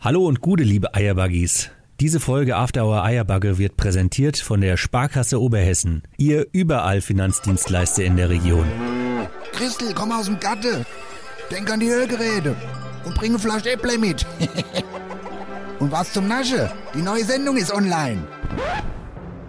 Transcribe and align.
Hallo 0.00 0.26
und 0.26 0.40
gute 0.40 0.62
liebe 0.62 0.94
Eierbuggies. 0.94 1.70
Diese 1.98 2.20
Folge 2.20 2.54
After 2.54 2.84
Hour 2.84 3.02
Eierbagge 3.02 3.58
wird 3.58 3.76
präsentiert 3.76 4.38
von 4.38 4.60
der 4.60 4.76
Sparkasse 4.76 5.42
Oberhessen, 5.42 6.04
ihr 6.16 6.46
überall 6.52 7.00
Finanzdienstleister 7.00 8.04
in 8.04 8.16
der 8.16 8.30
Region. 8.30 8.64
Christel, 9.50 9.92
komm 9.96 10.12
aus 10.12 10.26
dem 10.26 10.38
Gatte. 10.38 10.86
Denk 11.50 11.68
an 11.72 11.80
die 11.80 11.88
Ölgeräte 11.88 12.54
und 13.04 13.16
bring 13.16 13.32
eine 13.32 13.40
Flasche 13.40 13.72
Äpple 13.72 13.98
mit. 13.98 14.24
und 15.80 15.90
was 15.90 16.12
zum 16.12 16.28
Nasche? 16.28 16.70
Die 16.94 17.02
neue 17.02 17.24
Sendung 17.24 17.56
ist 17.56 17.74
online. 17.74 18.24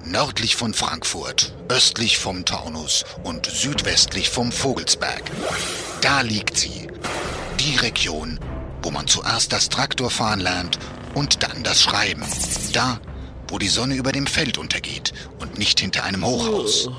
Nördlich 0.03 0.55
von 0.55 0.73
Frankfurt, 0.73 1.53
östlich 1.67 2.17
vom 2.17 2.43
Taunus 2.43 3.05
und 3.23 3.45
südwestlich 3.45 4.31
vom 4.31 4.51
Vogelsberg. 4.51 5.21
Da 6.01 6.21
liegt 6.21 6.57
sie. 6.57 6.87
Die 7.59 7.75
Region, 7.75 8.39
wo 8.81 8.91
man 8.91 9.07
zuerst 9.07 9.53
das 9.53 9.69
Traktorfahren 9.69 10.39
lernt 10.39 10.79
und 11.13 11.43
dann 11.43 11.63
das 11.63 11.81
Schreiben. 11.81 12.23
Da, 12.73 12.99
wo 13.47 13.57
die 13.57 13.67
Sonne 13.67 13.95
über 13.95 14.11
dem 14.11 14.27
Feld 14.27 14.57
untergeht 14.57 15.13
und 15.39 15.57
nicht 15.57 15.79
hinter 15.79 16.03
einem 16.03 16.25
Hochhaus. 16.25 16.89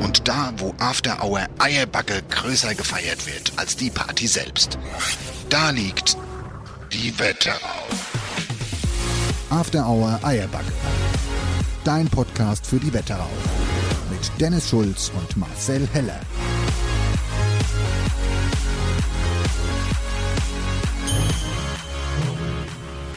Und 0.00 0.28
da, 0.28 0.52
wo 0.58 0.74
After 0.78 1.22
Hour 1.22 1.46
Eierbacke 1.58 2.22
größer 2.30 2.74
gefeiert 2.74 3.26
wird 3.26 3.52
als 3.56 3.76
die 3.76 3.90
Party 3.90 4.26
selbst. 4.26 4.78
Da 5.48 5.70
liegt 5.70 6.16
die 6.92 7.18
Wetterau. 7.18 7.56
After 9.50 9.86
Hour 9.86 10.18
Eierbacke. 10.22 10.72
Dein 11.84 12.08
Podcast 12.08 12.66
für 12.66 12.78
die 12.78 12.92
Wetterau. 12.92 13.28
Mit 14.10 14.40
Dennis 14.40 14.68
Schulz 14.70 15.10
und 15.18 15.36
Marcel 15.36 15.88
Heller. 15.92 16.20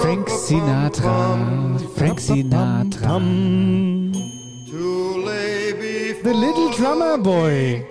Frank 0.00 0.28
Sinatra, 0.28 1.36
Frank 1.96 2.20
Sinatra. 2.20 3.18
To 4.70 5.24
lay 5.26 5.72
before 5.72 6.22
The 6.22 6.32
Little 6.32 6.70
Drummer 6.76 7.18
Boy. 7.18 7.84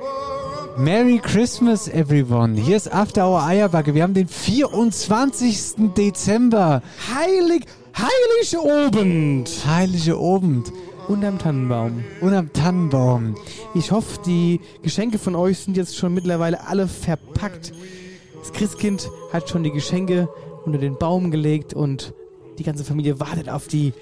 Merry 0.77 1.19
Christmas, 1.19 1.89
everyone. 1.89 2.55
Hier 2.55 2.77
ist 2.77 2.87
After 2.93 3.25
Hour 3.25 3.43
Eierbacke. 3.43 3.93
Wir 3.93 4.03
haben 4.03 4.13
den 4.13 4.29
24. 4.29 5.91
Dezember. 5.97 6.81
Heilig, 7.13 7.65
heilig 7.97 8.57
Obend. 8.57 9.49
Heilige 9.67 10.15
Abend. 10.15 10.71
Unterm 11.09 11.39
Tannenbaum. 11.39 12.05
Und 12.21 12.33
am 12.33 12.53
Tannenbaum. 12.53 13.35
Ich 13.73 13.91
hoffe, 13.91 14.17
die 14.25 14.61
Geschenke 14.81 15.19
von 15.19 15.35
euch 15.35 15.59
sind 15.59 15.75
jetzt 15.75 15.97
schon 15.97 16.13
mittlerweile 16.13 16.65
alle 16.65 16.87
verpackt. 16.87 17.73
Das 18.39 18.53
Christkind 18.53 19.09
hat 19.31 19.49
schon 19.49 19.63
die 19.63 19.71
Geschenke 19.71 20.29
unter 20.65 20.79
den 20.79 20.97
Baum 20.97 21.31
gelegt 21.31 21.73
und 21.73 22.13
die 22.57 22.63
ganze 22.63 22.83
Familie 22.83 23.19
wartet 23.19 23.49
auf 23.49 23.67
die 23.67 23.93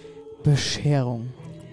Bescherung. 0.44 1.28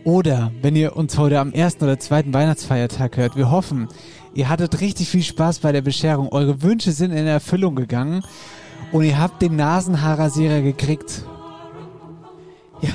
Oder, 0.05 0.53
wenn 0.61 0.77
ihr 0.77 0.97
uns 0.97 1.17
heute 1.17 1.41
am 1.41 1.53
ersten 1.53 1.85
oder 1.85 1.99
zweiten 1.99 2.35
Weihnachtsfeiertag 2.35 3.17
hört, 3.17 3.37
wir 3.37 3.51
hoffen, 3.51 3.89
ihr 4.35 4.49
hattet 4.51 4.81
richtig 4.81 5.09
viel 5.09 5.23
Spaß 5.23 5.61
bei 5.61 5.73
der 5.73 5.81
Bescherung. 5.81 6.29
Eure 6.31 6.63
Wünsche 6.63 6.93
sind 6.93 7.13
in 7.13 7.27
Erfüllung 7.27 7.75
gegangen 7.75 8.23
und 8.93 9.05
ihr 9.05 9.19
habt 9.19 9.41
den 9.41 9.57
Nasenhaarrasierer 9.57 10.61
gekriegt. 10.61 11.25
Ja. 12.83 12.91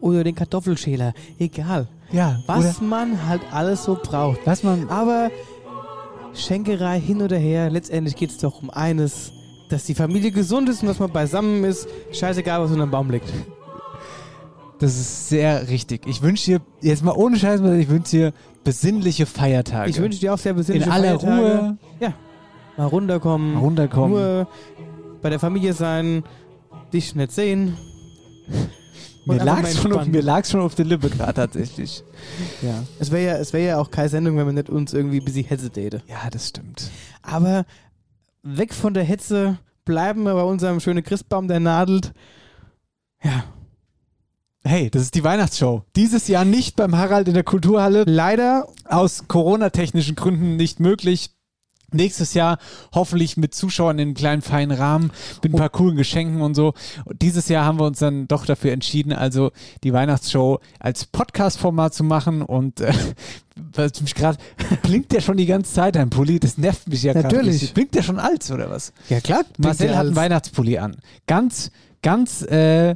Oder 0.00 0.24
den 0.24 0.34
Kartoffelschäler. 0.34 1.12
Egal. 1.38 1.88
Ja, 2.10 2.40
Was 2.46 2.80
man 2.80 3.26
halt 3.28 3.42
alles 3.52 3.84
so 3.84 3.98
braucht. 4.02 4.40
was 4.46 4.62
man 4.62 4.88
Aber 4.88 5.30
Schenkerei 6.34 7.00
hin 7.00 7.22
oder 7.22 7.36
her, 7.36 7.70
letztendlich 7.70 8.16
geht 8.16 8.30
es 8.30 8.38
doch 8.38 8.62
um 8.62 8.70
eines, 8.70 9.32
dass 9.68 9.84
die 9.84 9.94
Familie 9.94 10.30
gesund 10.30 10.68
ist 10.68 10.82
und 10.82 10.88
dass 10.88 10.98
man 10.98 11.10
beisammen 11.10 11.64
ist. 11.64 11.88
Scheißegal, 12.12 12.60
was 12.60 12.70
unter 12.70 12.86
dem 12.86 12.90
Baum 12.90 13.10
liegt. 13.10 13.28
Das 14.78 14.96
ist 14.96 15.28
sehr 15.28 15.68
richtig. 15.68 16.06
Ich 16.06 16.22
wünsche 16.22 16.44
dir, 16.44 16.60
jetzt 16.80 17.02
mal 17.02 17.12
ohne 17.16 17.36
Scheiß, 17.36 17.60
ich 17.60 17.88
wünsche 17.88 18.10
dir 18.10 18.32
besinnliche 18.62 19.26
Feiertage. 19.26 19.90
Ich 19.90 20.00
wünsche 20.00 20.20
dir 20.20 20.34
auch 20.34 20.38
sehr 20.38 20.52
in 20.52 20.58
besinnliche 20.58 20.90
aller 20.92 21.18
Feiertage. 21.18 21.58
Ruhe 21.58 21.78
Ja. 22.00 22.14
Mal 22.76 22.86
runterkommen. 22.86 23.54
mal 23.54 23.60
runterkommen. 23.60 24.12
Nur 24.12 24.48
bei 25.20 25.30
der 25.30 25.40
Familie 25.40 25.72
sein, 25.72 26.22
dich 26.92 27.16
nicht 27.16 27.32
sehen. 27.32 27.76
Mir 29.36 29.44
lag's, 29.44 29.62
mal 29.62 29.82
schon 29.82 29.92
auf, 29.92 29.98
entspannen. 29.98 30.10
mir 30.10 30.22
lag's 30.22 30.50
schon 30.50 30.60
auf 30.60 30.74
der 30.74 30.84
Lippe 30.84 31.10
gerade 31.10 31.34
tatsächlich. 31.34 32.02
Ja. 32.62 32.84
Es 32.98 33.10
wäre 33.10 33.24
ja, 33.24 33.36
es 33.38 33.52
wär 33.52 33.60
ja 33.60 33.78
auch 33.78 33.90
keine 33.90 34.08
Sendung, 34.08 34.36
wenn 34.36 34.46
man 34.46 34.54
nicht 34.54 34.70
uns 34.70 34.92
irgendwie 34.92 35.18
ein 35.18 35.24
bisschen 35.24 35.46
Hetze 35.46 35.70
täte. 35.70 36.02
Ja, 36.08 36.30
das 36.30 36.48
stimmt. 36.48 36.90
Aber 37.22 37.64
weg 38.42 38.74
von 38.74 38.94
der 38.94 39.04
Hetze, 39.04 39.58
bleiben 39.84 40.24
wir 40.24 40.34
bei 40.34 40.42
unserem 40.42 40.80
schönen 40.80 41.02
Christbaum, 41.02 41.48
der 41.48 41.60
nadelt. 41.60 42.12
Ja. 43.22 43.44
Hey, 44.64 44.90
das 44.90 45.02
ist 45.02 45.14
die 45.14 45.24
Weihnachtsshow. 45.24 45.84
Dieses 45.96 46.28
Jahr 46.28 46.44
nicht 46.44 46.76
beim 46.76 46.96
Harald 46.96 47.28
in 47.28 47.34
der 47.34 47.44
Kulturhalle. 47.44 48.04
Leider 48.06 48.66
Aus 48.84 49.28
Corona-technischen 49.28 50.14
Gründen 50.14 50.56
nicht 50.56 50.78
möglich. 50.78 51.30
Nächstes 51.90 52.34
Jahr 52.34 52.58
hoffentlich 52.92 53.36
mit 53.38 53.54
Zuschauern 53.54 53.98
in 53.98 54.08
einem 54.08 54.14
kleinen 54.14 54.42
feinen 54.42 54.76
Rahmen, 54.76 55.10
mit 55.42 55.54
ein 55.54 55.58
paar 55.58 55.70
coolen 55.70 55.96
Geschenken 55.96 56.42
und 56.42 56.54
so. 56.54 56.74
Und 57.04 57.22
dieses 57.22 57.48
Jahr 57.48 57.64
haben 57.64 57.78
wir 57.78 57.86
uns 57.86 57.98
dann 57.98 58.28
doch 58.28 58.44
dafür 58.44 58.72
entschieden, 58.72 59.12
also 59.12 59.52
die 59.84 59.94
Weihnachtsshow 59.94 60.60
als 60.80 61.06
Podcast-Format 61.06 61.94
zu 61.94 62.04
machen. 62.04 62.42
Und 62.42 62.80
äh, 62.80 62.92
was 63.72 64.00
mich 64.02 64.14
gerade 64.14 64.38
blinkt 64.82 65.12
der 65.12 65.20
schon 65.20 65.38
die 65.38 65.46
ganze 65.46 65.72
Zeit 65.72 65.96
ein 65.96 66.10
Pulli. 66.10 66.38
Das 66.38 66.58
nervt 66.58 66.88
mich 66.88 67.02
ja 67.02 67.14
gerade. 67.14 67.34
Natürlich. 67.34 67.72
Blinkt 67.72 67.94
der 67.94 68.02
schon 68.02 68.18
als 68.18 68.50
oder 68.50 68.68
was? 68.70 68.92
Ja 69.08 69.20
klar. 69.20 69.44
Marcel 69.56 69.96
hat 69.96 70.06
einen 70.06 70.16
Weihnachtspulli 70.16 70.78
an. 70.78 70.96
Ganz, 71.26 71.70
ganz, 72.02 72.42
äh, 72.42 72.94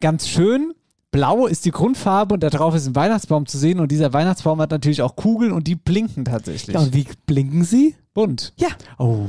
ganz 0.00 0.28
schön. 0.28 0.74
Blau 1.16 1.46
ist 1.46 1.64
die 1.64 1.70
Grundfarbe 1.70 2.34
und 2.34 2.42
da 2.42 2.50
drauf 2.50 2.74
ist 2.74 2.86
ein 2.86 2.94
Weihnachtsbaum 2.94 3.46
zu 3.46 3.56
sehen 3.56 3.80
und 3.80 3.90
dieser 3.90 4.12
Weihnachtsbaum 4.12 4.60
hat 4.60 4.70
natürlich 4.70 5.00
auch 5.00 5.16
Kugeln 5.16 5.50
und 5.50 5.66
die 5.66 5.74
blinken 5.74 6.26
tatsächlich. 6.26 6.74
Ja, 6.74 6.80
und 6.80 6.92
wie 6.92 7.06
blinken 7.24 7.64
sie? 7.64 7.94
Bunt. 8.12 8.52
Ja. 8.56 8.68
Oh. 8.98 9.20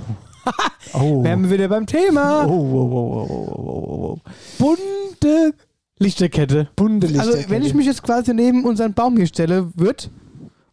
Oh. 0.93 1.21
Wären 1.25 1.43
wir 1.43 1.49
wieder 1.51 1.67
beim 1.67 1.85
Thema. 1.85 2.45
Oh, 2.47 2.51
oh, 2.51 2.89
oh, 2.93 3.27
oh, 3.29 3.51
oh, 3.51 3.53
oh, 3.57 4.13
oh. 4.13 4.19
Bunte 4.57 5.53
Lichterkette. 5.99 6.69
Bunte 6.77 7.07
Also 7.07 7.17
Lichterkette. 7.31 7.49
wenn 7.49 7.63
ich 7.63 7.73
mich 7.73 7.85
jetzt 7.85 8.01
quasi 8.01 8.33
neben 8.33 8.63
unseren 8.63 8.93
Baum 8.93 9.17
hier 9.17 9.27
stelle, 9.27 9.69
wird, 9.75 10.09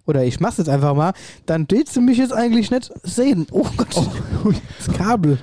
oder 0.07 0.25
ich 0.25 0.39
mach's 0.39 0.59
jetzt 0.59 0.69
einfach 0.69 0.95
mal, 0.95 1.13
dann 1.47 1.67
willst 1.69 1.97
du 1.97 2.01
mich 2.03 2.19
jetzt 2.19 2.33
eigentlich 2.33 2.71
nicht 2.71 2.93
sehen. 3.03 3.49
Oh 3.51 3.67
Gott, 3.77 4.09
das 4.79 4.97
Kabel. 4.97 5.39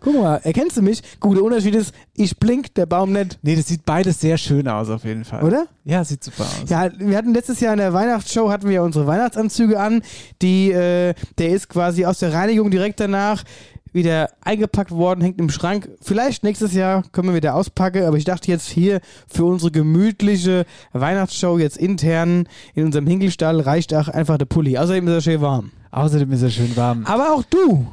Guck 0.00 0.14
mal, 0.14 0.36
erkennst 0.36 0.76
du 0.76 0.82
mich? 0.82 1.02
Gut, 1.20 1.36
der 1.36 1.44
Unterschied 1.44 1.74
ist, 1.74 1.94
ich 2.14 2.38
blink, 2.38 2.74
der 2.74 2.86
Baum 2.86 3.12
nicht. 3.12 3.38
Nee, 3.42 3.56
das 3.56 3.66
sieht 3.66 3.84
beides 3.84 4.20
sehr 4.20 4.38
schön 4.38 4.68
aus 4.68 4.90
auf 4.90 5.04
jeden 5.04 5.24
Fall. 5.24 5.42
Oder? 5.42 5.66
Ja, 5.84 6.04
sieht 6.04 6.24
super 6.24 6.44
aus. 6.44 6.68
Ja, 6.68 6.90
wir 6.98 7.16
hatten 7.16 7.34
letztes 7.34 7.60
Jahr 7.60 7.72
in 7.72 7.78
der 7.78 7.92
Weihnachtsshow 7.92 8.50
hatten 8.50 8.68
wir 8.68 8.82
unsere 8.82 9.06
Weihnachtsanzüge 9.06 9.78
an. 9.78 10.02
Die, 10.42 10.70
äh, 10.70 11.14
der 11.38 11.50
ist 11.50 11.68
quasi 11.68 12.04
aus 12.04 12.18
der 12.18 12.32
Reinigung 12.32 12.70
direkt 12.70 13.00
danach 13.00 13.44
wieder 13.92 14.30
eingepackt 14.42 14.92
worden, 14.92 15.20
hängt 15.20 15.40
im 15.40 15.50
Schrank. 15.50 15.88
Vielleicht 16.00 16.44
nächstes 16.44 16.74
Jahr 16.74 17.02
können 17.12 17.28
wir 17.28 17.34
wieder 17.34 17.54
auspacken, 17.54 18.04
aber 18.04 18.16
ich 18.16 18.24
dachte 18.24 18.50
jetzt 18.50 18.68
hier 18.68 19.00
für 19.26 19.44
unsere 19.44 19.70
gemütliche 19.70 20.64
Weihnachtsshow 20.92 21.58
jetzt 21.58 21.76
intern 21.76 22.48
in 22.74 22.84
unserem 22.84 23.06
Hinkelstall 23.06 23.60
reicht 23.60 23.94
auch 23.94 24.08
einfach 24.08 24.38
der 24.38 24.46
Pulli. 24.46 24.78
Außerdem 24.78 25.08
ist 25.08 25.14
er 25.14 25.20
schön 25.20 25.40
warm. 25.40 25.72
Außerdem 25.90 26.30
ist 26.32 26.42
er 26.42 26.50
schön 26.50 26.76
warm. 26.76 27.04
Aber 27.04 27.32
auch 27.32 27.42
du, 27.42 27.86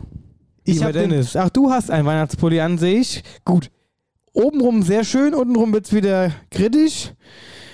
Ich 0.67 0.75
lieber 0.75 0.85
hab 0.87 0.93
den- 0.93 1.09
Dennis, 1.09 1.35
auch 1.35 1.49
du 1.49 1.71
hast 1.71 1.89
einen 1.91 2.05
Weihnachtspulli 2.05 2.59
an, 2.59 2.77
sehe 2.77 2.99
ich. 2.99 3.23
Gut. 3.45 3.71
Obenrum 4.33 4.83
sehr 4.83 5.03
schön, 5.03 5.33
untenrum 5.33 5.73
wird 5.73 5.85
es 5.87 5.93
wieder 5.93 6.31
kritisch. 6.51 7.13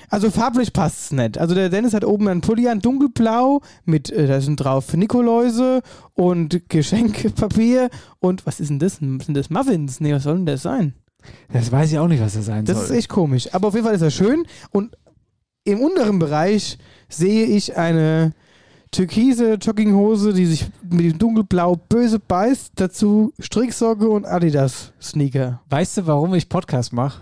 Also 0.10 0.30
farblich 0.30 0.72
passt 0.74 1.06
es 1.06 1.12
nicht. 1.12 1.38
Also 1.40 1.56
der 1.56 1.70
Dennis 1.70 1.94
hat 1.96 2.06
oben 2.06 2.28
einen 2.28 2.42
Pulli 2.42 2.68
an, 2.70 2.80
dunkelblau, 2.80 3.62
mit, 3.84 4.12
äh, 4.12 4.28
da 4.28 4.40
sind 4.42 4.58
drauf 4.58 4.94
Nikoläuse 4.94 5.82
und 6.14 6.70
Geschenkpapier 6.70 7.90
und 8.20 8.46
was 8.46 8.60
ist 8.60 8.70
denn 8.70 8.78
das? 8.80 8.98
Sind 8.98 9.34
das 9.34 9.50
Muffins? 9.50 10.00
Nee, 10.00 10.14
was 10.14 10.24
soll 10.24 10.36
denn 10.36 10.46
das 10.46 10.62
sein? 10.62 10.94
Das 11.52 11.72
weiß 11.72 11.92
ich 11.92 11.98
auch 11.98 12.08
nicht, 12.08 12.22
was 12.22 12.34
das 12.36 12.46
sein 12.46 12.64
Das 12.66 12.76
soll. 12.78 12.86
ist 12.86 12.92
echt 12.92 13.10
komisch. 13.10 13.54
Aber 13.54 13.70
auf 13.70 13.74
jeden 13.74 13.86
Fall 13.86 13.96
ist 13.96 14.02
er 14.04 14.12
schön 14.12 14.46
und 14.72 14.96
im 15.64 15.80
unteren 15.82 16.20
Bereich 16.20 16.78
sehe 17.10 17.46
ich 17.46 17.76
eine 17.76 18.34
türkise 18.94 19.56
Jogginghose, 19.56 20.34
die 20.34 20.46
sich 20.46 20.68
mit 20.90 21.02
dem 21.02 21.18
dunkelblau 21.18 21.76
böse 21.76 22.20
beißt. 22.20 22.72
Dazu 22.76 23.34
Stricksocke 23.40 24.08
und 24.08 24.26
Adidas 24.26 24.94
Sneaker. 25.02 25.62
Weißt 25.70 25.98
du, 25.98 26.08
warum 26.08 26.34
ich 26.34 26.48
Podcast 26.48 26.94
mache? 26.94 27.22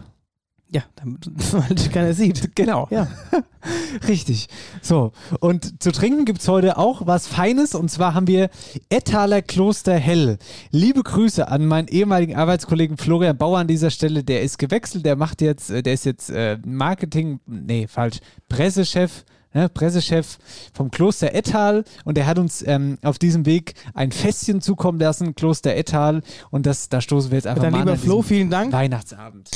Ja, 0.74 0.84
damit 0.96 1.92
keiner 1.92 2.14
sieht. 2.14 2.52
Genau. 2.56 2.88
Ja. 2.92 3.08
Richtig. 4.08 4.48
So, 4.82 5.12
und 5.40 5.82
zu 5.82 5.92
trinken 5.92 6.26
gibt 6.26 6.42
es 6.42 6.48
heute 6.48 6.78
auch 6.78 7.08
was 7.08 7.28
Feines 7.28 7.76
und 7.76 7.90
zwar 7.90 8.14
haben 8.14 8.28
wir 8.28 8.50
Ettaler 8.90 9.42
Kloster 9.42 9.96
Hell. 9.96 10.38
Liebe 10.70 11.04
Grüße 11.04 11.48
an 11.48 11.66
meinen 11.66 11.88
ehemaligen 11.88 12.36
Arbeitskollegen 12.36 12.98
Florian 12.98 13.38
Bauer 13.38 13.60
an 13.60 13.68
dieser 13.68 13.90
Stelle. 13.90 14.24
Der 14.24 14.44
ist 14.44 14.60
gewechselt, 14.60 15.06
der 15.06 15.16
macht 15.16 15.42
jetzt, 15.42 15.72
äh, 15.72 15.84
der 15.84 15.94
ist 15.94 16.06
jetzt 16.06 16.30
äh, 16.30 16.58
Marketing, 16.66 17.40
nee, 17.46 17.88
falsch, 17.88 18.20
Pressechef. 18.48 19.26
Ne, 19.54 19.68
Pressechef 19.68 20.38
vom 20.74 20.92
Kloster 20.92 21.34
Ettal 21.34 21.84
und 22.06 22.16
der 22.16 22.26
hat 22.26 22.40
uns 22.40 22.66
ähm, 22.66 22.98
auf 23.02 23.20
diesem 23.20 23.46
Weg 23.46 23.74
ein 23.94 24.14
Fässchen 24.14 24.62
zukommen 24.62 25.00
lassen, 25.00 25.36
Kloster 25.36 25.76
Ettal 25.76 26.22
und 26.52 26.66
das, 26.66 26.88
da 26.88 27.02
stoßen 27.02 27.32
wir 27.32 27.38
jetzt 27.38 27.48
einfach 27.48 27.64
Dann 27.64 27.74
mal 27.74 27.80
lieber 27.80 27.92
an 27.92 27.98
an 27.98 28.04
Flo, 28.04 28.22
vielen 28.22 28.50
Dank. 28.50 28.72
Weihnachtsabend. 28.72 29.50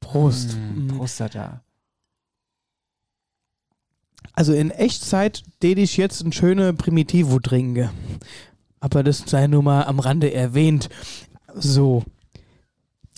Prost. 0.00 0.56
Mm, 0.56 0.88
Prostata. 0.88 1.62
Also 4.32 4.52
in 4.52 4.70
Echtzeit 4.70 5.44
den 5.62 5.78
ich 5.78 5.96
jetzt 5.96 6.22
ein 6.22 6.32
schöne 6.32 6.72
Primitivo 6.72 7.38
trinke. 7.38 7.90
Aber 8.80 9.02
das 9.02 9.24
sei 9.26 9.46
nur 9.46 9.62
mal 9.62 9.84
am 9.84 9.98
Rande 9.98 10.32
erwähnt. 10.32 10.88
So. 11.54 12.04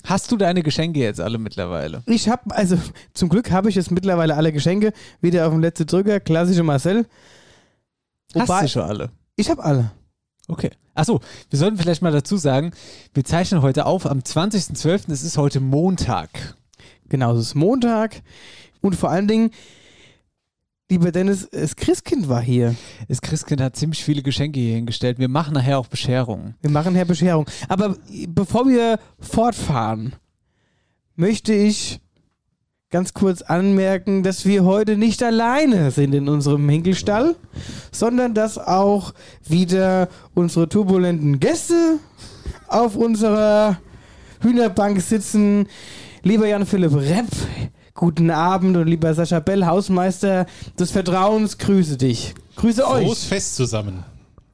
Hast 0.05 0.33
du 0.33 0.37
deine 0.37 0.63
Geschenke 0.63 1.01
jetzt 1.01 1.21
alle 1.21 1.39
mittlerweile? 1.39 2.03
Ich 2.07 2.29
habe, 2.29 2.55
also 2.55 2.77
zum 3.15 3.29
Glück 3.29 3.51
habe 3.51 3.69
ich 3.69 3.77
jetzt 3.77 3.91
mittlerweile 3.91 4.37
alle 4.37 4.53
Geschenke. 4.53 4.93
Wieder 5.21 5.47
auf 5.47 5.53
dem 5.53 5.61
letzten 5.61 5.87
Drücker, 5.87 6.19
klassische 6.21 6.63
Marcel. 6.63 7.07
Hast 8.35 8.49
Wobei- 8.49 8.63
du 8.63 8.69
schon 8.69 8.83
alle? 8.83 9.11
Ich 9.37 9.49
habe 9.51 9.63
alle. 9.63 9.93
Okay. 10.49 10.71
Achso, 10.95 11.21
wir 11.51 11.59
sollten 11.59 11.79
vielleicht 11.79 12.03
mal 12.03 12.13
dazu 12.13 12.37
sagen, 12.37 12.73
wir 13.15 13.25
zeichnen 13.25 13.63
heute 13.63 13.87
auf 13.87 14.05
am 14.07 14.19
20.12. 14.21 15.11
Es 15.11 15.23
ist 15.23 15.39
heute 15.39 15.61
Montag. 15.61 16.29
Genau, 17.09 17.35
es 17.35 17.41
ist 17.47 17.55
Montag. 17.55 18.23
Und 18.81 18.97
vor 18.97 19.11
allen 19.11 19.29
Dingen, 19.29 19.51
lieber 20.93 21.11
Dennis, 21.11 21.49
das 21.51 21.75
Christkind 21.75 22.29
war 22.29 22.43
hier. 22.43 22.75
Das 23.09 23.23
Christkind 23.23 23.63
hat 23.63 23.77
ziemlich 23.77 24.05
viele 24.05 24.23
Geschenke 24.23 24.61
hier 24.61 24.75
hingestellt. 24.75 25.19
Wir 25.19 25.29
machen 25.29 25.55
nachher 25.55 25.79
auch 25.79 25.87
Bescherungen. 25.87 26.55
Wir 26.61 26.71
machen 26.71 26.95
Herr 26.95 27.07
Bescherung. 27.07 27.47
Aber 27.67 27.97
bevor 28.29 28.69
wir 28.69 28.99
fortfahren, 29.19 30.15
möchte 31.17 31.55
ich 31.55 32.01
ganz 32.91 33.15
kurz 33.15 33.41
anmerken, 33.41 34.23
dass 34.23 34.45
wir 34.45 34.65
heute 34.65 34.99
nicht 34.99 35.23
alleine 35.23 35.91
sind 35.93 36.15
in 36.15 36.29
unserem 36.29 36.69
Hinkelstall, 36.69 37.37
sondern 37.91 38.35
dass 38.35 38.59
auch 38.59 39.15
wieder 39.49 40.11
unsere 40.35 40.69
turbulenten 40.69 41.41
Gäste 41.41 42.01
auf 42.69 42.97
unserer 42.97 43.79
Hühnerbank 44.43 45.01
sitzen. 45.01 45.69
Lieber 46.23 46.47
Jan-Philipp 46.47 46.95
Repp, 46.95 47.29
guten 47.95 48.31
Abend 48.31 48.77
und 48.77 48.87
lieber 48.87 49.13
Sascha 49.15 49.41
Bell, 49.41 49.67
Hausmeister 49.67 50.47
des 50.79 50.91
Vertrauens, 50.91 51.59
grüße 51.59 51.97
dich. 51.97 52.35
Grüße 52.57 52.87
euch. 52.87 53.07
Groß 53.07 53.25
Fest 53.25 53.57
zusammen. 53.57 54.05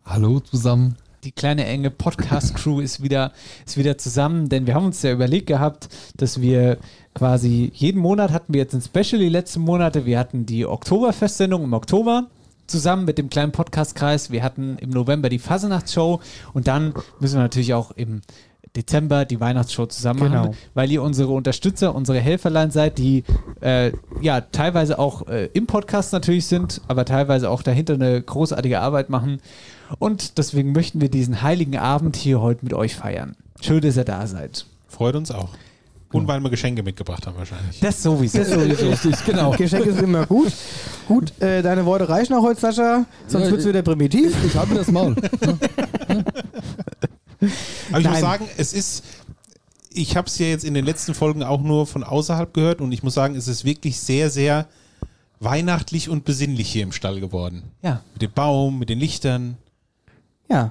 Hallo 0.05 0.41
zusammen. 0.41 0.97
Die 1.25 1.33
kleine 1.33 1.67
enge 1.67 1.91
Podcast-Crew 1.91 2.81
ist 2.81 3.03
wieder, 3.03 3.33
ist 3.67 3.77
wieder 3.77 3.99
zusammen, 3.99 4.49
denn 4.49 4.67
wir 4.67 4.75
haben 4.75 4.87
uns 4.87 5.03
ja 5.03 5.13
überlegt 5.13 5.49
gehabt, 5.49 5.89
dass 6.17 6.41
wir 6.41 6.79
quasi 7.15 7.73
jeden 7.75 8.01
Monat 8.01 8.31
hatten 8.31 8.55
wir 8.55 8.61
jetzt 8.61 8.75
ein 8.75 8.83
Special 8.83 9.21
die 9.21 9.29
letzten 9.29 9.61
Monate. 9.61 10.07
Wir 10.07 10.19
hatten 10.19 10.47
die 10.47 10.65
Oktoberfestsendung 10.65 11.65
im 11.65 11.73
Oktober 11.73 12.29
zusammen 12.69 13.05
mit 13.05 13.19
dem 13.19 13.31
kleinen 13.31 13.51
Podcastkreis. 13.51 14.31
Wir 14.31 14.45
hatten 14.45 14.79
im 14.79 14.91
November 14.91 15.29
die 15.29 15.41
Fasernachtsshow 15.41 16.21
und 16.53 16.69
dann 16.69 16.95
müssen 17.19 17.37
wir 17.37 17.43
natürlich 17.43 17.75
auch 17.75 17.91
im 17.93 18.21
Dezember 18.77 19.25
die 19.25 19.41
Weihnachtsshow 19.41 19.87
zusammen 19.87 20.21
Genau. 20.25 20.43
machen, 20.47 20.57
weil 20.75 20.91
ihr 20.93 21.03
unsere 21.03 21.33
Unterstützer, 21.33 21.95
unsere 21.95 22.19
Helferlein 22.21 22.71
seid, 22.71 22.99
die 22.99 23.25
äh, 23.61 23.93
ja 24.21 24.41
teilweise 24.43 24.99
auch 24.99 25.27
äh, 25.27 25.47
im 25.55 25.67
Podcast 25.67 26.13
natürlich 26.13 26.47
sind, 26.47 26.81
aber 26.87 27.05
teilweise 27.05 27.51
auch 27.51 27.63
dahinter 27.63 27.95
eine 27.95 28.21
großartige 28.23 28.81
Arbeit 28.81 29.11
machen. 29.11 29.41
Und 29.99 30.37
deswegen 30.39 30.73
möchten 30.73 31.01
wir 31.01 31.09
diesen 31.11 31.41
heiligen 31.43 31.79
Abend 31.79 32.17
hier 32.17 32.41
heute 32.41 32.61
mit 32.65 32.75
euch 32.75 32.95
feiern. 32.95 33.37
Schön, 33.61 33.81
dass 33.81 33.97
ihr 33.97 34.05
da 34.05 34.27
seid. 34.27 34.67
Freut 34.87 35.15
uns 35.17 35.31
auch. 35.31 35.49
Und 36.13 36.27
weil 36.27 36.41
wir 36.41 36.49
Geschenke 36.51 36.83
mitgebracht 36.83 37.27
haben 37.27 37.37
wahrscheinlich. 37.37 37.81
Das 37.81 38.03
sowieso. 38.03 38.39
Das 38.39 38.51
sowieso. 38.51 38.89
Richtig, 38.89 39.25
genau. 39.27 39.51
Geschenke 39.53 39.93
sind 39.93 40.05
immer 40.05 40.25
gut. 40.27 40.53
Gut, 41.07 41.33
äh, 41.41 41.61
deine 41.63 41.85
Worte 41.85 42.09
reichen 42.09 42.33
auch 42.35 42.43
heute, 42.43 42.61
Sascha. 42.61 43.05
Sonst 43.27 43.45
Ja, 43.47 43.51
wird 43.51 43.61
es 43.61 43.67
wieder 43.69 43.83
primitiv. 43.83 44.35
Ich 44.47 44.55
habe 44.57 44.75
das 44.75 44.91
Maul. 44.91 45.15
Aber 47.41 47.51
ich 47.99 48.05
Nein. 48.05 48.13
muss 48.13 48.21
sagen, 48.21 48.49
es 48.57 48.73
ist, 48.73 49.05
ich 49.91 50.17
habe 50.17 50.29
es 50.29 50.39
ja 50.39 50.47
jetzt 50.47 50.65
in 50.65 50.75
den 50.75 50.85
letzten 50.85 51.15
Folgen 51.15 51.43
auch 51.43 51.61
nur 51.61 51.87
von 51.87 52.05
außerhalb 52.05 52.53
gehört 52.53 52.81
und 52.81 52.93
ich 52.93 53.03
muss 53.03 53.15
sagen, 53.15 53.35
es 53.35 53.49
ist 53.49 53.65
wirklich 53.65 53.99
sehr, 54.01 54.31
sehr 54.31 54.67
weihnachtlich 55.41 56.09
und 56.09 56.25
besinnlich 56.25 56.71
hier 56.71 56.83
im 56.83 56.93
Stall 56.93 57.21
geworden. 57.21 57.63
Ja. 57.83 58.03
Mit 58.15 58.23
dem 58.23 58.33
Baum, 58.33 58.79
mit 58.79 58.89
den 58.89 58.99
Lichtern. 58.99 59.57
Ja. 60.49 60.71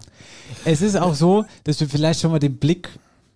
Es 0.66 0.82
ist 0.82 0.96
auch 0.96 1.16
so, 1.16 1.46
dass 1.64 1.80
wir 1.80 1.88
vielleicht 1.88 2.22
schon 2.22 2.32
mal 2.32 2.40
den 2.40 2.58
Blick 2.58 2.90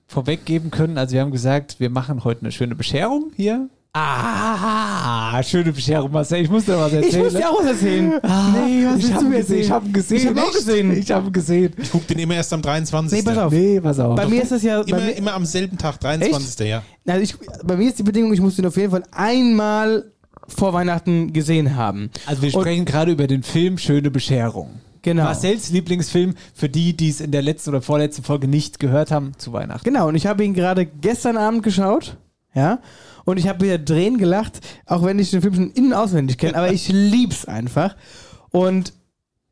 vorweggeben 0.07 0.71
können. 0.71 0.97
Also 0.97 1.13
wir 1.13 1.21
haben 1.21 1.31
gesagt, 1.31 1.79
wir 1.79 1.89
machen 1.89 2.23
heute 2.23 2.41
eine 2.41 2.51
schöne 2.51 2.75
Bescherung 2.75 3.31
hier. 3.35 3.69
Ah, 3.93 5.41
schöne 5.43 5.73
Bescherung, 5.73 6.11
Marcel. 6.11 6.41
Ich 6.41 6.49
muss 6.49 6.63
dir 6.65 6.77
was 6.77 6.93
Ich 6.93 7.03
erzählen. 7.03 7.23
muss 7.23 7.33
dir 7.33 7.49
auch 7.49 7.59
was 7.59 7.65
erzählen. 7.67 8.13
Ah, 8.23 8.53
nee, 8.65 8.85
was 8.85 8.99
ich 9.03 9.13
habe 9.13 9.23
du 9.25 9.29
mir 9.29 9.37
gesehen. 9.39 9.59
Ich 9.61 9.71
habe 9.71 9.85
ihn 9.87 9.93
gesehen. 9.93 10.17
Ich 10.17 10.27
hab 10.27 10.37
auch 10.37 10.53
gesehen. 10.53 10.97
Ich 10.97 11.11
habe 11.11 11.27
ihn 11.27 11.33
gesehen. 11.33 11.73
Ich 11.77 11.91
gucke 11.91 12.05
den 12.05 12.19
immer 12.19 12.35
erst 12.35 12.53
am 12.53 12.61
23. 12.61 13.17
Nee, 13.19 13.23
pass 13.29 13.37
auf. 13.37 13.51
Nee, 13.51 13.81
pass 13.81 13.99
auf. 13.99 14.15
Bei 14.15 14.27
mir 14.27 14.43
ist 14.43 14.51
das 14.53 14.63
ja. 14.63 14.81
Immer, 14.81 14.99
mir, 15.01 15.11
immer 15.11 15.33
am 15.33 15.45
selben 15.45 15.77
Tag, 15.77 15.99
23. 15.99 16.67
Ja. 16.69 16.83
also 17.07 17.21
ich, 17.21 17.35
bei 17.65 17.75
mir 17.75 17.89
ist 17.89 17.99
die 17.99 18.03
Bedingung, 18.03 18.31
ich 18.33 18.39
muss 18.39 18.55
den 18.55 18.65
auf 18.65 18.77
jeden 18.77 18.91
Fall 18.91 19.03
einmal 19.11 20.05
vor 20.47 20.71
Weihnachten 20.71 21.33
gesehen 21.33 21.75
haben. 21.75 22.11
Also 22.25 22.41
wir 22.43 22.55
Und- 22.55 22.61
sprechen 22.61 22.85
gerade 22.85 23.11
über 23.11 23.27
den 23.27 23.43
Film 23.43 23.77
Schöne 23.77 24.09
Bescherung. 24.09 24.79
Genau. 25.01 25.23
Marcells 25.23 25.69
Lieblingsfilm, 25.71 26.35
für 26.53 26.69
die, 26.69 26.95
die 26.95 27.09
es 27.09 27.21
in 27.21 27.31
der 27.31 27.41
letzten 27.41 27.71
oder 27.71 27.81
vorletzten 27.81 28.23
Folge 28.23 28.47
nicht 28.47 28.79
gehört 28.79 29.09
haben, 29.11 29.31
zu 29.37 29.51
Weihnachten. 29.51 29.83
Genau, 29.83 30.07
und 30.07 30.15
ich 30.15 30.27
habe 30.27 30.45
ihn 30.45 30.53
gerade 30.53 30.85
gestern 30.85 31.37
Abend 31.37 31.63
geschaut. 31.63 32.17
Ja. 32.53 32.79
Und 33.25 33.37
ich 33.37 33.47
habe 33.47 33.63
wieder 33.63 33.83
Tränen 33.83 34.17
gelacht, 34.17 34.59
auch 34.85 35.03
wenn 35.03 35.19
ich 35.19 35.31
den 35.31 35.41
Film 35.41 35.53
schon 35.53 35.71
innen 35.71 35.93
auswendig 35.93 36.37
kenne, 36.37 36.55
aber 36.55 36.71
ich 36.71 36.89
lieb's 36.89 37.45
einfach. 37.45 37.95
Und 38.49 38.93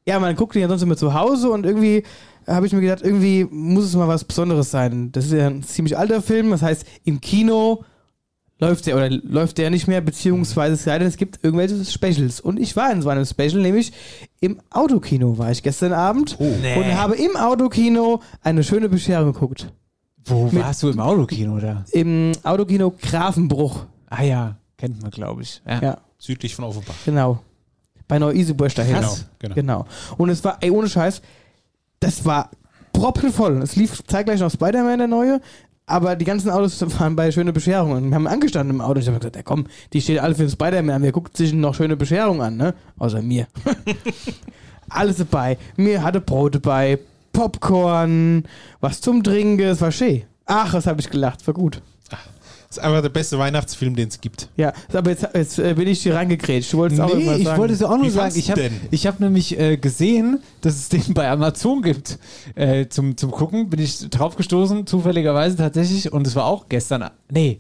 ja, 0.06 0.20
man 0.20 0.36
guckt 0.36 0.56
ihn 0.56 0.62
ja 0.62 0.68
sonst 0.68 0.82
immer 0.82 0.98
zu 0.98 1.14
Hause 1.14 1.50
und 1.52 1.66
irgendwie 1.66 2.04
habe 2.48 2.66
ich 2.66 2.74
mir 2.74 2.82
gedacht, 2.82 3.04
irgendwie 3.04 3.46
muss 3.50 3.86
es 3.86 3.96
mal 3.96 4.08
was 4.08 4.24
Besonderes 4.24 4.72
sein. 4.72 5.12
Das 5.12 5.26
ist 5.26 5.34
ja 5.34 5.48
ein 5.48 5.64
ziemlich 5.64 5.98
alter 5.98 6.22
Film, 6.22 6.50
das 6.52 6.62
heißt, 6.62 6.86
im 7.04 7.22
Kino 7.22 7.84
läuft 8.60 8.88
der 8.88 8.98
oder 8.98 9.10
läuft 9.10 9.58
der 9.58 9.70
nicht 9.70 9.88
mehr, 9.88 10.02
beziehungsweise 10.02 10.74
es 10.74 10.84
sei 10.84 11.00
denn, 11.00 11.08
es 11.08 11.18
gibt 11.18 11.44
irgendwelche 11.44 11.84
Specials. 11.86 12.42
Und 12.42 12.60
ich 12.60 12.76
war 12.76 12.92
in 12.92 13.02
so 13.02 13.10
einem 13.10 13.26
Special, 13.26 13.62
nämlich 13.62 13.94
im 14.42 14.60
Autokino 14.70 15.38
war 15.38 15.52
ich 15.52 15.64
gestern 15.64 15.94
Abend 15.94 16.38
und 16.40 16.96
habe 16.96 17.16
im 17.16 17.36
Autokino 17.38 18.22
eine 18.42 18.64
schöne 18.64 18.90
Bescherung 18.90 19.34
geguckt. 19.34 19.72
Wo 20.30 20.46
Mit- 20.46 20.64
warst 20.64 20.84
du 20.84 20.90
im 20.90 21.00
Autokino 21.00 21.60
da? 21.60 21.84
Im 21.92 22.32
Autokino 22.44 22.92
Grafenbruch. 23.02 23.86
Ah 24.10 24.24
ja, 24.24 24.56
kennt 24.78 25.02
man, 25.02 25.12
glaube 25.12 25.42
ich. 25.42 25.62
Ja. 25.68 25.82
Ja, 25.82 25.98
Südlich 26.18 26.56
von 26.56 26.66
Offenbach. 26.66 26.96
genau. 27.06 27.40
Bei 28.08 28.18
Neu-Iseburg 28.20 28.74
dahin. 28.74 28.96
Genau, 28.96 29.16
genau. 29.40 29.56
Genau. 29.56 29.86
Und 30.18 30.30
es 30.30 30.44
war, 30.44 30.58
ey, 30.62 30.72
ohne 30.72 30.90
Scheiß, 30.90 31.22
das 32.00 32.26
war 32.26 32.50
proppenvoll. 32.94 33.62
Es 33.62 33.76
lief 33.76 34.04
zeitgleich 34.08 34.40
noch 34.40 34.50
Spider-Man, 34.52 34.98
der 34.98 35.08
neue, 35.08 35.42
aber 35.86 36.16
die 36.16 36.26
ganzen 36.26 36.50
Autos 36.50 36.82
waren 37.00 37.16
bei 37.16 37.32
Schöne 37.32 37.54
Bescherung 37.54 37.92
und 37.92 38.10
wir 38.10 38.16
haben 38.16 38.26
angestanden 38.28 38.76
im 38.76 38.82
Auto. 38.82 39.00
Ich 39.00 39.08
habe 39.08 39.20
gesagt, 39.20 39.36
ja 39.36 39.44
komm, 39.44 39.68
die 39.94 40.02
steht 40.02 40.20
alle 40.20 40.34
für 40.34 40.42
den 40.44 40.50
Spider-Man 40.50 40.96
an. 40.96 41.02
Wer 41.04 41.12
guckt 41.12 41.38
sich 41.38 41.54
noch 41.54 41.76
Schöne 41.76 41.96
Bescherung 41.98 42.42
an, 42.42 42.58
ne? 42.58 42.74
Außer 42.98 43.22
mir. 43.22 43.48
Alles 44.90 45.18
dabei. 45.18 45.58
Mir 45.78 46.02
hatte 46.02 46.20
Brot 46.20 46.56
dabei, 46.56 46.98
Popcorn, 47.32 48.44
was 48.80 49.02
zum 49.02 49.24
Trinken, 49.24 49.64
es 49.66 49.82
war 49.82 49.92
schön. 49.92 50.24
Ach, 50.46 50.74
was 50.74 50.88
habe 50.88 51.00
ich 51.02 51.10
gelacht, 51.10 51.46
war 51.48 51.54
gut. 51.54 51.82
Das 52.68 52.78
ist 52.78 52.84
einfach 52.84 53.02
der 53.02 53.10
beste 53.10 53.40
Weihnachtsfilm, 53.40 53.96
den 53.96 54.10
es 54.10 54.22
gibt. 54.22 54.48
Ja, 54.56 54.74
aber 54.94 55.10
jetzt, 55.10 55.28
jetzt 55.34 55.58
äh, 55.58 55.74
bin 55.74 55.88
ich 55.88 56.04
hier 56.04 56.14
reingekrätscht. 56.14 56.72
Du 56.72 56.78
wolltest 56.78 57.02
auch 57.02 57.12
Nee, 57.16 57.38
ich 57.38 57.44
sagen. 57.46 57.58
wollte 57.60 57.74
es 57.74 57.82
auch 57.82 57.98
nur 57.98 58.06
Wie 58.06 58.10
sagen. 58.12 58.36
Ich 58.38 58.52
habe 58.52 58.70
ich 58.92 59.08
hab 59.08 59.20
nämlich 59.20 59.60
äh, 59.60 59.78
gesehen, 59.78 60.38
dass 60.62 60.76
es 60.76 60.88
den 60.90 61.16
bei 61.16 61.28
Amazon 61.32 61.82
gibt 61.82 62.20
äh, 62.54 62.86
zum, 62.88 63.18
zum 63.18 63.32
Gucken. 63.32 63.72
Bin 63.72 63.80
ich 63.80 64.08
drauf 64.12 64.36
gestoßen, 64.36 64.86
zufälligerweise 64.86 65.58
tatsächlich. 65.58 66.14
Und 66.14 66.28
es 66.28 66.36
war 66.36 66.46
auch 66.46 66.70
gestern. 66.70 67.10
Nee, 67.32 67.58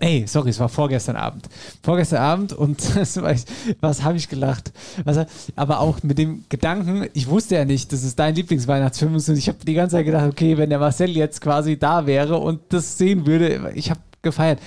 nee, 0.00 0.24
sorry, 0.26 0.50
es 0.50 0.60
war 0.60 0.68
vorgestern 0.68 1.16
Abend. 1.16 1.48
Vorgestern 1.82 2.18
Abend 2.18 2.52
und 2.52 2.96
was 3.80 4.02
habe 4.02 4.16
ich 4.16 4.28
gelacht. 4.28 4.72
Was, 5.04 5.26
aber 5.56 5.80
auch 5.80 6.02
mit 6.02 6.18
dem 6.18 6.44
Gedanken, 6.48 7.08
ich 7.14 7.28
wusste 7.28 7.56
ja 7.56 7.64
nicht, 7.64 7.92
dass 7.92 8.02
es 8.02 8.14
dein 8.14 8.34
Lieblingsweihnachtsfilm 8.34 9.14
ist. 9.16 9.28
Und 9.28 9.36
ich 9.36 9.48
habe 9.48 9.58
die 9.66 9.74
ganze 9.74 9.96
Zeit 9.96 10.06
gedacht, 10.06 10.26
okay, 10.28 10.56
wenn 10.58 10.70
der 10.70 10.78
Marcel 10.78 11.10
jetzt 11.10 11.40
quasi 11.40 11.78
da 11.78 12.06
wäre 12.06 12.38
und 12.38 12.60
das 12.68 12.98
sehen 12.98 13.26
würde, 13.26 13.72
ich 13.74 13.90
habe 13.90 14.00
gefeiert. 14.22 14.60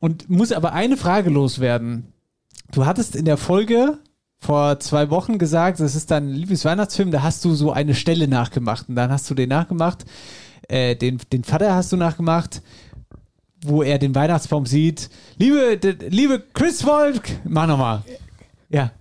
Und 0.00 0.28
muss 0.28 0.52
aber 0.52 0.72
eine 0.72 0.96
Frage 0.96 1.30
loswerden. 1.30 2.12
Du 2.72 2.86
hattest 2.86 3.16
in 3.16 3.24
der 3.24 3.36
Folge 3.36 3.98
vor 4.38 4.78
zwei 4.80 5.08
Wochen 5.08 5.38
gesagt, 5.38 5.80
das 5.80 5.94
ist 5.94 6.10
dein 6.10 6.28
Lieblingsweihnachtsfilm, 6.28 7.10
da 7.10 7.22
hast 7.22 7.44
du 7.44 7.54
so 7.54 7.72
eine 7.72 7.94
Stelle 7.94 8.28
nachgemacht. 8.28 8.88
Und 8.88 8.96
dann 8.96 9.10
hast 9.10 9.30
du 9.30 9.34
den 9.34 9.48
nachgemacht, 9.48 10.04
äh, 10.68 10.94
den, 10.96 11.18
den 11.32 11.44
Vater 11.44 11.74
hast 11.74 11.92
du 11.92 11.96
nachgemacht, 11.96 12.60
wo 13.64 13.82
er 13.82 13.98
den 13.98 14.14
Weihnachtsbaum 14.14 14.66
sieht. 14.66 15.10
Liebe, 15.38 15.78
liebe 16.08 16.42
Chris 16.52 16.84
Wolk, 16.84 17.22
mach 17.44 17.66
nochmal. 17.66 18.02
Ja. 18.68 18.92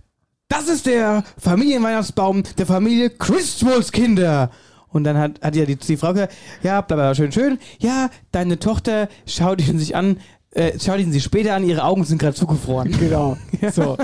Das 0.48 0.68
ist 0.68 0.86
der 0.86 1.24
Familienweihnachtsbaum 1.38 2.44
der 2.58 2.66
Familie 2.66 3.10
Christmas 3.10 3.92
Kinder. 3.92 4.52
Und 4.88 5.04
dann 5.04 5.18
hat, 5.18 5.42
hat 5.42 5.56
ja 5.56 5.66
die, 5.66 5.76
die 5.76 5.98
Frau 5.98 6.14
gesagt, 6.14 6.34
ja, 6.62 6.82
bla 6.82 6.96
bla, 6.96 7.16
schön, 7.16 7.32
schön. 7.32 7.58
Ja, 7.80 8.10
deine 8.32 8.60
Tochter 8.60 9.10
schaut 9.26 9.68
ihn 9.68 9.80
sich 9.80 9.96
an, 9.96 10.18
äh, 10.52 10.78
schaut 10.80 11.00
ihn 11.00 11.12
sich 11.12 11.24
später 11.24 11.56
an, 11.56 11.64
ihre 11.64 11.84
Augen 11.84 12.04
sind 12.04 12.20
gerade 12.20 12.36
zugefroren. 12.36 12.92
Genau. 13.00 13.38
So. 13.72 13.98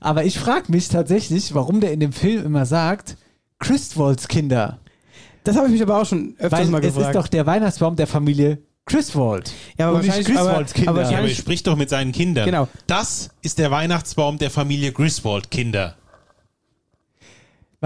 Aber 0.00 0.24
ich 0.24 0.38
frage 0.38 0.70
mich 0.70 0.88
tatsächlich, 0.88 1.54
warum 1.54 1.80
der 1.80 1.92
in 1.92 2.00
dem 2.00 2.12
Film 2.12 2.44
immer 2.44 2.66
sagt, 2.66 3.16
Christwolds 3.58 4.28
Kinder. 4.28 4.78
Das 5.44 5.56
habe 5.56 5.66
ich 5.66 5.72
mich 5.72 5.82
aber 5.82 6.00
auch 6.02 6.04
schon 6.06 6.34
öfters 6.38 6.60
Weil 6.60 6.66
mal 6.66 6.80
es 6.80 6.94
gefragt. 6.94 7.14
ist 7.14 7.14
doch 7.14 7.28
der 7.28 7.46
Weihnachtsbaum 7.46 7.96
der 7.96 8.06
Familie 8.06 8.58
Chriswold. 8.86 9.52
ja, 9.78 9.88
aber 9.88 9.96
und 9.96 10.02
nicht 10.02 10.16
wahrscheinlich, 10.16 10.38
aber, 10.38 10.48
Griswolds 10.48 10.72
Kinder. 10.72 10.90
aber 10.90 11.02
Ja, 11.02 11.18
aber 11.18 11.28
er 11.28 11.34
spricht 11.34 11.66
doch 11.66 11.76
mit 11.76 11.90
seinen 11.90 12.12
Kindern. 12.12 12.44
Genau. 12.44 12.68
Das 12.86 13.30
ist 13.42 13.58
der 13.58 13.70
Weihnachtsbaum 13.70 14.38
der 14.38 14.50
Familie 14.50 14.92
Griswold 14.92 15.50
Kinder. 15.50 15.96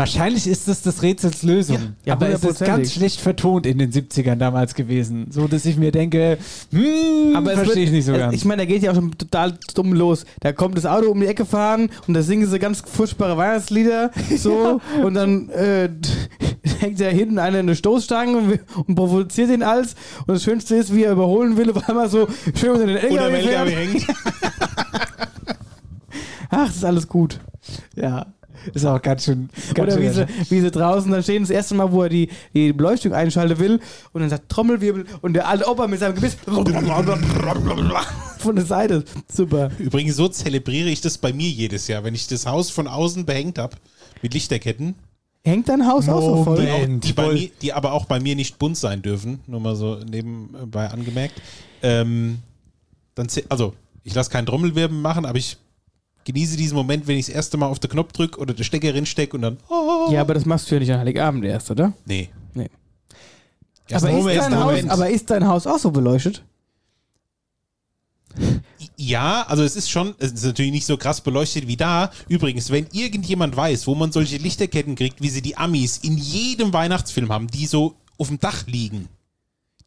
Wahrscheinlich 0.00 0.46
ist 0.46 0.66
das 0.66 0.80
des 0.80 1.02
Rätsels 1.02 1.42
Lösung. 1.42 1.94
Ja, 2.06 2.14
aber 2.14 2.30
es 2.30 2.42
ist 2.42 2.64
ganz 2.64 2.94
schlecht 2.94 3.20
vertont 3.20 3.66
in 3.66 3.76
den 3.76 3.92
70ern 3.92 4.36
damals 4.36 4.74
gewesen. 4.74 5.26
So, 5.28 5.46
dass 5.46 5.66
ich 5.66 5.76
mir 5.76 5.92
denke, 5.92 6.38
hm, 6.70 7.36
aber 7.36 7.50
verstehe 7.50 7.84
ich 7.84 7.90
nicht 7.90 8.06
so 8.06 8.12
ganz. 8.12 8.34
Ich 8.34 8.46
meine, 8.46 8.62
da 8.62 8.66
geht 8.66 8.82
ja 8.82 8.92
auch 8.92 8.94
schon 8.94 9.10
total 9.18 9.58
dumm 9.74 9.92
los. 9.92 10.24
Da 10.40 10.54
kommt 10.54 10.78
das 10.78 10.86
Auto 10.86 11.10
um 11.10 11.20
die 11.20 11.26
Ecke 11.26 11.44
fahren 11.44 11.90
und 12.08 12.14
da 12.14 12.22
singen 12.22 12.46
sie 12.46 12.58
ganz 12.58 12.80
furchtbare 12.80 13.36
Weihnachtslieder. 13.36 14.10
So, 14.40 14.80
und 15.02 15.14
dann 15.14 15.50
äh, 15.50 15.90
hängt 16.78 16.98
da 16.98 17.06
hinten 17.06 17.38
einer 17.38 17.58
eine 17.58 17.76
Stoßstange 17.76 18.38
und, 18.38 18.60
und 18.86 18.94
provoziert 18.94 19.50
den 19.50 19.62
alles. 19.62 19.96
Und 20.20 20.34
das 20.34 20.42
Schönste 20.42 20.76
ist, 20.76 20.94
wie 20.94 21.02
er 21.02 21.12
überholen 21.12 21.58
will, 21.58 21.70
auf 21.76 21.86
einmal 21.86 22.08
so 22.08 22.26
schön 22.54 22.70
unter 22.70 22.86
den 22.86 22.96
LKW 22.96 23.74
hängt. 23.74 24.06
Ach, 26.48 26.66
das 26.68 26.76
ist 26.76 26.84
alles 26.84 27.06
gut. 27.06 27.38
ja, 27.96 28.26
ist 28.72 28.84
auch 28.84 29.00
ganz 29.00 29.24
schön. 29.24 29.48
Ganz 29.74 29.92
Oder 29.94 30.02
wie 30.02 30.08
sie, 30.08 30.26
wie 30.48 30.60
sie 30.60 30.70
draußen 30.70 31.10
dann 31.10 31.22
stehen, 31.22 31.42
das 31.42 31.50
erste 31.50 31.74
Mal, 31.74 31.90
wo 31.92 32.02
er 32.02 32.08
die, 32.08 32.28
die 32.54 32.72
Beleuchtung 32.72 33.12
einschalten 33.12 33.58
will 33.58 33.80
und 34.12 34.20
dann 34.20 34.30
sagt 34.30 34.48
Trommelwirbel 34.48 35.06
und 35.20 35.34
der 35.34 35.48
alte 35.48 35.68
Opa 35.68 35.86
mit 35.86 36.00
seinem 36.00 36.14
Gebiss 36.14 36.36
von 38.38 38.56
der 38.56 38.64
Seite. 38.64 39.04
Super. 39.32 39.70
Übrigens, 39.78 40.16
so 40.16 40.28
zelebriere 40.28 40.88
ich 40.88 41.00
das 41.00 41.18
bei 41.18 41.32
mir 41.32 41.48
jedes 41.48 41.88
Jahr, 41.88 42.04
wenn 42.04 42.14
ich 42.14 42.26
das 42.26 42.46
Haus 42.46 42.70
von 42.70 42.86
außen 42.86 43.26
behängt 43.26 43.58
habe 43.58 43.76
mit 44.22 44.34
Lichterketten, 44.34 44.94
Hängt 45.42 45.70
dein 45.70 45.86
Haus 45.86 46.06
auch 46.08 46.20
so 46.20 46.44
voll? 46.44 46.98
Die, 46.98 47.14
bei 47.14 47.32
mir, 47.32 47.50
die 47.62 47.72
aber 47.72 47.92
auch 47.92 48.04
bei 48.04 48.20
mir 48.20 48.36
nicht 48.36 48.58
bunt 48.58 48.76
sein 48.76 49.00
dürfen, 49.00 49.40
nur 49.46 49.60
mal 49.60 49.74
so 49.74 49.96
nebenbei 49.96 50.88
angemerkt. 50.88 51.40
Ähm, 51.82 52.40
dann, 53.14 53.28
also, 53.48 53.74
ich 54.04 54.14
lasse 54.14 54.30
keinen 54.30 54.44
Trommelwirbel 54.44 54.96
machen, 54.96 55.24
aber 55.24 55.38
ich 55.38 55.56
genieße 56.24 56.56
diesen 56.56 56.76
Moment, 56.76 57.06
wenn 57.06 57.16
ich 57.16 57.26
das 57.26 57.34
erste 57.34 57.56
Mal 57.56 57.66
auf 57.66 57.78
den 57.78 57.90
Knopf 57.90 58.12
drücke 58.12 58.38
oder 58.38 58.54
den 58.54 58.64
Stecker 58.64 59.06
stecke 59.06 59.36
und 59.36 59.42
dann. 59.42 59.58
Oh, 59.68 60.08
Ja, 60.10 60.20
aber 60.20 60.34
das 60.34 60.44
machst 60.44 60.70
du 60.70 60.74
ja 60.74 60.80
nicht 60.80 60.92
an 60.92 61.00
Heiligabend 61.00 61.44
erst, 61.44 61.70
oder? 61.70 61.92
nee. 62.04 62.28
Nee. 62.54 62.68
Erst 63.88 64.04
aber, 64.04 64.14
ist 64.14 64.18
Moment, 64.20 64.40
dein 64.40 64.58
Haus, 64.58 64.88
aber 64.88 65.10
ist 65.10 65.30
dein 65.30 65.46
Haus 65.46 65.66
auch 65.66 65.78
so 65.78 65.90
beleuchtet? 65.90 66.44
Ja, 68.96 69.42
also 69.48 69.64
es 69.64 69.76
ist 69.76 69.90
schon, 69.90 70.14
es 70.18 70.32
ist 70.32 70.44
natürlich 70.44 70.70
nicht 70.70 70.86
so 70.86 70.96
krass 70.96 71.20
beleuchtet 71.20 71.66
wie 71.66 71.76
da. 71.76 72.10
Übrigens, 72.28 72.70
wenn 72.70 72.86
irgendjemand 72.92 73.56
weiß, 73.56 73.86
wo 73.86 73.94
man 73.94 74.12
solche 74.12 74.36
Lichterketten 74.36 74.94
kriegt, 74.94 75.20
wie 75.20 75.28
sie 75.28 75.42
die 75.42 75.56
Amis 75.56 75.98
in 75.98 76.16
jedem 76.16 76.72
Weihnachtsfilm 76.72 77.32
haben, 77.32 77.48
die 77.48 77.66
so 77.66 77.96
auf 78.18 78.28
dem 78.28 78.38
Dach 78.38 78.66
liegen. 78.66 79.08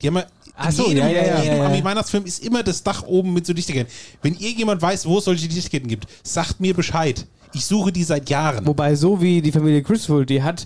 Die 0.02 0.08
haben 0.08 0.18
ja, 0.18 0.26
Ach 0.56 0.70
in 0.70 0.72
so, 0.72 0.88
jedem, 0.88 1.04
ja, 1.04 1.10
ja, 1.10 1.24
ja, 1.24 1.38
jedem 1.38 1.58
ja, 1.58 1.64
ja. 1.64 1.66
Ami-Weihnachtsfilm 1.66 2.26
ist 2.26 2.44
immer 2.44 2.64
das 2.64 2.84
Dach 2.84 3.04
oben 3.04 3.34
mit 3.34 3.46
so 3.46 3.54
Lichterketten. 3.54 3.92
Wenn 4.22 4.34
irgendjemand 4.34 4.82
weiß, 4.82 5.06
wo 5.06 5.18
es 5.18 5.26
solche 5.26 5.48
Lichterketten 5.48 5.90
gibt, 5.90 6.08
sagt 6.24 6.60
mir 6.60 6.74
Bescheid. 6.74 7.26
Ich 7.54 7.66
suche 7.66 7.92
die 7.92 8.04
seit 8.04 8.30
Jahren. 8.30 8.66
Wobei, 8.66 8.96
so 8.96 9.22
wie 9.22 9.42
die 9.42 9.52
Familie 9.52 9.82
Griswold 9.82 10.30
die 10.30 10.42
hat, 10.42 10.66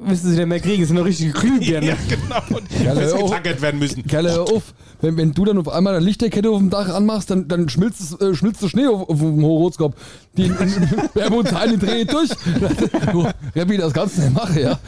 müssen 0.00 0.30
sie 0.30 0.36
dann 0.36 0.48
mehr 0.48 0.60
kriegen. 0.60 0.80
Das 0.80 0.88
sind 0.88 0.96
noch 0.96 1.04
richtige 1.04 1.32
Glühbirnen. 1.32 1.88
ja, 1.88 1.96
genau. 2.08 2.58
Und 2.58 2.66
ja, 2.82 3.14
auch. 3.14 3.30
getackert 3.30 3.60
werden 3.60 3.78
müssen. 3.78 4.06
Kerle, 4.06 4.32
hör 4.32 4.42
auf. 4.42 4.74
Wenn, 5.02 5.16
wenn 5.16 5.32
du 5.32 5.44
dann 5.44 5.58
auf 5.58 5.68
einmal 5.68 5.94
eine 5.94 6.04
Lichterkette 6.04 6.50
auf 6.50 6.58
dem 6.58 6.70
Dach 6.70 6.88
anmachst, 6.88 7.30
dann, 7.30 7.48
dann 7.48 7.68
schmilzt, 7.68 8.00
es, 8.00 8.20
äh, 8.20 8.34
schmilzt 8.34 8.62
der 8.62 8.68
Schnee 8.68 8.86
auf, 8.86 9.08
auf 9.08 9.18
dem 9.18 9.42
Horoskop. 9.42 9.94
Die 10.36 10.50
Werbeunteile 11.14 11.78
dreht 11.78 12.12
durch. 12.12 12.30
Du, 13.12 13.26
Reppi, 13.56 13.76
das 13.76 13.92
kannst 13.92 14.18
du 14.18 14.22
nicht 14.22 14.34
machen, 14.34 14.58
ja. 14.60 14.78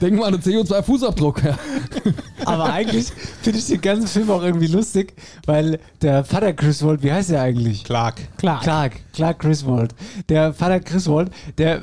Denk 0.00 0.18
mal 0.18 0.26
an 0.26 0.40
den 0.40 0.42
CO2-Fußabdruck, 0.42 1.44
ja. 1.44 1.58
Aber 2.44 2.72
eigentlich 2.72 3.06
finde 3.42 3.58
ich 3.58 3.66
den 3.66 3.80
ganzen 3.80 4.06
Film 4.08 4.30
auch 4.30 4.42
irgendwie 4.42 4.66
lustig, 4.66 5.14
weil 5.46 5.78
der 6.02 6.24
Vater 6.24 6.52
Griswold, 6.52 7.02
wie 7.02 7.12
heißt 7.12 7.30
er 7.30 7.42
eigentlich? 7.42 7.84
Clark. 7.84 8.16
Clark. 8.38 8.62
Clark, 8.62 8.92
Clark 9.12 9.38
Griswold. 9.38 9.94
Der 10.28 10.52
Vater 10.52 10.80
Griswold, 10.80 11.30
der 11.58 11.82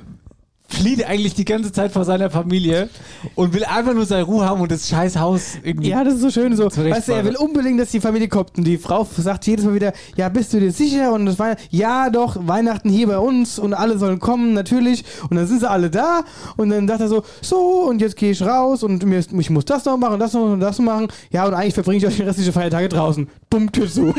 flieht 0.69 1.05
eigentlich 1.05 1.33
die 1.33 1.45
ganze 1.45 1.71
Zeit 1.71 1.91
vor 1.91 2.05
seiner 2.05 2.29
Familie 2.29 2.89
und 3.35 3.53
will 3.53 3.65
einfach 3.65 3.93
nur 3.93 4.05
seine 4.05 4.23
Ruhe 4.23 4.45
haben 4.45 4.61
und 4.61 4.71
das 4.71 4.87
scheiß 4.87 5.17
Haus 5.17 5.55
irgendwie. 5.63 5.89
Ja, 5.89 6.03
das 6.03 6.15
ist 6.15 6.21
so 6.21 6.29
schön 6.29 6.55
so. 6.55 6.65
Weißt 6.65 7.07
du, 7.07 7.13
er 7.13 7.25
will 7.25 7.35
unbedingt, 7.35 7.79
dass 7.79 7.89
die 7.89 7.99
Familie 7.99 8.27
kommt. 8.27 8.57
Und 8.57 8.65
die 8.65 8.77
Frau 8.77 9.07
sagt 9.17 9.47
jedes 9.47 9.65
Mal 9.65 9.73
wieder, 9.73 9.93
ja, 10.15 10.29
bist 10.29 10.53
du 10.53 10.59
dir 10.59 10.71
sicher? 10.71 11.11
Und 11.11 11.25
das 11.25 11.39
war, 11.39 11.55
ja, 11.71 12.09
doch, 12.09 12.37
Weihnachten 12.47 12.89
hier 12.89 13.07
bei 13.07 13.17
uns 13.17 13.59
und 13.59 13.73
alle 13.73 13.97
sollen 13.97 14.19
kommen, 14.19 14.53
natürlich. 14.53 15.03
Und 15.29 15.37
dann 15.37 15.47
sind 15.47 15.59
sie 15.59 15.69
alle 15.69 15.89
da. 15.89 16.23
Und 16.55 16.69
dann 16.69 16.87
sagt 16.87 17.01
er 17.01 17.07
so, 17.07 17.23
so, 17.41 17.57
und 17.87 17.99
jetzt 17.99 18.15
gehe 18.15 18.31
ich 18.31 18.41
raus 18.41 18.83
und 18.83 19.03
mir, 19.05 19.19
ich 19.19 19.49
muss 19.49 19.65
das 19.65 19.85
noch 19.85 19.97
machen, 19.97 20.19
das 20.19 20.33
noch 20.33 20.53
und 20.53 20.59
das 20.59 20.77
noch 20.77 20.85
machen. 20.85 21.07
Ja, 21.31 21.47
und 21.47 21.53
eigentlich 21.53 21.73
verbringe 21.73 21.97
ich 21.97 22.07
euch 22.07 22.15
die 22.15 22.23
restlichen 22.23 22.53
Feiertage 22.53 22.89
draußen. 22.89 23.27
Bumm, 23.49 23.71
Tür 23.71 23.89
zu. 23.89 24.13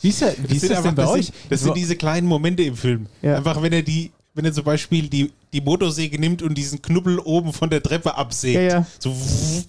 Wie 0.00 0.08
ist, 0.10 0.22
er, 0.22 0.34
wie 0.48 0.54
ist 0.54 0.60
sind 0.60 0.70
das 0.72 0.82
denn 0.82 0.90
einfach- 0.90 0.94
bei 0.94 1.02
das 1.02 1.10
euch? 1.12 1.26
Sind, 1.26 1.34
das 1.50 1.60
sind 1.62 1.76
diese 1.76 1.96
kleinen 1.96 2.26
Momente 2.26 2.62
im 2.62 2.76
Film. 2.76 3.06
Ja. 3.22 3.36
Einfach, 3.36 3.60
wenn 3.62 3.72
er 3.72 3.82
die, 3.82 4.12
wenn 4.34 4.44
er 4.44 4.52
zum 4.52 4.64
Beispiel 4.64 5.08
die, 5.08 5.32
die 5.52 5.60
Motorsäge 5.60 6.18
nimmt 6.20 6.42
und 6.42 6.54
diesen 6.54 6.80
Knubbel 6.80 7.18
oben 7.18 7.52
von 7.52 7.68
der 7.70 7.82
Treppe 7.82 8.16
absägt. 8.16 8.54
Ja, 8.56 8.62
ja. 8.62 8.86
So, 9.00 9.10
wuff, 9.10 9.64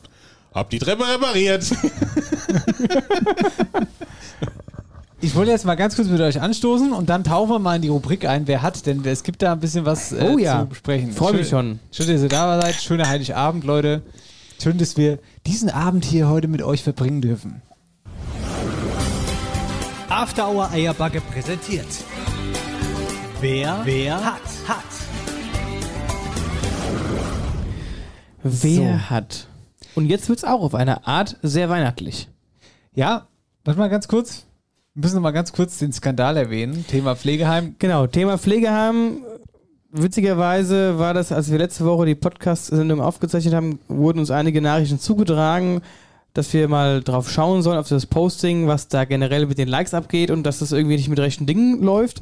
hab 0.54 0.70
die 0.70 0.80
Treppe 0.80 1.04
repariert. 1.08 1.66
Ich 5.22 5.36
wollte 5.36 5.52
jetzt 5.52 5.66
mal 5.66 5.76
ganz 5.76 5.98
kurz 5.98 6.08
mit 6.08 6.22
euch 6.22 6.40
anstoßen 6.40 6.94
und 6.94 7.10
dann 7.10 7.26
tauchen 7.26 7.50
wir 7.50 7.60
mal 7.60 7.76
in 7.76 7.82
die 7.82 7.90
Rubrik 7.90 8.26
ein. 8.26 8.48
Wer 8.48 8.62
hat 8.62 8.86
denn? 8.86 9.04
Es 9.04 9.24
gibt 9.24 9.42
da 9.42 9.52
ein 9.52 9.60
bisschen 9.60 9.84
was 9.86 10.14
äh, 10.14 10.26
Oh 10.34 10.38
ja. 10.38 10.62
zu 10.62 10.68
besprechen. 10.68 11.12
Freu 11.12 11.34
mich 11.34 11.50
schon. 11.50 11.80
Schön, 11.92 12.08
dass 12.08 12.22
ihr 12.22 12.30
da 12.30 12.62
seid. 12.62 12.76
Schöner 12.76 13.06
Heiligabend, 13.10 13.66
Leute. 13.66 14.02
Schön, 14.64 14.78
dass 14.78 14.96
wir 14.96 15.20
diesen 15.46 15.70
Abend 15.70 16.06
hier 16.06 16.30
heute 16.30 16.48
mit 16.48 16.62
euch 16.62 16.84
verbringen 16.84 17.20
dürfen. 17.22 17.62
After 20.10 20.50
Hour 20.50 20.72
Eierbacke 20.72 21.22
präsentiert. 21.22 21.86
Wer, 23.42 23.82
wer 23.84 24.26
hat, 24.26 24.42
hat. 24.68 24.84
Wer 28.42 29.10
hat? 29.12 29.48
Und 29.94 30.08
jetzt 30.08 30.28
wird 30.28 30.40
es 30.40 30.46
auch 30.46 30.62
auf 30.62 30.74
eine 30.74 31.06
Art 31.06 31.38
sehr 31.44 31.70
weihnachtlich. 31.70 32.28
Ja, 32.96 33.28
warte 33.64 33.80
mal 33.80 33.90
ganz 33.90 34.08
kurz. 34.08 34.48
Wir 34.96 35.04
müssen 35.04 35.16
noch 35.16 35.22
mal 35.22 35.30
ganz 35.30 35.54
kurz 35.54 35.78
den 35.78 35.94
Skandal 35.94 36.38
erwähnen. 36.38 36.88
Thema 36.88 37.16
Pflegeheim. 37.16 37.76
Genau, 37.78 38.08
Thema 38.08 38.40
Pflegeheim. 38.40 39.24
Witzigerweise 39.92 40.98
war 40.98 41.14
das, 41.14 41.32
als 41.32 41.52
wir 41.52 41.60
letzte 41.60 41.86
Woche 41.86 42.08
die 42.08 42.16
Podcast-Sendung 42.16 43.00
aufgezeichnet 43.00 43.54
haben, 43.54 43.80
wurden 43.88 44.20
uns 44.20 44.32
einige 44.32 44.60
Nachrichten 44.60 45.00
zugetragen, 45.00 45.82
dass 46.34 46.54
wir 46.54 46.68
mal 46.68 47.02
drauf 47.02 47.30
schauen 47.30 47.62
sollen, 47.62 47.78
auf 47.78 47.90
das 47.90 48.06
Posting, 48.06 48.68
was 48.68 48.88
da 48.88 49.06
generell 49.06 49.46
mit 49.46 49.58
den 49.58 49.68
Likes 49.68 49.94
abgeht 49.94 50.32
und 50.32 50.44
dass 50.44 50.60
das 50.60 50.72
irgendwie 50.72 50.96
nicht 50.96 51.10
mit 51.10 51.20
rechten 51.20 51.46
Dingen 51.46 51.82
läuft. 51.82 52.22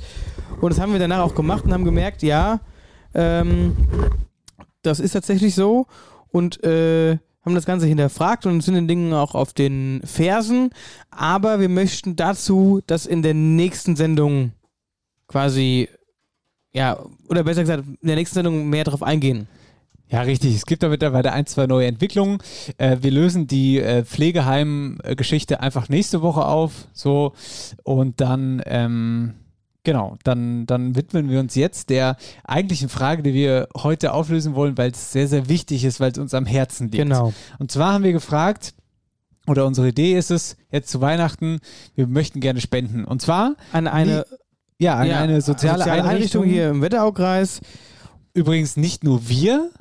Und 0.61 0.71
das 0.71 0.79
haben 0.79 0.93
wir 0.93 0.99
danach 0.99 1.19
auch 1.19 1.35
gemacht 1.35 1.65
und 1.65 1.73
haben 1.73 1.85
gemerkt, 1.85 2.23
ja, 2.23 2.59
ähm, 3.13 3.75
das 4.81 4.99
ist 4.99 5.11
tatsächlich 5.11 5.55
so 5.55 5.87
und 6.31 6.63
äh, 6.63 7.17
haben 7.43 7.55
das 7.55 7.65
Ganze 7.65 7.85
hinterfragt 7.85 8.45
und 8.45 8.61
sind 8.61 8.75
den 8.75 8.87
Dingen 8.87 9.13
auch 9.13 9.33
auf 9.33 9.53
den 9.53 10.01
Fersen. 10.03 10.69
Aber 11.09 11.59
wir 11.59 11.69
möchten 11.69 12.15
dazu 12.15 12.81
das 12.87 13.05
in 13.05 13.21
der 13.21 13.33
nächsten 13.33 13.95
Sendung 13.95 14.51
quasi, 15.27 15.89
ja, 16.73 16.97
oder 17.29 17.43
besser 17.43 17.61
gesagt, 17.61 17.83
in 17.87 18.07
der 18.07 18.15
nächsten 18.15 18.35
Sendung 18.35 18.69
mehr 18.69 18.83
drauf 18.83 19.03
eingehen. 19.03 19.47
Ja, 20.09 20.21
richtig. 20.21 20.55
Es 20.55 20.65
gibt 20.65 20.83
da 20.83 20.89
mittlerweile 20.89 21.33
ein, 21.33 21.45
zwei 21.45 21.67
neue 21.67 21.87
Entwicklungen. 21.87 22.37
Äh, 22.77 22.97
wir 23.01 23.11
lösen 23.11 23.47
die 23.47 23.79
äh, 23.79 24.03
Pflegeheim-Geschichte 24.05 25.59
einfach 25.59 25.89
nächste 25.89 26.21
Woche 26.21 26.45
auf. 26.45 26.87
So. 26.93 27.33
Und 27.83 28.21
dann, 28.21 28.61
ähm, 28.65 29.33
genau, 29.83 30.15
dann, 30.23 30.65
dann 30.65 30.95
widmen 30.95 31.29
wir 31.29 31.41
uns 31.41 31.55
jetzt 31.55 31.89
der 31.89 32.15
eigentlichen 32.45 32.87
Frage, 32.87 33.21
die 33.21 33.33
wir 33.33 33.67
heute 33.75 34.13
auflösen 34.13 34.55
wollen, 34.55 34.77
weil 34.77 34.91
es 34.91 35.11
sehr, 35.11 35.27
sehr 35.27 35.49
wichtig 35.49 35.83
ist, 35.83 35.99
weil 35.99 36.11
es 36.11 36.17
uns 36.17 36.33
am 36.33 36.45
Herzen 36.45 36.85
liegt. 36.85 37.03
Genau. 37.03 37.33
Und 37.59 37.71
zwar 37.71 37.93
haben 37.93 38.05
wir 38.05 38.13
gefragt, 38.13 38.73
oder 39.45 39.65
unsere 39.65 39.89
Idee 39.89 40.17
ist 40.17 40.31
es, 40.31 40.55
jetzt 40.71 40.89
zu 40.89 41.01
Weihnachten, 41.01 41.59
wir 41.95 42.07
möchten 42.07 42.39
gerne 42.39 42.61
spenden. 42.61 43.03
Und 43.05 43.21
zwar 43.21 43.55
An 43.73 43.87
eine 43.87 44.25
Ja, 44.77 44.95
an 44.95 45.07
Ja, 45.07 45.19
eine 45.19 45.41
soziale, 45.41 45.83
Einrichtung. 45.85 46.45
hier 46.45 46.69
im 46.69 46.81
Wetteraukreis. 46.81 47.61
Übrigens 48.33 48.77
nicht 48.77 49.03
nur 49.03 49.27
wir 49.27 49.71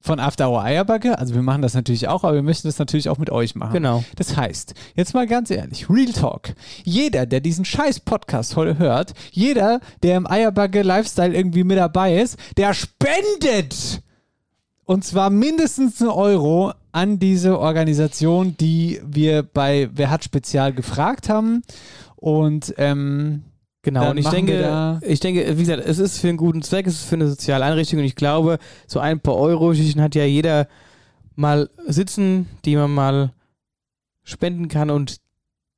von 0.00 0.18
After 0.18 0.48
Hour 0.48 0.62
Eierbacke, 0.62 1.18
also 1.18 1.34
wir 1.34 1.42
machen 1.42 1.60
das 1.60 1.74
natürlich 1.74 2.08
auch, 2.08 2.24
aber 2.24 2.34
wir 2.34 2.42
möchten 2.42 2.66
das 2.66 2.78
natürlich 2.78 3.10
auch 3.10 3.18
mit 3.18 3.30
euch 3.30 3.54
machen. 3.54 3.74
Genau. 3.74 4.02
Das 4.16 4.36
heißt, 4.36 4.74
jetzt 4.96 5.12
mal 5.12 5.26
ganz 5.26 5.50
ehrlich, 5.50 5.90
Real 5.90 6.12
Talk. 6.12 6.54
Jeder, 6.84 7.26
der 7.26 7.40
diesen 7.40 7.66
scheiß 7.66 8.00
Podcast 8.00 8.56
heute 8.56 8.78
hört, 8.78 9.12
jeder, 9.30 9.80
der 10.02 10.16
im 10.16 10.26
Eierbacke 10.26 10.82
Lifestyle 10.82 11.34
irgendwie 11.34 11.64
mit 11.64 11.76
dabei 11.76 12.18
ist, 12.18 12.38
der 12.56 12.72
spendet! 12.72 14.02
Und 14.84 15.04
zwar 15.04 15.30
mindestens 15.30 16.00
einen 16.00 16.10
Euro 16.10 16.72
an 16.90 17.20
diese 17.20 17.60
Organisation, 17.60 18.56
die 18.58 19.00
wir 19.04 19.44
bei 19.44 19.88
Wer 19.92 20.10
hat 20.10 20.24
Spezial 20.24 20.72
gefragt 20.72 21.28
haben. 21.28 21.62
Und 22.16 22.74
ähm, 22.76 23.44
Genau, 23.82 24.00
Dann 24.00 24.10
und 24.10 24.18
ich 24.18 24.28
denke, 24.28 25.00
ich 25.02 25.20
denke, 25.20 25.56
wie 25.56 25.62
gesagt, 25.62 25.82
es 25.86 25.98
ist 25.98 26.18
für 26.18 26.28
einen 26.28 26.36
guten 26.36 26.60
Zweck, 26.60 26.86
es 26.86 26.94
ist 26.94 27.04
für 27.04 27.14
eine 27.14 27.28
soziale 27.28 27.64
Einrichtung 27.64 27.98
und 27.98 28.04
ich 28.04 28.14
glaube, 28.14 28.58
so 28.86 29.00
ein 29.00 29.20
paar 29.20 29.36
Euro 29.36 29.72
hat 29.72 30.14
ja 30.14 30.24
jeder 30.24 30.68
mal 31.34 31.70
sitzen, 31.86 32.46
die 32.66 32.76
man 32.76 32.92
mal 32.92 33.32
spenden 34.22 34.68
kann 34.68 34.90
und 34.90 35.16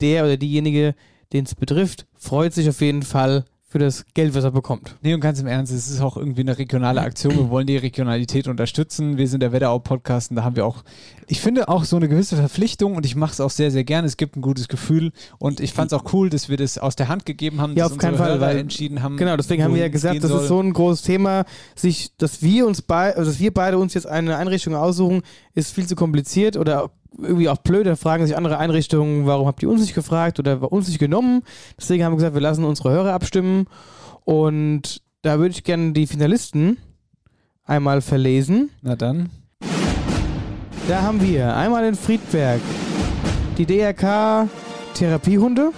der 0.01 0.25
oder 0.25 0.37
diejenige, 0.37 0.97
den 1.33 1.45
es 1.45 1.55
betrifft, 1.55 2.07
freut 2.15 2.53
sich 2.53 2.69
auf 2.69 2.81
jeden 2.81 3.03
Fall 3.03 3.45
für 3.73 3.79
das 3.79 4.05
Geld, 4.13 4.35
was 4.35 4.45
er 4.45 4.51
bekommt. 4.51 4.97
Nee, 5.01 5.15
und 5.15 5.21
ganz 5.21 5.41
im 5.41 5.47
Ernst, 5.47 5.73
es 5.73 5.89
ist 5.89 6.03
auch 6.03 6.19
irgendwie 6.19 6.43
eine 6.43 6.59
regionale 6.59 7.01
Aktion. 7.01 7.35
Wir 7.35 7.49
wollen 7.49 7.67
die 7.67 7.79
Regionalität 7.79 8.47
unterstützen. 8.47 9.17
Wir 9.17 9.27
sind 9.27 9.41
der 9.41 9.51
Wetterau-Podcast 9.53 10.29
und 10.31 10.37
da 10.37 10.45
haben 10.45 10.57
wir 10.57 10.67
auch, 10.67 10.85
ich 11.27 11.41
finde 11.41 11.71
auch 11.71 11.85
so 11.85 11.97
eine 11.97 12.07
gewisse 12.07 12.37
Verpflichtung 12.37 12.97
und 12.97 13.07
ich 13.07 13.17
mache 13.17 13.33
es 13.33 13.41
auch 13.41 13.49
sehr, 13.49 13.71
sehr 13.71 13.83
gerne. 13.85 14.07
Es 14.07 14.19
gibt 14.19 14.37
ein 14.37 14.43
gutes 14.43 14.69
Gefühl 14.69 15.11
und 15.39 15.59
ich 15.59 15.73
fand 15.73 15.91
es 15.91 15.99
auch 15.99 16.13
cool, 16.13 16.29
dass 16.29 16.51
wir 16.51 16.59
das 16.59 16.77
aus 16.77 16.97
der 16.97 17.09
Hand 17.09 17.25
gegeben 17.25 17.63
haben, 17.63 17.75
Ja, 17.75 17.85
dass 17.85 17.93
auf 17.93 17.99
keinen 17.99 18.19
Fall, 18.19 18.33
Hörer 18.33 18.41
weil- 18.43 18.59
entschieden 18.59 19.03
haben. 19.03 19.17
Genau, 19.17 19.39
deswegen 19.39 19.65
haben 19.65 19.75
wir 19.75 19.81
ja 19.81 19.89
gesagt, 19.89 20.23
das 20.23 20.31
soll. 20.31 20.43
ist 20.43 20.49
so 20.49 20.61
ein 20.61 20.75
großes 20.75 21.01
Thema, 21.01 21.47
sich, 21.75 22.15
dass 22.19 22.43
wir 22.43 22.67
uns 22.67 22.83
bei, 22.83 23.17
also 23.17 23.31
dass 23.31 23.41
wir 23.41 23.55
beide 23.55 23.79
uns 23.79 23.95
jetzt 23.95 24.07
eine 24.07 24.37
Einrichtung 24.37 24.75
aussuchen, 24.77 25.23
ist 25.55 25.73
viel 25.75 25.87
zu 25.87 25.97
kompliziert 25.97 26.59
oder 26.59 26.91
irgendwie 27.19 27.49
auch 27.49 27.59
blöd. 27.59 27.87
Dann 27.87 27.97
fragen 27.97 28.27
sich 28.27 28.37
andere 28.37 28.59
Einrichtungen, 28.59 29.27
warum 29.27 29.47
habt 29.47 29.63
ihr 29.63 29.69
uns 29.69 29.81
nicht 29.81 29.95
gefragt 29.95 30.39
oder 30.39 30.61
war 30.61 30.73
uns 30.73 30.89
nicht 30.89 30.99
genommen? 30.99 31.43
Deswegen 31.79 32.05
haben 32.05 32.13
wir 32.13 32.17
gesagt, 32.17 32.35
wir 32.35 32.41
lassen 32.41 32.65
unsere 32.65 32.91
Hörer 32.91 33.13
abstimmen 33.13 33.67
und 34.25 35.03
da 35.23 35.39
würde 35.39 35.51
ich 35.51 35.65
gerne 35.65 35.93
die 35.93 36.07
Finalisten 36.07 36.79
einmal 37.65 38.01
verlesen. 38.01 38.71
Na 38.83 38.97
dann. 38.97 39.31
Da 40.89 41.03
haben 41.03 41.23
wir 41.23 41.55
einmal 41.55 41.85
in 41.85 41.95
Friedberg 41.95 42.61
die 43.57 43.67
DRK 43.67 44.49
Therapiehunde, 44.95 45.73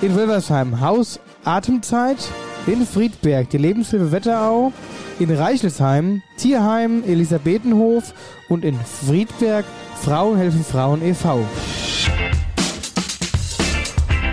in 0.00 0.14
Wilversheim 0.14 0.80
Haus 0.80 1.18
Atemzeit, 1.44 2.18
in 2.66 2.86
Friedberg 2.86 3.50
die 3.50 3.58
Lebenshilfe 3.58 4.12
Wetterau, 4.12 4.72
in 5.18 5.30
Reichelsheim 5.30 6.22
Tierheim 6.36 7.02
Elisabethenhof 7.04 8.14
und 8.48 8.64
in 8.64 8.78
Friedberg 8.78 9.64
Frauen 10.04 10.36
helfen 10.36 10.62
Frauen 10.62 11.02
e.V. 11.02 11.46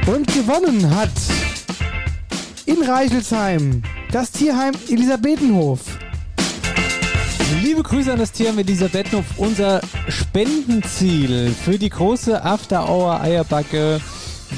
Und 0.06 0.28
gewonnen 0.28 0.94
hat 0.94 1.10
in 2.66 2.84
Reichelsheim 2.84 3.82
das 4.12 4.32
Tierheim 4.32 4.74
Elisabethenhof. 4.90 5.80
Liebe 7.64 7.84
Grüße 7.84 8.12
an 8.12 8.20
das 8.20 8.34
Tier 8.34 8.52
mit 8.52 8.68
dieser 8.68 8.90
Bettnupf. 8.90 9.26
Unser 9.38 9.80
Spendenziel 10.10 11.54
für 11.54 11.80
die 11.80 11.90
große 11.90 12.44
After 12.44 12.90
Hour 12.90 13.22
Eierbacke 13.22 14.02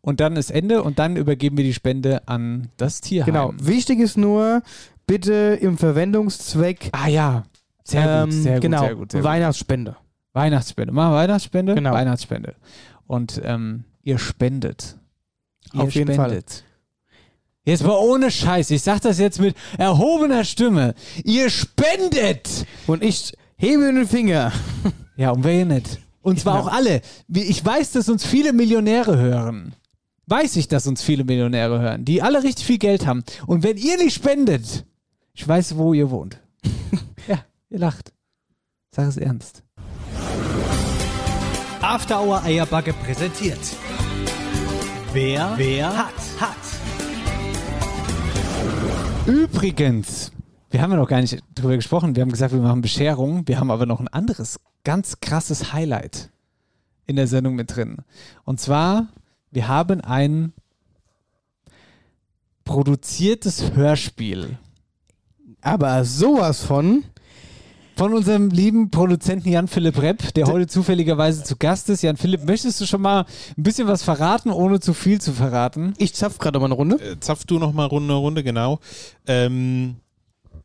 Und 0.01 0.19
dann 0.19 0.35
ist 0.35 0.51
Ende 0.51 0.83
und 0.83 0.99
dann 0.99 1.15
übergeben 1.15 1.57
wir 1.57 1.63
die 1.63 1.73
Spende 1.73 2.27
an 2.27 2.69
das 2.77 3.01
Tierheim. 3.01 3.33
Genau. 3.33 3.53
Wichtig 3.57 3.99
ist 3.99 4.17
nur, 4.17 4.61
bitte 5.07 5.57
im 5.59 5.77
Verwendungszweck 5.77 6.89
Ah 6.91 7.07
ja. 7.07 7.43
Sehr 7.83 8.01
gut, 8.03 8.33
ähm, 8.33 8.43
sehr 8.43 8.53
gut, 8.53 8.61
genau, 8.61 8.79
sehr 8.81 8.95
gut. 8.95 9.11
Sehr 9.11 9.21
gut. 9.21 9.29
Weihnachtsspende. 9.29 9.95
Weihnachtsspende. 10.33 10.93
Machen 10.93 11.11
wir 11.13 11.17
Weihnachtsspende? 11.17 11.75
Genau. 11.75 11.91
Weihnachtsspende. 11.91 12.55
Und 13.07 13.41
ähm, 13.43 13.85
ihr 14.03 14.17
spendet. 14.17 14.97
Ihr 15.73 15.81
Auf 15.81 15.95
jeden 15.95 16.13
spendet. 16.13 16.63
Jetzt 17.63 17.83
mal 17.83 17.97
ohne 17.97 18.29
Scheiß. 18.29 18.69
Ich 18.69 18.83
sag 18.83 19.01
das 19.01 19.17
jetzt 19.17 19.39
mit 19.39 19.55
erhobener 19.79 20.43
Stimme. 20.43 20.93
Ihr 21.23 21.49
spendet! 21.49 22.67
Und 22.85 23.03
ich 23.03 23.33
hebe 23.57 23.91
den 23.93 24.07
Finger. 24.07 24.51
Ja, 25.17 25.31
und 25.31 25.43
wer 25.43 25.65
nicht? 25.65 25.99
Und 26.21 26.39
zwar 26.39 26.57
Genau. 26.57 26.67
auch 26.67 26.73
alle. 26.73 27.01
Ich 27.33 27.63
weiß, 27.63 27.91
dass 27.91 28.09
uns 28.09 28.25
viele 28.25 28.51
Millionäre 28.53 29.17
hören. 29.17 29.73
Weiß 30.27 30.55
ich, 30.55 30.67
dass 30.67 30.87
uns 30.87 31.03
viele 31.03 31.23
Millionäre 31.23 31.79
hören, 31.79 32.03
die 32.03 32.21
alle 32.21 32.41
richtig 32.43 32.65
viel 32.65 32.79
Geld 32.79 33.05
haben. 33.05 33.23
Und 33.45 33.63
wenn 33.63 33.77
ihr 33.77 33.97
nicht 33.97 34.15
spendet, 34.15 34.85
ich 35.33 35.47
weiß, 35.47 35.77
wo 35.77 35.93
ihr 35.93 36.09
wohnt. 36.09 36.39
ja, 37.27 37.37
ihr 37.69 37.79
lacht. 37.79 38.11
Sag 38.91 39.07
es 39.07 39.17
ernst. 39.17 39.61
After 41.81 42.21
Hour 42.21 42.41
Eierbacke 42.43 42.93
präsentiert. 42.93 43.59
Wer, 45.13 45.53
wer 45.57 45.95
hat, 45.95 46.13
hat. 46.39 46.57
Übrigens, 49.27 50.31
wir 50.75 50.81
haben 50.81 50.91
ja 50.91 50.97
noch 50.97 51.07
gar 51.07 51.21
nicht 51.21 51.41
drüber 51.55 51.77
gesprochen. 51.77 52.17
Wir 52.17 52.21
haben 52.21 52.33
gesagt, 52.33 52.53
wir 52.53 52.59
machen 52.59 52.81
Bescherung. 52.81 53.47
Wir 53.47 53.61
haben 53.61 53.71
aber 53.71 53.85
noch 53.85 54.01
ein 54.01 54.09
anderes 54.09 54.59
ganz 54.83 55.21
krasses 55.21 55.71
Highlight 55.71 56.31
in 57.07 57.15
der 57.15 57.27
Sendung 57.27 57.55
mit 57.55 57.73
drin. 57.73 57.99
Und 58.43 58.59
zwar, 58.59 59.07
wir 59.51 59.69
haben 59.69 60.01
ein 60.01 60.51
produziertes 62.65 63.71
Hörspiel 63.73 64.57
Aber 65.61 66.03
sowas 66.03 66.65
von. 66.65 67.05
von 67.95 68.13
unserem 68.13 68.49
lieben 68.49 68.91
Produzenten 68.91 69.47
Jan-Philipp 69.47 70.01
Repp, 70.01 70.33
der 70.33 70.47
heute 70.47 70.67
zufälligerweise 70.67 71.45
zu 71.45 71.55
Gast 71.55 71.87
ist. 71.87 72.01
Jan-Philipp, 72.01 72.43
möchtest 72.43 72.81
du 72.81 72.85
schon 72.85 73.01
mal 73.01 73.25
ein 73.57 73.63
bisschen 73.63 73.87
was 73.87 74.03
verraten, 74.03 74.49
ohne 74.49 74.81
zu 74.81 74.93
viel 74.93 75.21
zu 75.21 75.31
verraten? 75.31 75.93
Ich 75.99 76.13
zapf 76.15 76.37
gerade 76.37 76.59
mal 76.59 76.65
eine 76.65 76.75
Runde. 76.75 76.95
Äh, 76.97 77.17
zapf 77.21 77.45
du 77.45 77.59
noch 77.59 77.71
mal 77.71 77.85
Runde, 77.85 78.13
Runde, 78.13 78.43
genau. 78.43 78.81
Ähm, 79.25 79.95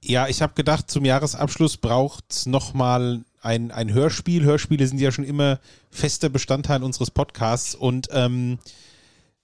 ja, 0.03 0.29
ich 0.29 0.43
habe 0.43 0.55
gedacht, 0.55 0.91
zum 0.91 1.05
Jahresabschluss 1.05 1.77
braucht 1.77 2.25
es 2.31 2.47
nochmal 2.47 3.25
ein, 3.43 3.71
ein 3.71 3.93
Hörspiel. 3.93 4.45
Hörspiele 4.45 4.87
sind 4.87 5.01
ja 5.01 5.13
schon 5.13 5.25
immer 5.25 5.61
fester 5.91 6.29
Bestandteil 6.29 6.83
unseres 6.83 7.11
Podcasts. 7.11 7.75
Und 7.75 8.09
ähm, 8.13 8.59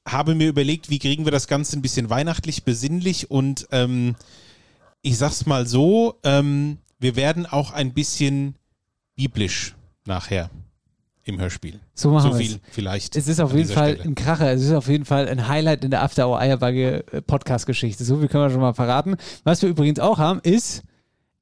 habe 0.07 0.35
mir 0.35 0.49
überlegt, 0.49 0.89
wie 0.89 0.99
kriegen 0.99 1.25
wir 1.25 1.33
das 1.33 1.49
Ganze 1.49 1.77
ein 1.77 1.83
bisschen 1.83 2.09
weihnachtlich, 2.09 2.65
besinnlich. 2.65 3.31
Und 3.31 3.69
ähm, 3.71 4.17
ich 5.03 5.19
sag's 5.19 5.47
mal 5.47 5.67
so, 5.67 6.19
ähm, 6.23 6.79
wir 6.99 7.17
werden 7.17 7.45
auch 7.45 7.73
ein 7.73 7.93
bisschen 7.93 8.57
biblisch 9.15 9.75
nachher 10.05 10.51
im 11.27 11.41
Hörspiel. 11.41 11.81
So 11.95 12.11
machen 12.11 12.33
so 12.33 12.39
wir's. 12.39 12.49
viel 12.49 12.61
vielleicht. 12.71 13.17
Es 13.17 13.27
ist 13.29 13.41
auf 13.41 13.53
jeden 13.53 13.69
Fall 13.69 13.95
Stelle. 13.95 14.11
ein 14.11 14.15
Kracher. 14.15 14.53
Es 14.53 14.63
ist 14.63 14.73
auf 14.73 14.89
jeden 14.89 15.05
Fall 15.05 15.29
ein 15.29 15.49
Highlight 15.49 15.85
in 15.85 15.91
der 15.91 16.03
After 16.03 16.29
Hour 16.29 16.39
Eierbagge 16.39 17.05
äh, 17.13 17.21
Podcast-Geschichte. 17.21 18.05
So 18.05 18.19
viel 18.19 18.29
können 18.29 18.45
wir 18.45 18.51
schon 18.51 18.61
mal 18.61 18.75
verraten. 18.75 19.17
Was 19.45 19.61
wir 19.61 19.69
übrigens 19.69 19.99
auch 19.99 20.19
haben, 20.19 20.41
ist 20.41 20.85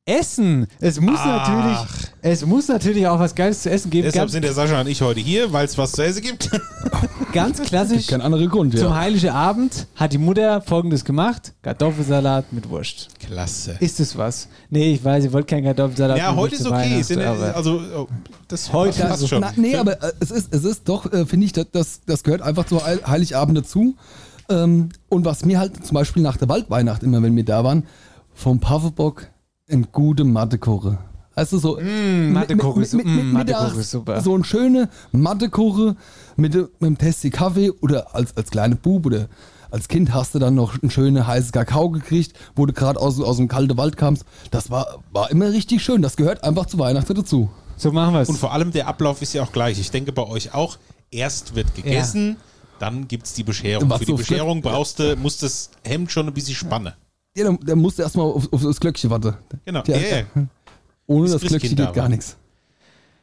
Essen. 0.06 0.66
Es 0.80 1.00
muss 1.00 1.24
natürlich, 1.24 1.78
es 2.20 2.44
muss 2.44 2.68
natürlich 2.68 3.06
auch 3.06 3.18
was 3.18 3.34
Geiles 3.34 3.62
zu 3.62 3.70
essen 3.70 3.90
geben. 3.90 4.04
Deshalb 4.04 4.24
Ganz, 4.24 4.32
sind 4.32 4.44
der 4.44 4.52
Sascha 4.52 4.78
und 4.82 4.86
ich 4.86 5.00
heute 5.00 5.20
hier, 5.20 5.50
weil 5.50 5.64
es 5.64 5.78
was 5.78 5.92
zu 5.92 6.04
essen 6.04 6.20
gibt. 6.20 6.50
ganz 7.32 7.62
klassisch. 7.62 8.08
Kein 8.08 8.20
anderer 8.20 8.46
Grund, 8.46 8.76
Zum 8.76 8.88
ja. 8.88 8.94
Heiligen 8.96 9.30
Abend 9.30 9.86
hat 9.96 10.12
die 10.12 10.18
Mutter 10.18 10.60
folgendes 10.60 11.06
gemacht: 11.06 11.54
Kartoffelsalat 11.62 12.52
mit 12.52 12.68
Wurst. 12.68 13.08
Klasse. 13.18 13.76
Ist 13.80 13.98
es 13.98 14.14
was? 14.18 14.48
Nee, 14.68 14.92
ich 14.92 15.02
weiß, 15.02 15.24
ihr 15.24 15.32
wollt 15.32 15.46
keinen 15.48 15.64
Kartoffelsalat 15.64 16.18
Ja, 16.18 16.32
mit 16.32 16.40
heute 16.40 16.52
Wurst 16.52 16.60
ist 16.66 16.70
okay. 16.70 17.02
Sind, 17.02 17.20
also, 17.22 17.80
oh, 17.96 18.06
das 18.48 18.70
Heute 18.74 19.00
passt 19.00 19.12
also- 19.12 19.26
schon. 19.26 19.40
Na, 19.40 19.52
nee, 19.56 19.74
aber 19.74 20.02
äh, 20.02 20.12
es 20.20 20.30
ist, 20.30 20.52
es 20.54 20.64
ist 20.64 20.86
doch, 20.86 21.10
äh, 21.14 21.24
finde 21.24 21.46
ich, 21.46 21.52
das- 21.54 22.02
das, 22.04 22.22
gehört 22.22 22.42
einfach 22.42 22.66
zu 22.66 22.84
Heil- 22.84 23.00
Heiligabend 23.06 23.56
dazu. 23.56 23.94
Ähm, 24.50 24.90
und 25.08 25.24
was 25.24 25.46
mir 25.46 25.58
halt 25.58 25.82
zum 25.86 25.94
Beispiel 25.94 26.22
nach 26.22 26.36
der 26.36 26.50
Waldweihnacht 26.50 27.02
immer, 27.02 27.22
wenn 27.22 27.34
wir 27.34 27.44
da 27.46 27.64
waren, 27.64 27.84
vom 28.34 28.60
Pavebock 28.60 29.28
ein 29.70 29.88
gute 29.92 30.24
Mattekoche. 30.24 30.98
Also 31.34 31.58
so 31.58 31.80
Mm, 31.80 32.36
ist- 32.80 32.94
mit- 32.94 33.06
mm, 33.06 33.36
ist 33.80 33.90
super. 33.90 34.20
So 34.20 34.34
eine 34.34 34.44
schöne 34.44 34.88
Mattekuche 35.10 35.96
mit, 36.36 36.54
mit 36.54 36.70
einem 36.80 36.96
Testi 36.98 37.30
Kaffee 37.30 37.70
oder 37.80 38.14
als, 38.14 38.36
als 38.36 38.50
kleiner 38.50 38.76
Bub 38.76 39.06
oder 39.06 39.28
als 39.72 39.88
Kind 39.88 40.14
hast 40.14 40.34
du 40.36 40.38
dann 40.38 40.54
noch 40.54 40.80
ein 40.80 40.90
schönes 40.90 41.26
heißes 41.26 41.50
Kakao 41.50 41.90
gekriegt, 41.90 42.38
wo 42.54 42.66
du 42.66 42.72
gerade 42.72 43.00
aus, 43.00 43.20
aus 43.20 43.38
dem 43.38 43.48
kalten 43.48 43.76
Wald 43.76 43.96
kamst. 43.96 44.24
Das 44.52 44.70
war, 44.70 45.02
war 45.12 45.30
immer 45.32 45.50
richtig 45.50 45.82
schön. 45.82 46.02
Das 46.02 46.16
gehört 46.16 46.44
einfach 46.44 46.66
zu 46.66 46.78
Weihnachten 46.78 47.14
dazu. 47.14 47.50
so 47.76 47.90
machen 47.90 48.14
wir 48.14 48.20
es. 48.20 48.28
Und 48.28 48.38
vor 48.38 48.52
allem 48.52 48.70
der 48.70 48.86
Ablauf 48.86 49.20
ist 49.20 49.32
ja 49.32 49.42
auch 49.42 49.50
gleich. 49.50 49.80
Ich 49.80 49.90
denke 49.90 50.12
bei 50.12 50.22
euch 50.24 50.54
auch, 50.54 50.78
erst 51.10 51.56
wird 51.56 51.74
gegessen, 51.74 52.36
dann 52.78 53.08
gibt 53.08 53.26
es 53.26 53.32
die 53.34 53.42
Bescherung. 53.42 53.90
Was 53.90 53.98
Für 54.00 54.04
die 54.04 54.10
so 54.12 54.16
Bescherung 54.18 54.62
brauchst 54.62 55.00
du, 55.00 55.16
muss 55.16 55.38
das 55.38 55.70
Hemd 55.82 56.12
schon 56.12 56.28
ein 56.28 56.34
bisschen 56.34 56.54
spannen. 56.54 56.92
Ja, 56.92 56.94
dann, 57.42 57.58
dann 57.64 57.78
musst 57.80 57.98
du 57.98 58.02
erstmal 58.02 58.26
auf, 58.26 58.52
auf 58.52 58.62
das 58.62 58.78
Glöckchen 58.78 59.10
warten. 59.10 59.34
Genau. 59.64 59.82
Ja, 59.86 59.96
Ja, 59.96 60.16
ja. 60.18 60.24
Ohne 61.06 61.22
Bis 61.24 61.32
das 61.32 61.42
Glöckchen 61.42 61.76
geht 61.76 61.92
gar 61.92 62.08
nichts. 62.08 62.36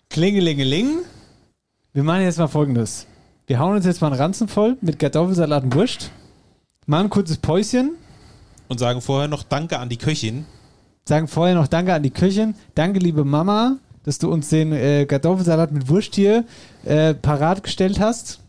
Klingelingeling. 0.10 1.00
Wir 1.94 2.04
machen 2.04 2.24
jetzt 2.24 2.38
mal 2.38 2.48
folgendes. 2.48 3.08
Wir 3.48 3.60
hauen 3.60 3.76
uns 3.76 3.86
jetzt 3.86 4.02
mal 4.02 4.08
einen 4.08 4.20
Ranzen 4.20 4.48
voll 4.50 4.78
mit 4.82 5.00
Kartoffelsalat 5.00 5.64
und 5.64 5.76
Wurst. 5.76 6.12
Machen 6.86 7.06
ein 7.06 7.10
kurzes 7.10 7.38
Päuschen. 7.38 7.92
Und 8.68 8.80
sagen 8.80 9.02
vorher 9.02 9.30
noch 9.30 9.44
Danke 9.44 9.80
an 9.80 9.88
die 9.88 9.98
Köchin. 9.98 10.46
Sagen 11.06 11.28
vorher 11.28 11.56
noch 11.56 11.68
Danke 11.68 11.94
an 11.94 12.04
die 12.04 12.12
Köchin. 12.12 12.56
Danke, 12.76 13.00
liebe 13.00 13.24
Mama, 13.24 13.78
dass 14.04 14.20
du 14.20 14.30
uns 14.32 14.50
den 14.50 14.74
äh, 14.74 15.06
Kartoffelsalat 15.06 15.72
mit 15.72 15.88
Wurst 15.90 16.16
hier 16.16 16.46
äh, 16.84 17.14
parat 17.14 17.64
gestellt 17.64 18.00
hast. 18.00 18.41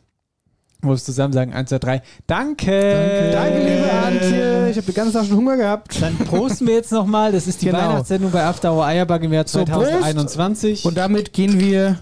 Wir 0.85 0.97
zusammen 0.97 1.33
sagen? 1.33 1.53
1, 1.53 1.69
2, 1.69 1.79
3. 1.79 2.03
Danke. 2.27 3.31
Danke, 3.33 3.59
liebe 3.59 3.93
Antje. 3.93 4.69
Ich 4.71 4.77
habe 4.77 4.87
die 4.87 4.93
ganze 4.93 5.13
Tag 5.13 5.27
schon 5.27 5.37
Hunger 5.37 5.57
gehabt. 5.57 6.03
Dann 6.03 6.17
prosten 6.19 6.67
wir 6.67 6.75
jetzt 6.75 6.91
nochmal. 6.91 7.31
Das 7.31 7.47
ist 7.47 7.63
die 7.63 7.67
Genau. 7.67 7.79
Weihnachtssendung 7.79 8.33
bei 8.33 8.43
After 8.45 8.73
Hour 8.73 8.85
Eierbag 8.87 9.23
im 9.23 9.33
Jahr 9.33 9.47
So, 9.47 9.65
Prost. 9.65 9.91
2021. 9.91 10.85
Und 10.85 10.97
damit 10.97 11.33
gehen 11.33 11.61
wir 11.61 11.99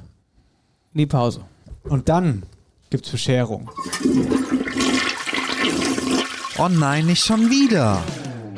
in 0.95 0.99
die 0.99 1.07
Pause. 1.07 1.43
Und 1.85 2.09
dann 2.09 2.43
gibt's 2.89 3.11
Bescherung. 3.11 3.71
Oh 6.59 6.69
nein, 6.69 7.07
nicht 7.07 7.25
schon 7.25 7.51
wieder. 7.51 8.03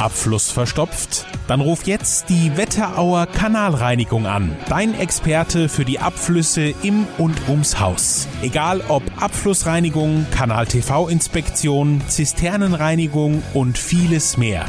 Abfluss 0.02 0.50
verstopft? 0.50 1.26
Dann 1.46 1.60
ruf 1.60 1.86
jetzt 1.86 2.28
die 2.28 2.56
Wetterauer 2.56 3.26
Kanalreinigung 3.26 4.26
an. 4.26 4.56
Dein 4.68 4.98
Experte 4.98 5.68
für 5.68 5.84
die 5.84 6.00
Abflüsse 6.00 6.74
im 6.82 7.06
und 7.18 7.48
ums 7.48 7.78
Haus. 7.80 8.26
Egal 8.42 8.82
ob 8.88 9.02
Abflussreinigung, 9.20 10.26
Kanal-TV-Inspektion, 10.32 12.02
Zisternenreinigung 12.08 13.42
und 13.54 13.78
vieles 13.78 14.36
mehr. 14.36 14.66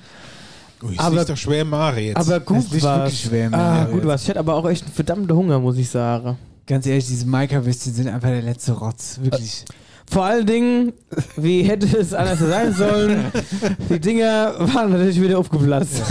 Ui, 0.83 0.93
ist 0.93 1.01
Aber- 1.01 1.25
doch 1.25 1.37
schwer 1.37 1.63
im 1.63 1.71
Mare 1.71 2.01
jetzt. 2.01 2.17
Aber 2.17 2.41
gut 2.41 2.59
ist 2.59 2.83
wirklich 2.83 3.21
schwer 3.21 3.47
im 3.47 3.55
ah, 3.55 3.85
gut 3.85 4.07
was. 4.07 4.23
Ich 4.23 4.29
hatte 4.29 4.39
aber 4.41 4.55
auch 4.55 4.69
echt 4.69 4.85
einen 4.85 4.93
verdammten 4.93 5.35
Hunger, 5.35 5.59
muss 5.59 5.77
ich 5.79 5.89
sagen. 5.89 6.37
Ganz 6.67 6.87
ehrlich, 6.87 7.07
diese 7.07 7.27
Maika-Würstchen 7.27 7.95
sind 7.95 8.09
einfach 8.09 8.29
der 8.29 8.43
letzte 8.43 8.73
Rotz. 8.73 9.19
Wirklich. 9.23 9.65
Vor 10.11 10.25
allen 10.25 10.47
Dingen, 10.47 10.93
wie 11.37 11.63
hätte 11.63 11.87
es 11.99 12.15
anders 12.15 12.39
sein 12.39 12.75
sollen? 12.75 13.25
Die 13.91 13.99
Dinger 14.01 14.55
waren 14.75 14.91
natürlich 14.93 15.21
wieder 15.21 15.39
aufgeplatzt. 15.39 16.03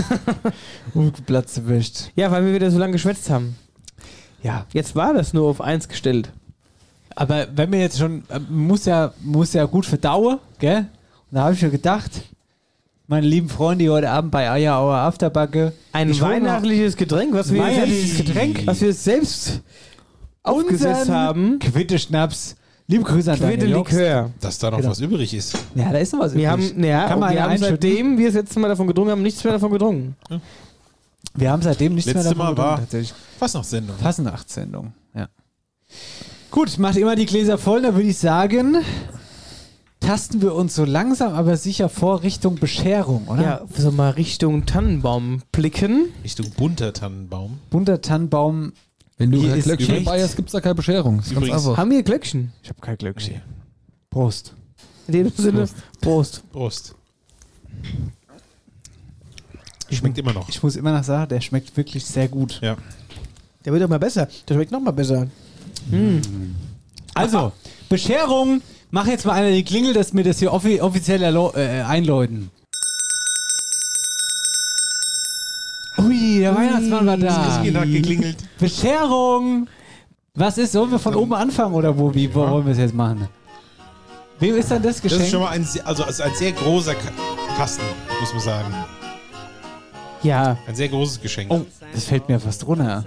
Ungeplatzte 0.94 1.66
Würst. 1.66 2.10
Ja, 2.16 2.30
weil 2.30 2.44
wir 2.44 2.54
wieder 2.54 2.70
so 2.70 2.78
lange 2.78 2.92
geschwätzt 2.92 3.30
haben. 3.30 3.56
Ja. 4.42 4.66
Jetzt 4.72 4.94
war 4.94 5.14
das 5.14 5.32
nur 5.32 5.48
auf 5.48 5.60
eins 5.60 5.88
gestellt. 5.88 6.30
Aber 7.20 7.48
wenn 7.52 7.72
wir 7.72 7.80
jetzt 7.80 7.98
schon, 7.98 8.22
äh, 8.28 8.38
muss 8.48 8.84
ja, 8.84 9.12
muss 9.20 9.52
ja 9.52 9.64
gut 9.64 9.84
verdauen, 9.86 10.38
gell? 10.60 10.86
Und 11.30 11.34
da 11.36 11.42
habe 11.44 11.54
ich 11.54 11.62
mir 11.62 11.70
gedacht, 11.70 12.12
meine 13.08 13.26
lieben 13.26 13.48
Freunde, 13.48 13.84
die 13.84 13.90
heute 13.90 14.08
Abend 14.08 14.30
bei 14.30 14.48
Eierauer 14.48 14.94
Afterbacke. 14.94 15.72
Ein 15.92 16.10
Ich 16.10 16.20
weihnachtliches 16.20 16.96
Getränk, 16.96 17.34
was 17.34 17.52
wir, 17.52 17.60
Weihnachtliches 17.60 18.16
selbst, 18.18 18.26
Getränk? 18.26 18.66
was 18.66 18.80
wir 18.80 18.92
selbst 18.92 19.60
aufgesetzt 20.44 21.10
haben. 21.10 21.58
Quitte-Schnaps. 21.58 22.54
Liebe 22.86 23.02
Grüße 23.04 23.32
an 23.32 23.38
Quitte. 23.38 23.66
Likör. 23.66 24.30
Dass 24.40 24.58
da 24.58 24.70
noch 24.70 24.78
Genau. 24.78 24.90
was 24.90 25.00
übrig 25.00 25.34
ist. 25.34 25.58
Ja, 25.74 25.90
da 25.92 25.98
ist 25.98 26.12
noch 26.12 26.20
was 26.20 26.34
Wir 26.34 26.50
haben, 26.50 26.62
übrig. 26.62 26.84
ja, 26.86 27.08
Kann 27.08 27.18
man 27.18 27.34
wir 27.34 27.42
haben 27.42 27.58
seitdem 27.58 28.16
wir 28.16 28.26
das 28.28 28.34
letzte 28.36 28.60
Mal 28.60 28.68
davon 28.68 28.86
getrunken 28.86 29.10
haben, 29.10 29.22
nichts 29.22 29.42
mehr 29.42 29.52
davon 29.54 29.72
getrunken. 29.72 30.16
Wir 31.34 31.50
haben 31.50 31.62
seitdem 31.62 31.94
nichts 31.96 32.06
Letzte 32.12 32.22
mehr 32.22 32.32
davon 32.32 32.38
Mal 32.38 32.50
getrunken, 32.50 32.70
war- 32.70 32.78
tatsächlich. 32.78 33.14
Was 33.40 33.54
noch 33.54 33.64
Sendung? 33.64 33.96
Fasnachtssendung, 33.98 34.84
ja. 34.86 34.92
Gut, 36.50 36.78
macht 36.78 36.96
immer 36.96 37.14
die 37.16 37.26
Gläser 37.26 37.58
voll, 37.58 37.82
dann 37.82 37.94
würde 37.94 38.08
ich 38.08 38.18
sagen, 38.18 38.78
tasten 40.00 40.40
wir 40.40 40.54
uns 40.54 40.74
so 40.74 40.84
langsam, 40.84 41.34
aber 41.34 41.56
sicher 41.56 41.88
vor 41.88 42.22
Richtung 42.22 42.56
Bescherung, 42.56 43.28
oder? 43.28 43.42
Ja, 43.42 43.60
so 43.76 43.90
mal 43.92 44.10
Richtung 44.10 44.64
Tannenbaum 44.66 45.42
blicken. 45.52 46.06
Richtung 46.24 46.50
bunter 46.56 46.92
Tannenbaum. 46.92 47.58
Bunter 47.70 48.00
Tannenbaum. 48.00 48.72
Wenn 49.18 49.30
du 49.32 49.38
Hier 49.40 49.50
kein 49.50 49.62
Glöckchen 49.62 50.04
dabei 50.04 50.22
hast, 50.22 50.36
gibt 50.36 50.48
es 50.48 50.52
da 50.52 50.60
keine 50.60 50.76
Bescherung. 50.76 51.18
Das 51.18 51.26
ist 51.26 51.34
ganz 51.34 51.44
Übrigens- 51.46 51.66
einfach. 51.66 51.76
Haben 51.76 51.90
wir 51.90 52.02
Glöckchen? 52.02 52.52
Ich 52.62 52.68
habe 52.70 52.80
kein 52.80 52.96
Glöckchen. 52.96 53.42
Prost. 54.10 54.54
In 55.08 55.12
dem 55.14 55.30
Sinne, 55.30 55.68
Prost. 56.00 56.42
Prost. 56.52 56.94
Schmeckt 59.90 60.18
immer 60.18 60.32
noch. 60.32 60.48
Ich 60.48 60.62
muss 60.62 60.76
immer 60.76 60.92
noch 60.92 61.02
sagen, 61.04 61.28
der 61.30 61.40
schmeckt 61.40 61.76
wirklich 61.76 62.04
sehr 62.04 62.28
gut. 62.28 62.60
Ja. 62.62 62.76
Der 63.64 63.72
wird 63.72 63.82
doch 63.82 63.88
mal 63.88 63.98
besser. 63.98 64.28
Der 64.48 64.54
schmeckt 64.54 64.70
noch 64.70 64.80
mal 64.80 64.92
besser. 64.92 65.26
Also, 67.14 67.52
Bescherung. 67.88 68.60
Mach 68.90 69.06
jetzt 69.06 69.26
mal 69.26 69.32
einer 69.34 69.50
die 69.50 69.64
Klingel, 69.64 69.92
dass 69.92 70.14
wir 70.14 70.24
das 70.24 70.38
hier 70.38 70.52
offi 70.52 70.80
offiziell 70.80 71.22
äh, 71.22 71.82
einläuten. 71.82 72.50
Ui, 75.98 76.38
der 76.40 76.54
Weihnachtsmann 76.54 77.06
war 77.06 77.16
da. 77.16 77.62
Geklingelt. 77.84 78.36
Bescherung! 78.58 79.66
Was 80.34 80.56
ist? 80.56 80.72
Sollen 80.72 80.90
wir 80.92 80.98
von 81.00 81.14
oben 81.16 81.34
anfangen 81.34 81.74
oder 81.74 81.98
wo? 81.98 82.14
Wie 82.14 82.32
wo 82.32 82.48
wollen 82.48 82.64
wir 82.64 82.72
es 82.72 82.78
jetzt 82.78 82.94
machen? 82.94 83.28
Wem 84.38 84.56
ist 84.56 84.70
dann 84.70 84.80
das 84.82 84.94
Das 84.96 85.02
Geschenk? 85.02 85.22
ist 85.22 85.30
schon 85.32 85.40
mal 85.42 85.50
ein, 85.50 85.64
sehr- 85.64 85.84
also 85.84 86.04
ist 86.04 86.20
ein 86.20 86.32
sehr 86.34 86.52
großer 86.52 86.94
Ka 86.94 87.10
Kasten, 87.56 87.82
muss 88.20 88.32
man 88.32 88.40
sagen. 88.42 88.74
Ja. 90.22 90.56
Ein 90.68 90.76
sehr 90.76 90.88
großes 90.88 91.20
Geschenk. 91.20 91.50
oh, 91.50 91.66
das 91.92 92.04
fällt 92.04 92.28
mir 92.28 92.38
fast 92.38 92.64
runter. 92.64 93.04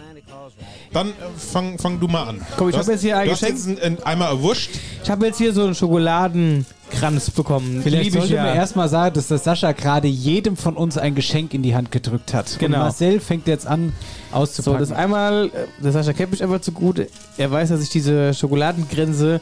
Dann 0.93 1.07
äh, 1.09 1.11
fang, 1.37 1.77
fang 1.79 1.99
du 1.99 2.07
mal 2.07 2.23
an. 2.23 2.41
Komm, 2.57 2.69
ich 2.69 2.73
Du 2.75 2.79
hab 2.79 2.85
hast- 2.85 2.91
jetzt 2.91 3.01
hier 3.01 3.17
ein 3.17 3.25
du 3.25 3.31
hast 3.31 3.39
Geschenk. 3.39 3.57
jetzt 3.57 3.67
einen, 3.67 3.79
einen 3.79 4.03
Eimer 4.03 4.25
erwurscht. 4.25 4.71
Ich 5.03 5.09
habe 5.09 5.25
jetzt 5.25 5.37
hier 5.37 5.53
so 5.53 5.63
einen 5.63 5.73
Schokoladenkranz 5.75 7.31
bekommen. 7.31 7.81
Vielleicht 7.83 8.03
Liebe 8.05 8.17
ich 8.17 8.21
sollte 8.23 8.35
ja. 8.35 8.43
mir 8.43 8.55
erstmal 8.55 8.89
sagen, 8.89 9.15
dass 9.15 9.27
der 9.27 9.37
Sascha 9.37 9.71
gerade 9.71 10.07
jedem 10.07 10.57
von 10.57 10.75
uns 10.75 10.97
ein 10.97 11.15
Geschenk 11.15 11.53
in 11.53 11.61
die 11.63 11.75
Hand 11.75 11.91
gedrückt 11.91 12.33
hat. 12.33 12.57
Genau. 12.59 12.77
Und 12.77 12.83
Marcel 12.83 13.19
fängt 13.19 13.47
jetzt 13.47 13.67
an 13.67 13.93
So, 14.31 14.37
auszupacken. 14.37 14.79
das 14.79 14.91
einmal, 14.91 15.45
äh, 15.47 15.49
der 15.83 15.91
Sascha 15.91 16.13
kennt 16.13 16.31
mich 16.31 16.43
einfach 16.43 16.61
zu 16.61 16.71
gut. 16.71 17.01
Er 17.37 17.51
weiß, 17.51 17.69
dass 17.69 17.81
ich 17.81 17.89
diese 17.89 18.33
Schokoladengrenze 18.33 19.39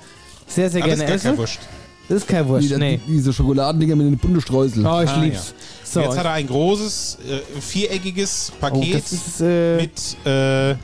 sehr, 0.47 0.69
sehr 0.69 0.81
das 0.81 0.87
gerne 0.87 1.03
ist 1.03 1.07
gar 1.07 1.15
esse. 1.15 1.27
kein 1.29 1.37
Wurscht. 1.37 1.59
Das 2.07 2.17
ist 2.23 2.27
kein 2.27 2.47
Wurst, 2.47 2.67
Die, 2.67 2.75
nee. 2.75 2.99
Diese 3.07 3.31
Schokoladendinger 3.31 3.95
mit 3.95 4.07
den 4.07 4.17
Bundesstreusel. 4.17 4.83
Oh, 4.83 5.01
ich 5.01 5.09
Ah, 5.11 5.21
lieb's. 5.21 5.53
So, 5.83 6.01
Jetzt 6.01 6.17
hat 6.17 6.25
er 6.25 6.31
ein 6.33 6.47
großes, 6.47 7.19
äh, 7.27 7.61
viereckiges 7.61 8.51
oh, 8.55 8.59
Paket 8.61 8.95
das 9.03 9.11
ist, 9.11 9.41
äh, 9.41 9.75
mit 9.77 10.17
äh, 10.25 10.75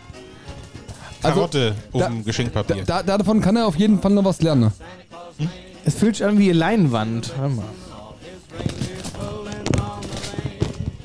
Karotte 1.33 1.75
auf 1.91 2.01
da- 2.01 2.07
dem 2.07 2.19
Da, 2.19 2.23
Geschenkpapier. 2.25 2.83
da, 2.85 3.03
davon 3.03 3.41
kann 3.41 3.55
er 3.55 3.67
auf 3.67 3.75
jeden 3.75 3.99
Fall 4.01 4.11
noch 4.11 4.23
was 4.25 4.41
lernen. 4.41 4.71
Es 5.85 5.95
fühlt 5.95 6.15
sich 6.15 6.25
an 6.25 6.38
wie 6.39 6.51
Leinwand. 6.51 7.31
Warte 7.38 7.55
mal. 7.55 7.65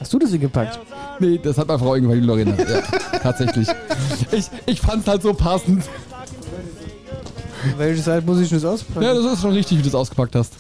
Hast 0.01 0.13
du 0.13 0.19
das 0.19 0.31
hier 0.31 0.39
gepackt? 0.39 0.79
Nee, 1.19 1.39
das 1.43 1.59
hat 1.59 1.69
meine 1.69 1.79
Frau 1.79 1.95
irgendwann, 1.95 2.21
die 2.21 2.27
Lorena. 2.27 2.55
Ja, 2.57 2.81
tatsächlich. 3.23 3.69
Ich, 4.33 4.47
ich 4.67 4.81
fand's 4.81 5.07
halt 5.07 5.23
so 5.23 5.35
passend. 5.35 5.85
Welche 7.77 8.03
Seite 8.03 8.25
muss 8.27 8.41
ich 8.41 8.49
das 8.49 8.65
auspacken? 8.65 9.03
Ja, 9.03 9.13
das 9.15 9.25
ist 9.35 9.43
schon 9.43 9.53
richtig, 9.53 9.79
wie 9.79 9.83
du 9.83 9.89
das 9.89 9.95
ausgepackt 9.95 10.35
hast. 10.35 10.55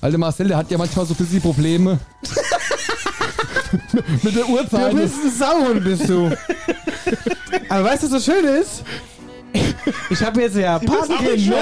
Der 0.00 0.18
Marcel, 0.18 0.48
der 0.48 0.56
hat 0.56 0.70
ja 0.70 0.78
manchmal 0.78 1.04
so 1.06 1.12
ein 1.12 1.16
bisschen 1.18 1.42
Probleme. 1.42 1.98
mit 4.22 4.34
der 4.34 4.48
Uhrzeit. 4.48 4.92
Du 4.92 4.96
bist 4.96 5.14
ein 5.24 5.30
Sauhund, 5.30 5.84
bist 5.84 6.08
du. 6.08 6.30
Aber 7.68 7.84
weißt 7.84 8.04
du, 8.04 8.10
was 8.10 8.24
so 8.24 8.32
schön 8.32 8.44
ist? 8.44 8.82
Ich 10.10 10.22
habe 10.22 10.40
jetzt 10.40 10.56
ja 10.56 10.78
Patenkind, 10.78 11.48
ne? 11.48 11.56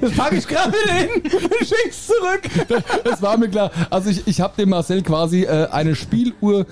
Das 0.00 0.12
packe 0.12 0.36
ich 0.36 0.46
gerade 0.46 0.76
hin 0.92 1.08
und 1.22 1.54
schick's 1.58 2.06
zurück. 2.06 2.42
Das 3.04 3.22
war 3.22 3.36
mir 3.38 3.48
klar. 3.48 3.70
Also 3.88 4.10
ich, 4.10 4.26
ich 4.26 4.40
habe 4.40 4.54
dem 4.58 4.70
Marcel 4.70 5.02
quasi 5.02 5.44
äh, 5.44 5.68
eine 5.70 5.94
Spieluhr 5.96 6.66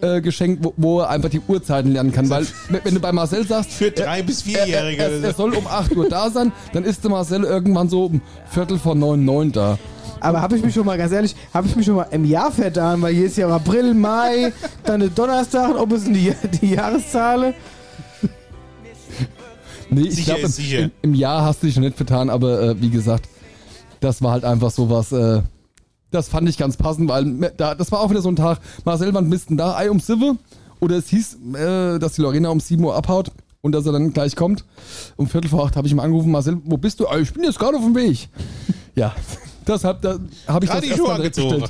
äh, 0.00 0.20
geschenkt, 0.20 0.62
wo, 0.64 0.74
wo 0.76 1.00
er 1.00 1.10
einfach 1.10 1.28
die 1.28 1.40
Uhrzeiten 1.46 1.92
lernen 1.92 2.12
kann. 2.12 2.28
Weil 2.30 2.46
wenn 2.84 2.94
du 2.94 3.00
bei 3.00 3.12
Marcel 3.12 3.46
sagst, 3.46 3.72
Für 3.72 3.90
drei 3.90 4.22
bis 4.22 4.42
er, 4.42 4.64
vierjährige. 4.64 5.02
er, 5.02 5.24
er 5.24 5.34
soll 5.34 5.54
um 5.54 5.66
8 5.66 5.96
Uhr 5.96 6.08
da 6.08 6.30
sein, 6.30 6.52
dann 6.72 6.84
ist 6.84 7.02
der 7.02 7.10
Marcel 7.10 7.44
irgendwann 7.44 7.88
so 7.88 8.06
um 8.06 8.20
Viertel 8.50 8.78
vor 8.78 8.94
neun, 8.94 9.24
neun 9.24 9.50
da. 9.52 9.78
Aber 10.22 10.40
habe 10.40 10.56
ich 10.56 10.62
mich 10.64 10.74
schon 10.74 10.86
mal, 10.86 10.96
ganz 10.96 11.12
ehrlich, 11.12 11.34
habe 11.52 11.66
ich 11.66 11.76
mich 11.76 11.84
schon 11.86 11.96
mal 11.96 12.06
im 12.10 12.24
Jahr 12.24 12.52
vertan, 12.52 13.02
weil 13.02 13.14
hier 13.14 13.26
ist 13.26 13.36
ja 13.36 13.48
April, 13.48 13.92
Mai, 13.94 14.52
dann 14.84 15.00
der 15.00 15.08
Donnerstag, 15.08 15.76
ob 15.76 15.92
es 15.92 16.06
in 16.06 16.14
die, 16.14 16.32
die 16.60 16.74
Jahreszahl. 16.74 17.54
Nee, 19.90 20.02
ich 20.02 20.14
Sicher 20.14 20.34
glaube, 20.34 20.48
ist 20.48 20.56
sicher. 20.56 20.78
im, 20.78 20.90
im 21.02 21.14
Jahr 21.14 21.44
hast 21.44 21.62
du 21.62 21.66
dich 21.66 21.74
schon 21.74 21.82
nicht 21.84 21.96
vertan, 21.96 22.30
aber 22.30 22.62
äh, 22.62 22.80
wie 22.80 22.88
gesagt, 22.88 23.28
das 24.00 24.22
war 24.22 24.32
halt 24.32 24.44
einfach 24.44 24.70
sowas, 24.70 25.12
äh, 25.12 25.42
das 26.10 26.28
fand 26.28 26.48
ich 26.48 26.56
ganz 26.56 26.76
passend, 26.76 27.08
weil 27.08 27.52
da, 27.56 27.74
das 27.74 27.92
war 27.92 28.00
auch 28.00 28.10
wieder 28.10 28.22
so 28.22 28.30
ein 28.30 28.36
Tag, 28.36 28.60
Marcel, 28.84 29.12
wann 29.12 29.28
bist 29.28 29.50
denn 29.50 29.56
da? 29.56 29.76
Ei 29.76 29.90
um 29.90 30.00
Sive? 30.00 30.36
Oder 30.80 30.96
es 30.96 31.08
hieß, 31.08 31.38
äh, 31.54 31.98
dass 31.98 32.14
die 32.14 32.22
Lorena 32.22 32.48
um 32.48 32.58
7 32.60 32.82
Uhr 32.82 32.94
abhaut 32.96 33.30
und 33.60 33.72
dass 33.72 33.86
er 33.86 33.92
dann 33.92 34.12
gleich 34.12 34.34
kommt. 34.34 34.64
Um 35.16 35.26
Viertel 35.28 35.48
vor 35.48 35.64
acht 35.64 35.76
habe 35.76 35.86
ich 35.86 35.92
ihn 35.92 36.00
angerufen, 36.00 36.30
Marcel, 36.30 36.58
wo 36.64 36.76
bist 36.76 37.00
du? 37.00 37.06
Ich 37.20 37.32
bin 37.32 37.44
jetzt 37.44 37.58
gerade 37.58 37.76
auf 37.76 37.84
dem 37.84 37.94
Weg. 37.94 38.28
Ja, 38.94 39.14
deshalb 39.66 40.02
da 40.02 40.18
habe 40.46 40.64
ich 40.64 40.70
Gerade 40.70 40.86
das 40.86 40.96
die 40.96 41.00
Schuhe 41.00 41.12
angezogen. 41.12 41.64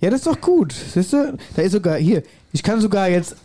Ja, 0.00 0.08
das 0.08 0.20
ist 0.20 0.26
doch 0.26 0.40
gut. 0.40 0.72
Siehst 0.72 1.12
du? 1.12 1.36
Da 1.54 1.62
ist 1.62 1.72
sogar, 1.72 1.96
hier, 1.98 2.22
ich 2.52 2.62
kann 2.62 2.80
sogar 2.80 3.08
jetzt, 3.08 3.36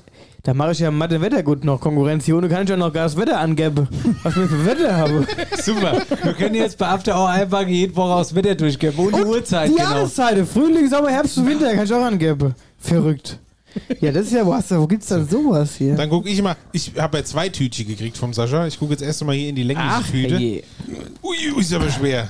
da 0.44 0.54
mache 0.54 0.72
ich 0.72 0.80
ja 0.80 0.90
Mathe 0.90 1.20
Wettergut 1.20 1.66
noch 1.66 1.82
Konkurrenz 1.82 2.24
hier, 2.26 2.38
und 2.38 2.48
kann 2.48 2.64
ich 2.64 2.72
auch 2.72 2.78
noch 2.78 2.94
gar 2.94 3.04
das 3.04 3.18
Wetter 3.18 3.40
angeben, 3.40 3.88
was 4.24 4.38
ich 4.38 4.48
für 4.48 4.66
Wetter 4.66 4.96
habe. 4.96 5.28
Super. 5.62 6.02
Wir 6.24 6.34
können 6.34 6.56
jetzt 6.56 6.78
bei 6.78 6.88
After 6.88 7.16
Hour 7.20 7.30
einfach 7.30 7.68
jede 7.68 7.96
Woche 7.96 8.14
aufs 8.14 8.34
Wetter 8.34 8.56
durchgeben. 8.56 8.98
Und 9.06 9.16
die 9.18 9.24
Uhrzeit, 9.24 9.70
Die 9.70 9.76
genau. 9.76 9.90
Jahreszeiten, 9.90 10.46
Frühling, 10.46 10.88
Sommer, 10.90 11.10
Herbst 11.10 11.38
und 11.38 11.48
Winter, 11.48 11.74
kann 11.74 11.84
ich 11.84 11.94
auch 11.94 12.04
angeben. 12.04 12.56
Verrückt. 12.80 13.40
Ja, 14.00 14.12
das 14.12 14.28
ist 14.28 14.34
ja, 14.34 14.44
du, 14.44 14.82
wo 14.82 14.88
gibt's 14.88 15.08
dann 15.08 15.28
sowas 15.28 15.76
hier? 15.76 15.96
Dann 15.96 16.10
gucke 16.10 16.30
ich 16.30 16.42
mal. 16.42 16.56
Ich 16.72 16.94
habe 16.98 17.18
ja 17.18 17.24
zwei 17.26 17.50
Tütchen 17.50 17.86
gekriegt 17.88 18.16
vom 18.18 18.34
Sascha. 18.34 18.66
Ich 18.68 18.80
gucke 18.80 18.94
jetzt 18.94 19.02
erst 19.02 19.24
mal 19.26 19.36
hier 19.36 19.50
in 19.50 19.56
die 19.56 19.64
längliche 19.64 19.90
Ach, 19.92 20.10
Tüte. 20.10 20.36
je. 20.36 20.64
Ui, 21.22 21.36
ui, 21.54 21.62
ist 21.62 21.74
aber 21.74 21.90
schwer. 21.92 22.30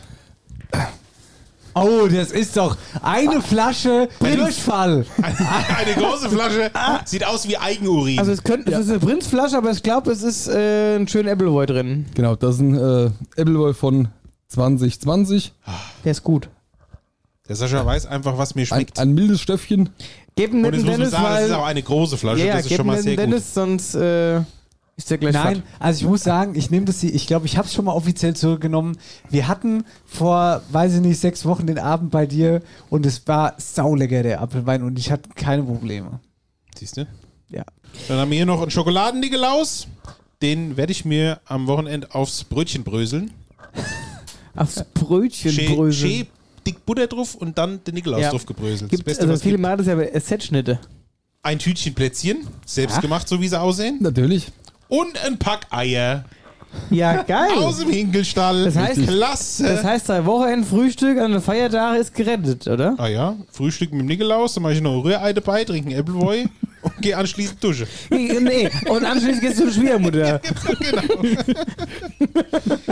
Oh, 1.76 2.08
das 2.08 2.32
ist 2.32 2.56
doch 2.56 2.78
eine 3.02 3.42
Flasche 3.42 4.08
Durchfall. 4.20 5.06
Eine 5.18 5.94
große 5.94 6.30
Flasche. 6.30 6.72
Sieht 7.04 7.26
aus 7.28 7.48
wie 7.50 7.58
Eigenurin. 7.58 8.18
Also 8.18 8.32
es, 8.32 8.44
könnte, 8.44 8.72
es 8.72 8.80
ist 8.86 8.90
eine 8.92 9.00
Prinzflasche, 9.00 9.58
aber 9.58 9.72
ich 9.72 9.84
glaube, 9.84 10.10
es 10.12 10.24
ist 10.24 10.48
äh, 10.48 10.96
ein 10.96 11.08
schöner 11.10 11.32
Appleboy 11.34 11.66
drin. 11.66 12.06
Genau, 12.16 12.38
das 12.38 12.56
ist 12.56 12.62
ein 12.62 12.76
äh, 12.76 13.10
Appleboy 13.42 13.74
von 13.74 14.08
2020. 14.48 15.52
Der 16.06 16.12
ist 16.12 16.24
gut. 16.24 16.48
Der 17.50 17.58
Sascha 17.58 17.86
weiß 17.86 18.06
einfach, 18.06 18.38
was 18.38 18.56
mir 18.56 18.62
Ein, 18.62 18.66
schmeckt. 18.68 18.98
ein 18.98 19.14
mildes 19.14 19.42
Stöffchen. 19.42 19.82
Und 19.82 19.90
nicht 20.38 20.38
jetzt 20.38 20.52
den 20.54 20.62
muss 20.62 20.72
man 20.72 20.84
Dennis, 20.86 21.12
sagen, 21.12 21.24
das 21.26 21.46
ist 21.48 21.52
auch 21.52 21.66
eine 21.66 21.84
große 21.84 22.18
Flasche. 22.18 22.46
Ja, 22.46 22.54
das 22.54 22.64
ist 22.64 22.70
gib 22.70 22.78
schon 22.78 22.88
mal 22.88 22.96
den 22.96 23.04
sehr 23.04 23.16
gut. 23.18 23.24
Dennis, 23.24 23.54
sonst 23.54 23.96
äh, 23.96 24.42
ist 24.98 25.10
der 25.10 25.18
gleich 25.18 25.34
Nein, 25.34 25.56
fad. 25.58 25.64
also 25.80 26.02
ich 26.06 26.10
muss 26.10 26.24
sagen, 26.24 26.56
ich 26.56 26.72
nehme 26.72 26.86
das 26.86 27.02
hier, 27.02 27.14
ich 27.14 27.28
glaube, 27.28 27.46
ich 27.46 27.58
habe 27.58 27.68
es 27.68 27.74
schon 27.74 27.86
mal 27.86 27.92
offiziell 27.94 28.36
zurückgenommen. 28.36 28.98
Wir 29.30 29.48
hatten 29.48 29.84
vor, 30.06 30.62
weiß 30.72 30.96
ich 30.96 31.02
nicht, 31.02 31.20
sechs 31.20 31.46
Wochen 31.46 31.68
den 31.68 31.80
Abend 31.80 32.12
bei 32.12 32.26
dir 32.26 32.62
und 32.90 33.06
es 33.06 33.28
war 33.28 33.56
saulecker, 33.58 34.24
der 34.24 34.42
Apfelwein, 34.42 34.84
und 34.84 34.98
ich 34.98 35.12
hatte 35.12 35.30
keine 35.36 35.64
Probleme. 35.64 36.20
Siehst 36.78 36.98
du? 36.98 37.08
Ja. 37.50 37.64
Dann 38.08 38.18
haben 38.20 38.30
wir 38.32 38.38
hier 38.38 38.46
noch 38.46 38.62
einen 38.62 38.72
Schokoladen-Nikolaus. 38.72 39.88
Den 40.42 40.78
werde 40.78 40.92
ich 40.92 41.06
mir 41.06 41.40
am 41.46 41.68
Wochenende 41.68 42.14
aufs 42.14 42.44
Brötchen 42.44 42.84
bröseln. 42.84 43.32
Aufs 44.56 44.86
Brötchen 44.94 45.52
Schä, 45.52 45.76
bröseln. 45.76 46.12
schä, 46.12 46.26
dick 46.66 46.86
Butter 46.86 47.08
drauf 47.08 47.36
und 47.36 47.58
dann 47.58 47.84
den 47.84 47.96
Nikolaus 47.96 48.22
Ja. 48.22 48.32
drauf 48.32 48.46
gebröselt. 48.46 48.90
Gibt, 48.90 49.02
das 49.02 49.06
Beste, 49.06 49.24
also 49.24 49.34
was 49.34 49.42
viele 49.42 49.56
gibt. 49.56 49.64
machen 49.64 49.78
das 49.80 49.88
ja 49.88 49.96
bei 49.96 50.08
SZ-Schnitte. 50.18 50.80
Ein 51.44 51.60
Tütchen 51.60 51.94
Plätzchen, 51.94 52.48
selbst 52.66 52.96
Ach. 52.98 53.02
gemacht, 53.02 53.28
so 53.28 53.42
wie 53.42 53.48
sie 53.50 53.60
aussehen. 53.60 53.98
Natürlich. 54.02 54.48
Und 54.88 55.24
ein 55.26 55.38
Pack 55.40 55.68
Eier 55.72 56.26
Ja, 56.90 57.24
geil. 57.24 57.52
aus 57.58 57.78
dem 57.80 57.90
Hinkelstall. 57.90 58.66
Das 58.66 58.76
heißt- 58.76 59.08
Klasse. 59.08 59.64
Das 59.64 59.84
heißt, 59.84 60.10
drei 60.10 60.26
Wochenendfrühstück 60.26 61.20
an 61.20 61.32
den 61.32 61.42
Feiertagen 61.42 62.00
ist 62.02 62.14
gerettet, 62.14 62.68
oder? 62.68 62.96
ah 62.98 63.08
ja, 63.08 63.36
Frühstück 63.52 63.92
mit 63.92 64.02
dem 64.02 64.08
Nikolaus, 64.08 64.54
dann 64.56 64.64
mache 64.64 64.74
ich 64.74 64.82
noch 64.82 64.92
ein 64.94 65.00
Rührei 65.02 65.34
dabei, 65.34 65.64
trinke 65.64 65.90
einen 65.90 66.00
Appleboy 66.00 66.46
und 66.82 66.98
gehe 67.02 67.18
anschließend 67.18 67.64
duschen. 67.64 67.88
nee, 68.10 68.70
und 68.90 69.06
anschließend 69.06 69.42
gehst 69.42 69.60
du 69.60 69.64
zur 69.66 69.74
Schwiegermutter. 69.74 70.42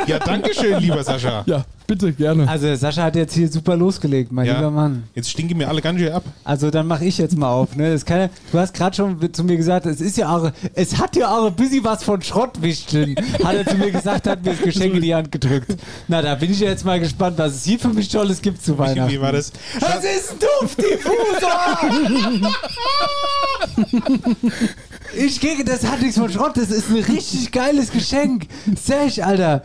Ja, 0.07 0.19
danke 0.19 0.53
schön, 0.53 0.79
lieber 0.79 1.03
Sascha. 1.03 1.43
Ja, 1.45 1.65
bitte, 1.93 2.11
gerne. 2.13 2.47
Also 2.47 2.73
Sascha 2.75 3.03
hat 3.03 3.15
jetzt 3.15 3.33
hier 3.35 3.47
super 3.47 3.75
losgelegt, 3.77 4.31
mein 4.31 4.45
Ja. 4.47 4.55
lieber 4.55 4.71
Mann. 4.71 5.03
Jetzt 5.13 5.29
stinken 5.29 5.57
mir 5.57 5.67
alle 5.69 5.81
ganz 5.81 5.99
schön 5.99 6.11
ab. 6.11 6.23
Also 6.43 6.71
dann 6.71 6.87
mache 6.87 7.05
ich 7.05 7.17
jetzt 7.19 7.37
mal 7.37 7.49
auf. 7.51 7.75
Ne? 7.75 7.91
Das 7.91 8.03
kann, 8.05 8.19
ja- 8.19 8.29
du 8.51 8.57
hast 8.59 8.73
gerade 8.73 8.95
schon 8.95 9.33
zu 9.33 9.43
mir 9.43 9.57
gesagt, 9.57 9.85
es 9.85 10.01
ist 10.01 10.17
ja 10.17 10.35
auch, 10.35 10.51
es 10.73 10.97
hat 10.97 11.15
ja 11.15 11.29
auch 11.29 11.45
ein 11.47 11.55
bisschen 11.55 11.83
was 11.83 12.03
von 12.03 12.21
Schrottwichteln, 12.21 13.15
hat 13.43 13.55
er 13.55 13.65
zu 13.65 13.75
mir 13.77 13.91
gesagt, 13.91 14.27
hat 14.27 14.43
mir 14.43 14.51
das 14.51 14.61
Geschenk 14.61 14.95
in 14.95 15.01
die 15.01 15.13
Hand 15.13 15.31
gedrückt. 15.31 15.75
Na, 16.07 16.21
da 16.21 16.35
bin 16.35 16.51
ich 16.51 16.59
ja 16.59 16.69
jetzt 16.69 16.85
mal 16.85 16.99
gespannt, 16.99 17.37
was 17.37 17.53
es 17.55 17.63
hier 17.63 17.79
für 17.79 17.89
mich 17.89 18.09
Tolles 18.09 18.41
gibt 18.41 18.63
zu 18.63 18.77
Weihnachten. 18.77 19.11
Wie 19.11 19.21
war 19.21 19.31
das? 19.31 19.51
Das 19.79 20.03
ist 20.03 20.31
ein 20.31 20.37
Duftdiffuser! 20.61 22.33
ich 25.17 25.39
gege, 25.39 25.63
das 25.63 25.85
hat 25.85 26.01
nichts 26.01 26.17
von 26.17 26.31
Schrott, 26.31 26.57
das 26.57 26.69
ist 26.69 26.89
ein 26.89 26.97
richtig 26.97 27.51
geiles 27.51 27.91
Geschenk. 27.91 28.47
Sech, 28.81 29.23
Alter. 29.23 29.61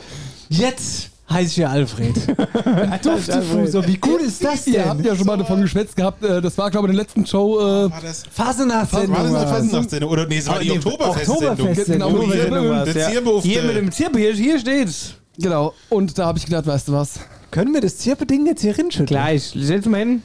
Jetzt 0.50 1.10
heiße 1.30 1.46
ich 1.50 1.56
ja 1.58 1.68
Alfred. 1.68 2.14
Duftdiffuser, 3.04 3.86
wie 3.86 3.98
cool 4.06 4.20
ist 4.20 4.42
das 4.44 4.66
Ihr 4.66 4.84
habt 4.84 5.00
denn? 5.00 5.06
ja 5.06 5.16
schon 5.16 5.26
mal 5.26 5.36
davon 5.36 5.60
geschwätzt 5.60 5.96
gehabt. 5.96 6.22
Äh, 6.24 6.40
das 6.40 6.56
war, 6.58 6.70
glaube 6.70 6.86
ich, 6.88 6.90
in 6.92 6.96
der 6.96 7.04
letzten 7.04 7.26
Show. 7.26 7.58
Äh, 7.58 7.90
War 7.90 8.00
das, 8.02 8.24
Fasernachtsendung. 8.30 9.10
war 9.16 9.22
das 9.24 9.34
eine 9.34 9.40
war's. 9.44 9.50
Fasnachtssendung? 9.50 10.10
Oder 10.10 10.26
nee, 10.26 10.38
es 10.38 10.46
war 10.48 10.58
die 10.58 10.72
Oktoberfestsendung. 10.72 11.50
Oktoberfestsendung. 11.50 12.12
Genau, 12.30 13.40
Hier, 13.42 13.60
auf 13.60 13.66
mit 13.66 13.76
dem 13.76 13.92
Zirpe, 13.92 14.18
hier, 14.18 14.32
hier 14.34 14.58
steht's. 14.58 15.14
genau. 15.38 15.74
Und 15.88 16.18
da 16.18 16.26
habe 16.26 16.38
ich 16.38 16.44
gedacht, 16.46 16.66
weißt 16.66 16.88
du 16.88 16.92
was? 16.92 17.20
Können 17.50 17.72
wir 17.72 17.80
das 17.80 17.98
Zirpe-Ding 17.98 18.46
jetzt 18.46 18.60
hier 18.62 18.74
hinschütteln? 18.74 19.06
Gleich, 19.06 19.52
setz 19.56 19.86
mal 19.86 19.98
hin. 19.98 20.22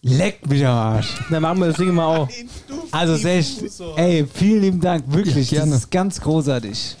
Leck 0.00 0.48
mich 0.48 0.64
am 0.64 0.74
Arsch. 0.76 1.14
Dann 1.28 1.42
machen 1.42 1.58
wir 1.58 1.66
das 1.68 1.76
Ding 1.76 1.92
mal 1.92 2.06
auch. 2.06 2.28
Also 2.92 3.16
Sech, 3.16 3.58
ey, 3.96 4.24
vielen 4.32 4.60
lieben 4.62 4.80
Dank, 4.80 5.04
wirklich, 5.08 5.50
Ja, 5.50 5.58
gerne. 5.58 5.72
das 5.72 5.80
ist 5.82 5.90
ganz 5.90 6.20
großartig. 6.20 6.96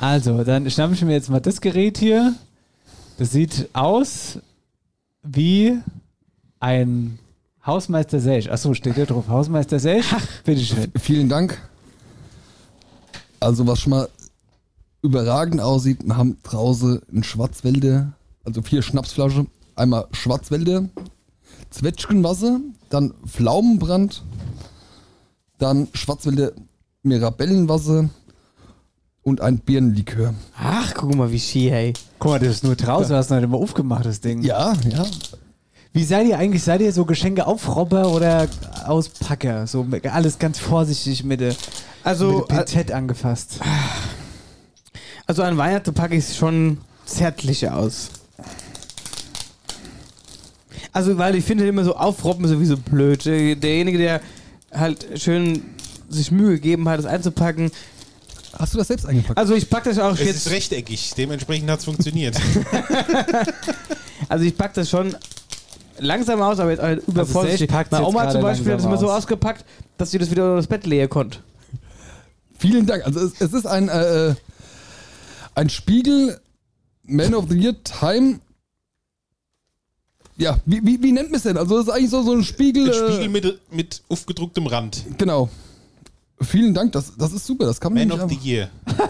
Also, 0.00 0.44
dann 0.44 0.70
schnappe 0.70 0.94
ich 0.94 1.02
mir 1.02 1.12
jetzt 1.12 1.28
mal 1.28 1.40
das 1.40 1.60
Gerät 1.60 1.98
hier. 1.98 2.34
Das 3.18 3.32
sieht 3.32 3.68
aus 3.74 4.38
wie 5.22 5.78
ein 6.58 7.18
Hausmeister 7.66 8.18
Sech. 8.18 8.50
Achso, 8.50 8.72
steht 8.72 8.96
da 8.96 9.04
drauf, 9.04 9.28
Hausmeister 9.28 9.78
Sech? 9.78 10.06
Bitteschön. 10.44 10.90
Vielen 10.98 11.28
Dank. 11.28 11.60
Also, 13.40 13.66
was 13.66 13.80
schon 13.80 13.90
mal 13.90 14.08
überragend 15.02 15.60
aussieht, 15.60 15.98
wir 16.02 16.16
haben 16.16 16.38
draußen 16.44 17.02
ein 17.12 17.22
Schwarzwälder, 17.22 18.14
also 18.42 18.62
vier 18.62 18.80
Schnapsflaschen. 18.80 19.48
Einmal 19.76 20.06
Schwarzwälder, 20.12 20.88
Zwetschgenwasser, 21.68 22.58
dann 22.88 23.12
Pflaumenbrand, 23.26 24.22
dann 25.58 25.88
Schwarzwälder 25.92 26.52
Mirabellenwasser 27.02 28.08
und 29.30 29.40
ein 29.40 29.58
Birnenlikör. 29.58 30.34
Ach, 30.58 30.92
guck 30.94 31.14
mal, 31.14 31.32
wie 31.32 31.40
schier, 31.40 31.70
hey. 31.72 31.92
Guck 32.18 32.32
mal, 32.32 32.38
das 32.38 32.48
ist 32.56 32.64
nur 32.64 32.76
draußen, 32.76 33.14
hast 33.16 33.30
du 33.30 33.34
noch 33.34 33.40
nicht 33.40 33.50
mal 33.50 33.56
aufgemacht, 33.58 34.04
das 34.04 34.20
Ding. 34.20 34.42
Ja, 34.42 34.74
ja. 34.90 35.06
Wie 35.92 36.04
seid 36.04 36.26
ihr 36.28 36.38
eigentlich? 36.38 36.62
Seid 36.62 36.80
ihr 36.82 36.92
so 36.92 37.04
Geschenke 37.04 37.46
Aufrobber 37.46 38.12
oder 38.12 38.46
Auspacker? 38.86 39.66
So 39.66 39.86
alles 40.12 40.38
ganz 40.38 40.58
vorsichtig 40.58 41.24
mit 41.24 41.40
der, 41.40 41.54
Also, 42.04 42.38
mit 42.40 42.50
der 42.50 42.56
Pinzette 42.58 42.94
angefasst. 42.94 43.58
also 45.26 45.42
an 45.42 45.56
Weihnachten 45.56 45.92
packe 45.94 46.14
ich 46.14 46.24
es 46.24 46.36
schon 46.36 46.78
zärtlicher 47.06 47.76
aus. 47.76 48.10
Also, 50.92 51.18
weil 51.18 51.34
ich 51.36 51.44
finde 51.44 51.66
immer 51.66 51.84
so 51.84 51.94
aufroppen 51.96 52.46
sowieso 52.48 52.76
blöd. 52.76 53.24
Der- 53.24 53.54
Derjenige, 53.56 53.98
der 53.98 54.20
halt 54.72 55.06
schön 55.20 55.62
sich 56.08 56.30
Mühe 56.30 56.52
gegeben 56.54 56.88
hat, 56.88 56.98
es 57.00 57.06
einzupacken, 57.06 57.70
Hast 58.58 58.74
du 58.74 58.78
das 58.78 58.88
selbst 58.88 59.06
eingepackt? 59.06 59.38
Also 59.38 59.54
ich 59.54 59.68
pack 59.70 59.84
das 59.84 59.98
auch 59.98 60.12
Es 60.12 60.20
jetzt. 60.20 60.46
ist 60.46 60.50
rechteckig, 60.50 61.12
dementsprechend 61.16 61.70
hat 61.70 61.78
es 61.80 61.84
funktioniert. 61.84 62.36
Also 64.28 64.44
ich 64.44 64.56
pack 64.56 64.74
das 64.74 64.88
schon 64.88 65.16
langsam 65.98 66.40
aus, 66.40 66.60
aber 66.60 66.70
jetzt 66.70 66.82
halt 66.82 67.02
übervorsichtig. 67.08 67.68
Sage 67.68 67.72
packt's 67.72 67.90
Meine 67.90 68.06
Oma 68.06 68.30
zum 68.30 68.42
Beispiel 68.42 68.72
hat 68.72 68.78
das 68.78 68.84
langsam 68.84 68.90
immer 68.92 69.00
so 69.00 69.10
aus. 69.10 69.18
ausgepackt, 69.24 69.64
dass 69.98 70.10
sie 70.12 70.18
das 70.18 70.30
wieder 70.30 70.44
unter 70.44 70.56
das 70.56 70.66
Bett 70.68 70.86
legen 70.86 71.08
konnte. 71.08 71.40
Vielen 72.58 72.86
Dank. 72.86 73.04
Also 73.04 73.18
es, 73.20 73.40
es 73.40 73.52
ist 73.52 73.66
ein, 73.66 73.88
äh, 73.88 74.34
ein 75.56 75.68
Spiegel 75.68 76.40
Man 77.02 77.34
of 77.34 77.46
the 77.48 77.56
Year 77.58 77.74
Time. 77.82 78.38
Ja, 80.36 80.58
wie, 80.64 80.80
wie, 80.84 81.02
wie 81.02 81.12
nennt 81.12 81.30
man 81.30 81.36
es 81.38 81.42
denn? 81.42 81.56
Also 81.56 81.78
das 81.78 81.88
ist 81.88 81.92
eigentlich 81.92 82.10
so, 82.10 82.22
so 82.22 82.32
ein 82.32 82.44
Spiegel. 82.44 82.84
Ein 82.84 82.90
äh, 82.90 83.12
Spiegel 83.12 83.28
mit, 83.30 83.72
mit 83.72 84.02
aufgedrucktem 84.08 84.66
Rand. 84.68 85.04
Genau. 85.18 85.48
Vielen 86.42 86.72
Dank, 86.72 86.92
das, 86.92 87.12
das 87.18 87.32
ist 87.32 87.46
super. 87.46 87.66
Das 87.66 87.78
kann 87.80 87.92
man 87.92 88.08
Man 88.08 88.16
nicht 88.16 88.24
of 88.24 88.30
the 88.30 88.50
Year. 88.50 88.68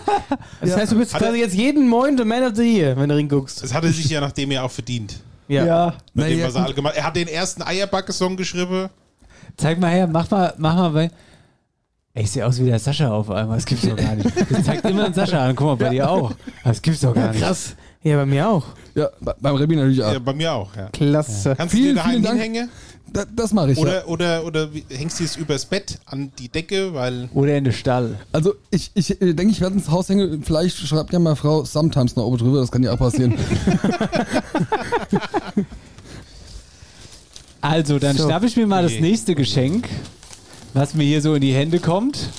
Das 0.61 0.71
Ja. 0.71 0.77
heißt, 0.77 0.93
du 0.93 0.97
bist 0.99 1.14
Hat 1.14 1.23
er- 1.23 1.29
quasi 1.29 1.40
jetzt 1.40 1.55
jeden 1.55 1.88
Morgen 1.88 2.16
der 2.16 2.27
Man 2.27 2.43
of 2.45 2.57
the 2.57 2.62
Year, 2.62 2.97
wenn 2.97 3.09
du 3.09 3.14
reinguckst. 3.14 3.62
Das 3.62 3.73
hat 3.73 3.85
er 3.85 3.93
sich 3.93 4.09
ja 4.09 4.21
nach 4.21 4.33
dem 4.33 4.51
Jahr 4.51 4.64
auch 4.64 4.71
verdient. 4.71 5.21
Ja. 5.49 5.95
Mit 6.14 6.27
dem, 6.27 6.38
Naja, 6.38 6.47
was 6.49 6.55
er 6.55 6.75
gut. 6.75 6.85
Er 6.95 7.05
hat 7.05 7.16
den 7.16 7.29
ersten 7.29 7.62
Eierbacke-Song 7.62 8.37
geschrieben. 8.37 8.88
Zeig 9.57 9.81
mal 9.81 9.90
her, 9.90 10.07
mach 10.07 10.31
mal, 10.31 10.55
mach 10.59 10.75
mal 10.77 10.90
bei. 10.90 11.11
Ey, 12.14 12.25
ich 12.25 12.31
sehe 12.33 12.45
aus 12.47 12.61
wie 12.61 12.66
der 12.66 12.79
Sascha 12.79 13.11
auf 13.11 13.31
einmal. 13.31 13.57
Das 13.57 13.66
gibt's 13.66 13.87
doch 13.87 13.97
gar 13.97 14.14
nicht. 14.16 14.29
Das 14.51 14.64
zeigt 14.64 14.85
immer 14.85 15.05
einen 15.05 15.14
Sascha 15.14 15.45
an. 15.47 15.55
Guck 15.57 15.66
mal, 15.69 15.77
bei 15.77 15.88
dir 15.90 16.11
auch. 16.11 16.33
Das 16.64 16.83
gibt's 16.83 17.01
doch 17.01 17.14
gar 17.14 17.31
nicht. 17.33 17.40
Krass. 17.40 17.75
Ja, 18.03 18.16
bei 18.16 18.27
mir 18.27 18.49
auch. 18.49 18.64
Ja, 18.95 19.09
bei- 19.21 19.35
beim 19.40 19.55
Rebi 19.57 19.77
natürlich 19.77 20.03
auch. 20.03 20.12
Ja, 20.12 20.19
bei 20.19 20.33
mir 20.33 20.53
auch, 20.53 20.75
ja. 20.77 20.88
Klasse. 20.88 21.55
Kannst 21.57 21.75
du 21.75 21.79
Vielen, 21.79 21.95
dir 21.95 22.01
daheim 22.03 22.11
vielen 22.12 22.23
Dank. 22.25 22.40
hinhängen? 22.43 22.71
Da, 23.12 23.25
das 23.35 23.53
mache 23.53 23.73
ich. 23.73 23.79
ja. 23.79 23.83
Oder, 23.83 24.09
oder, 24.09 24.44
oder 24.44 24.75
wie- 24.75 24.85
hängst 24.88 25.18
du 25.20 25.25
es 25.25 25.37
übers 25.37 25.64
Bett 25.66 25.99
an 26.07 26.31
die 26.38 26.49
Decke, 26.49 26.94
weil. 26.94 27.29
Oder 27.35 27.57
in 27.57 27.64
den 27.64 27.73
Stall. 27.73 28.16
Also 28.33 28.55
ich, 28.70 28.90
ich 28.94 29.20
äh, 29.20 29.35
denke, 29.35 29.53
ich 29.53 29.61
werde 29.61 29.75
ins 29.77 29.90
Haus 29.90 30.09
hängen. 30.09 30.42
Vielleicht 30.44 30.77
schreibt 30.79 31.12
ja 31.12 31.18
mal 31.18 31.35
Frau 31.35 31.64
Sometimes 31.64 32.14
noch 32.16 32.25
oben 32.25 32.38
drüber. 32.38 32.61
Das 32.61 32.70
kann 32.70 32.83
ja 32.83 32.92
auch 32.92 32.99
passieren. 32.99 33.35
Also, 37.61 37.99
dann 37.99 38.16
So. 38.16 38.25
schnapp 38.25 38.42
ich 38.44 38.57
mir 38.57 38.66
mal 38.66 38.83
das 38.83 38.92
Okay. 38.92 39.03
nächste 39.03 39.35
Geschenk, 39.35 39.87
was 40.73 40.94
mir 40.94 41.05
hier 41.05 41.20
so 41.20 41.35
in 41.35 41.42
die 41.42 41.53
Hände 41.53 41.79
kommt. 41.79 42.31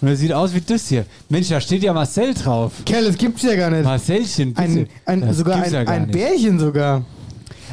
Und 0.00 0.08
das 0.08 0.20
sieht 0.20 0.32
aus 0.32 0.54
wie 0.54 0.60
das 0.60 0.86
hier. 0.88 1.04
Mensch, 1.28 1.48
da 1.48 1.60
steht 1.60 1.82
ja 1.82 1.92
Marcel 1.92 2.32
drauf. 2.34 2.72
Kerl, 2.86 3.04
das 3.06 3.18
gibt's 3.18 3.42
ja 3.42 3.56
gar 3.56 3.70
nicht. 3.70 3.82
Marcelchen, 3.82 4.54
bitte. 4.54 4.62
Ein, 4.68 4.88
ein, 5.06 5.20
Das 5.22 5.36
sogar 5.38 5.56
ein, 5.60 5.72
ja 5.72 5.80
ein. 5.80 6.08
Bärchen 6.12 6.60
sogar. 6.60 7.04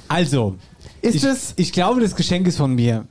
Also, 0.07 0.55
Ist 1.05 1.15
ich, 1.15 1.21
das. 1.21 1.53
ich 1.55 1.71
glaube, 1.71 2.01
das 2.01 2.15
Geschenk 2.15 2.47
ist 2.47 2.57
von 2.57 2.73
mir. 2.73 3.05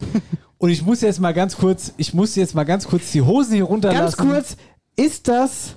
Und 0.58 0.70
ich 0.70 0.84
muss 0.84 1.00
jetzt 1.00 1.20
mal 1.20 1.32
ganz 1.32 1.56
kurz, 1.56 1.92
ich 1.96 2.14
muss 2.14 2.34
jetzt 2.34 2.54
mal 2.54 2.64
ganz 2.64 2.86
kurz 2.86 3.12
die 3.12 3.22
Hosen 3.22 3.54
hier 3.54 3.64
runterlassen. 3.64 4.16
Ganz 4.16 4.16
kurz, 4.16 4.56
ist 4.96 5.28
das 5.28 5.76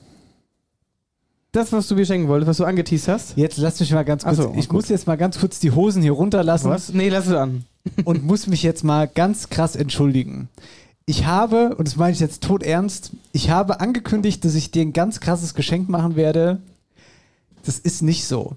das, 1.51 1.71
was 1.71 1.88
du 1.88 1.95
mir 1.95 2.05
schenken 2.05 2.27
wolltest, 2.27 2.47
was 2.47 2.58
du 2.58 2.65
angeteased 2.65 3.08
hast? 3.08 3.36
Jetzt 3.36 3.58
lass 3.58 3.79
mich 3.79 3.91
mal 3.91 4.05
ganz 4.05 4.23
kurz. 4.23 4.38
So, 4.38 4.53
ich 4.55 4.67
gut. 4.67 4.73
muss 4.73 4.89
jetzt 4.89 5.08
mal 5.08 5.17
ganz 5.17 5.39
kurz 5.39 5.60
die 5.60 5.71
Hosen 5.71 6.01
hier 6.01 6.12
runterlassen. 6.12 6.69
Was? 6.69 6.93
Nee, 6.93 7.10
lass 7.10 7.27
es 7.27 7.34
an. 7.34 7.65
und 8.03 8.23
muss 8.23 8.47
mich 8.47 8.62
jetzt 8.62 8.84
mal 8.84 9.08
ganz 9.08 9.49
krass 9.49 9.75
entschuldigen. 9.75 10.49
Ich 11.05 11.25
habe, 11.25 11.75
und 11.75 11.88
das 11.88 11.95
meine 11.95 12.12
ich 12.12 12.19
jetzt 12.19 12.43
tot 12.43 12.62
ernst, 12.62 13.12
ich 13.32 13.49
habe 13.49 13.79
angekündigt, 13.79 14.45
dass 14.45 14.53
ich 14.53 14.69
dir 14.69 14.84
ein 14.84 14.93
ganz 14.93 15.19
krasses 15.21 15.55
Geschenk 15.55 15.89
machen 15.89 16.15
werde. 16.15 16.60
Das 17.65 17.79
ist 17.79 18.03
nicht 18.03 18.25
so. 18.25 18.55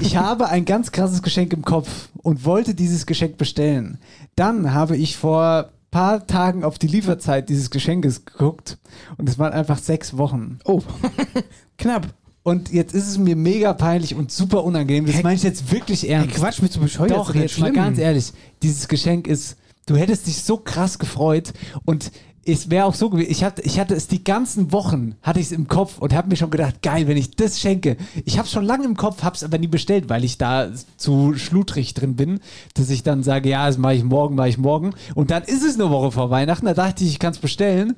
Ich 0.00 0.16
habe 0.16 0.48
ein 0.48 0.64
ganz 0.64 0.92
krasses 0.92 1.22
Geschenk 1.22 1.52
im 1.52 1.62
Kopf 1.62 2.08
und 2.22 2.44
wollte 2.44 2.74
dieses 2.74 3.06
Geschenk 3.06 3.36
bestellen. 3.36 3.98
Dann 4.36 4.72
habe 4.72 4.96
ich 4.96 5.16
vor 5.16 5.70
paar 5.92 6.26
Tagen 6.26 6.64
auf 6.64 6.78
die 6.78 6.88
Lieferzeit 6.88 7.48
dieses 7.48 7.70
Geschenkes 7.70 8.24
geguckt 8.24 8.78
und 9.18 9.28
es 9.28 9.38
waren 9.38 9.52
einfach 9.52 9.78
sechs 9.78 10.16
Wochen. 10.16 10.58
Oh, 10.64 10.80
knapp. 11.78 12.08
Und 12.42 12.72
jetzt 12.72 12.92
ist 12.92 13.06
es 13.06 13.18
mir 13.18 13.36
mega 13.36 13.72
peinlich 13.72 14.16
und 14.16 14.32
super 14.32 14.64
unangenehm. 14.64 15.06
Das 15.06 15.22
meine 15.22 15.36
ich 15.36 15.44
jetzt 15.44 15.70
wirklich 15.70 16.08
ernst. 16.08 16.34
Quatsch, 16.34 16.60
bist 16.60 16.74
du 16.74 16.80
bescheuert? 16.80 17.12
Doch, 17.12 17.32
jetzt 17.34 17.42
nicht 17.42 17.58
mal 17.60 17.66
schlimm. 17.66 17.74
ganz 17.74 17.98
ehrlich, 17.98 18.32
dieses 18.62 18.88
Geschenk 18.88 19.28
ist, 19.28 19.56
du 19.86 19.94
hättest 19.94 20.26
dich 20.26 20.42
so 20.42 20.56
krass 20.56 20.98
gefreut 20.98 21.52
und 21.84 22.10
es 22.44 22.70
wäre 22.70 22.86
auch 22.86 22.94
so 22.94 23.10
gewesen, 23.10 23.30
ich 23.30 23.44
hatte, 23.44 23.62
ich 23.62 23.78
hatte 23.78 23.94
es 23.94 24.08
die 24.08 24.24
ganzen 24.24 24.72
Wochen, 24.72 25.14
hatte 25.22 25.38
ich 25.38 25.46
es 25.46 25.52
im 25.52 25.68
Kopf 25.68 25.98
und 25.98 26.12
habe 26.12 26.28
mir 26.28 26.36
schon 26.36 26.50
gedacht, 26.50 26.82
geil, 26.82 27.06
wenn 27.06 27.16
ich 27.16 27.36
das 27.36 27.60
schenke. 27.60 27.96
Ich 28.24 28.38
habe 28.38 28.46
es 28.46 28.52
schon 28.52 28.64
lange 28.64 28.84
im 28.84 28.96
Kopf, 28.96 29.22
habe 29.22 29.36
es 29.36 29.44
aber 29.44 29.58
nie 29.58 29.68
bestellt, 29.68 30.08
weil 30.08 30.24
ich 30.24 30.38
da 30.38 30.68
zu 30.96 31.34
schludrig 31.34 31.94
drin 31.94 32.16
bin, 32.16 32.40
dass 32.74 32.90
ich 32.90 33.02
dann 33.02 33.22
sage, 33.22 33.48
ja, 33.48 33.66
das 33.66 33.78
mache 33.78 33.94
ich 33.94 34.04
morgen, 34.04 34.34
mache 34.34 34.48
ich 34.48 34.58
morgen. 34.58 34.94
Und 35.14 35.30
dann 35.30 35.44
ist 35.44 35.62
es 35.62 35.74
eine 35.74 35.90
Woche 35.90 36.12
vor 36.12 36.30
Weihnachten, 36.30 36.66
da 36.66 36.74
dachte 36.74 37.04
ich, 37.04 37.10
ich 37.10 37.18
kann 37.18 37.32
es 37.32 37.38
bestellen 37.38 37.94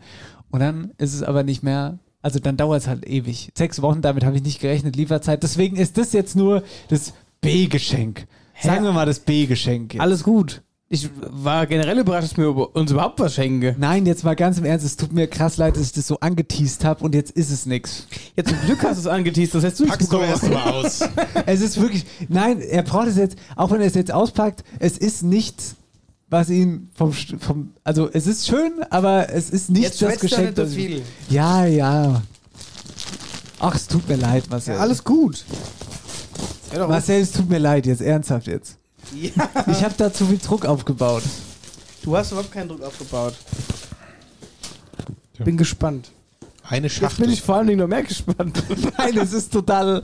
und 0.51 0.61
dann 0.61 0.93
ist 0.99 1.15
es 1.15 1.23
aber 1.23 1.43
nicht 1.43 1.63
mehr 1.63 1.99
also 2.21 2.39
dann 2.39 2.57
dauert 2.57 2.81
es 2.81 2.89
halt 2.89 3.07
ewig. 3.07 3.51
Sechs 3.55 3.83
Wochen, 3.83 4.01
damit 4.01 4.25
habe 4.25 4.35
ich 4.35 4.43
nicht 4.43 4.59
gerechnet, 4.59 4.97
Lieferzeit. 4.97 5.43
Deswegen 5.43 5.77
ist 5.77 5.99
das 5.99 6.15
jetzt 6.15 6.35
nur 6.35 6.63
das 6.89 7.13
B-Geschenk. 7.43 8.27
Sagen 8.63 8.85
wir 8.85 8.93
mal 8.93 9.05
das 9.05 9.21
B-Geschenk. 9.21 9.97
Alles 9.99 10.25
gut. 10.25 10.63
Ich 10.90 11.09
war 11.18 11.66
generell 11.66 11.99
überrascht, 11.99 12.31
dass 12.33 12.37
wir 12.37 12.44
über- 12.47 12.77
uns 12.77 12.90
überhaupt 12.92 13.18
was 13.18 13.35
schenken. 13.35 13.75
Nein, 13.79 14.05
jetzt 14.07 14.23
mal 14.23 14.37
ganz 14.37 14.59
im 14.59 14.64
Ernst, 14.64 14.85
es 14.85 14.97
tut 14.97 15.12
mir 15.12 15.27
krass 15.27 15.57
leid, 15.57 15.77
dass 15.77 15.85
ich 15.87 15.92
das 15.92 16.07
so 16.07 16.20
angeteased 16.20 16.85
habe 16.85 17.03
und 17.03 17.14
jetzt 17.14 17.31
ist 17.33 17.51
es 17.51 17.64
nix. 17.66 18.07
Ja, 18.37 18.44
zum 18.44 18.61
Glück 18.66 18.83
hast 18.85 18.97
du 18.97 19.01
es 19.01 19.07
angeteased, 19.07 19.55
das 19.55 19.64
hättest 19.64 19.81
du 19.81 19.85
nicht 19.85 19.92
Pack's 19.92 20.09
doch 20.09 20.20
bekommen. 20.20 20.31
erst 20.31 20.51
mal 20.51 20.73
aus. 20.73 21.01
Es 21.47 21.61
ist 21.62 21.81
wirklich, 21.81 22.05
nein, 22.29 22.61
er 22.61 22.83
braucht 22.83 23.09
es 23.09 23.16
jetzt, 23.16 23.37
auch 23.57 23.70
wenn 23.70 23.81
er 23.81 23.87
es 23.87 23.94
jetzt 23.94 24.12
auspackt, 24.12 24.62
es 24.79 24.99
ist 24.99 25.23
nichts, 25.23 25.75
was 26.29 26.51
ihn 26.51 26.90
vom, 26.94 27.11
St- 27.11 27.38
vom 27.40 27.70
also 27.83 28.09
es 28.12 28.27
ist 28.27 28.47
schön, 28.47 28.73
aber 28.90 29.31
es 29.33 29.51
ist 29.51 29.70
nicht 29.70 29.85
Jetzt 29.85 30.03
das 30.03 30.18
Geschenk. 30.20 30.57
nicht 30.57 30.68
so 30.68 30.75
viel. 30.75 31.03
Ja, 31.31 31.64
ja. 31.64 32.23
Ach, 33.59 33.75
es 33.75 33.87
tut 33.87 34.07
mir 34.09 34.16
leid, 34.16 34.44
Marcel. 34.51 34.77
Alles 34.77 35.03
gut. 35.03 35.44
Ja, 36.75 36.87
Marcel, 36.87 37.23
es 37.23 37.33
tut 37.33 37.49
mir 37.49 37.59
leid, 37.59 37.87
jetzt 37.87 38.03
ernsthaft 38.03 38.47
jetzt. 38.49 38.77
Ja. 39.12 39.31
Ich 39.67 39.83
habe 39.85 39.95
da 39.97 40.12
zu 40.12 40.27
viel 40.27 40.38
Druck 40.38 40.64
aufgebaut. 40.64 41.23
Du 42.03 42.17
hast 42.17 42.33
überhaupt 42.33 42.53
keinen 42.53 42.69
Druck 42.69 42.83
aufgebaut. 42.83 43.35
Bin 45.38 45.57
gespannt. 45.57 46.11
Eine 46.67 46.87
Jetzt 46.87 46.99
bin 47.01 47.09
Schachtel. 47.11 47.31
ich 47.31 47.43
vor 47.43 47.57
allen 47.57 47.67
Dingen 47.67 47.81
noch 47.81 47.88
mehr 47.88 48.03
gespannt. 48.03 48.62
Nein, 48.99 49.19
es 49.19 49.33
ist 49.35 49.53
total. 49.53 50.03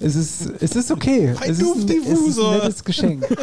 Es 0.00 0.16
ist, 0.16 0.50
es 0.60 0.74
ist 0.74 0.90
okay. 0.90 1.36
Ein 1.40 1.50
es, 1.50 1.60
ist 1.60 1.88
ein, 1.88 1.88
es 1.88 2.20
ist 2.20 2.38
ein 2.38 2.50
nettes 2.50 2.82
Geschenk. 2.84 3.24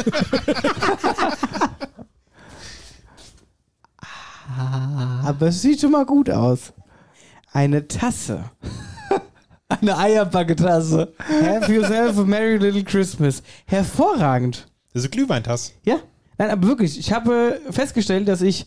Aber 5.24 5.46
es 5.48 5.62
sieht 5.62 5.80
schon 5.80 5.92
mal 5.92 6.04
gut 6.04 6.28
aus. 6.30 6.72
Eine 7.52 7.86
Tasse. 7.88 8.50
Eine 9.68 9.96
Eierbacketasse. 9.98 11.12
Have 11.18 11.72
yourself 11.72 12.18
a 12.18 12.24
merry 12.24 12.56
little 12.56 12.82
Christmas. 12.84 13.42
Hervorragend. 13.66 14.66
Das 14.98 15.04
ist 15.04 15.12
eine 15.12 15.22
Glühweintasse. 15.22 15.72
Ja? 15.84 15.96
Nein, 16.38 16.50
aber 16.50 16.66
wirklich, 16.66 16.98
ich 16.98 17.12
habe 17.12 17.60
festgestellt, 17.70 18.26
dass 18.28 18.42
ich 18.42 18.66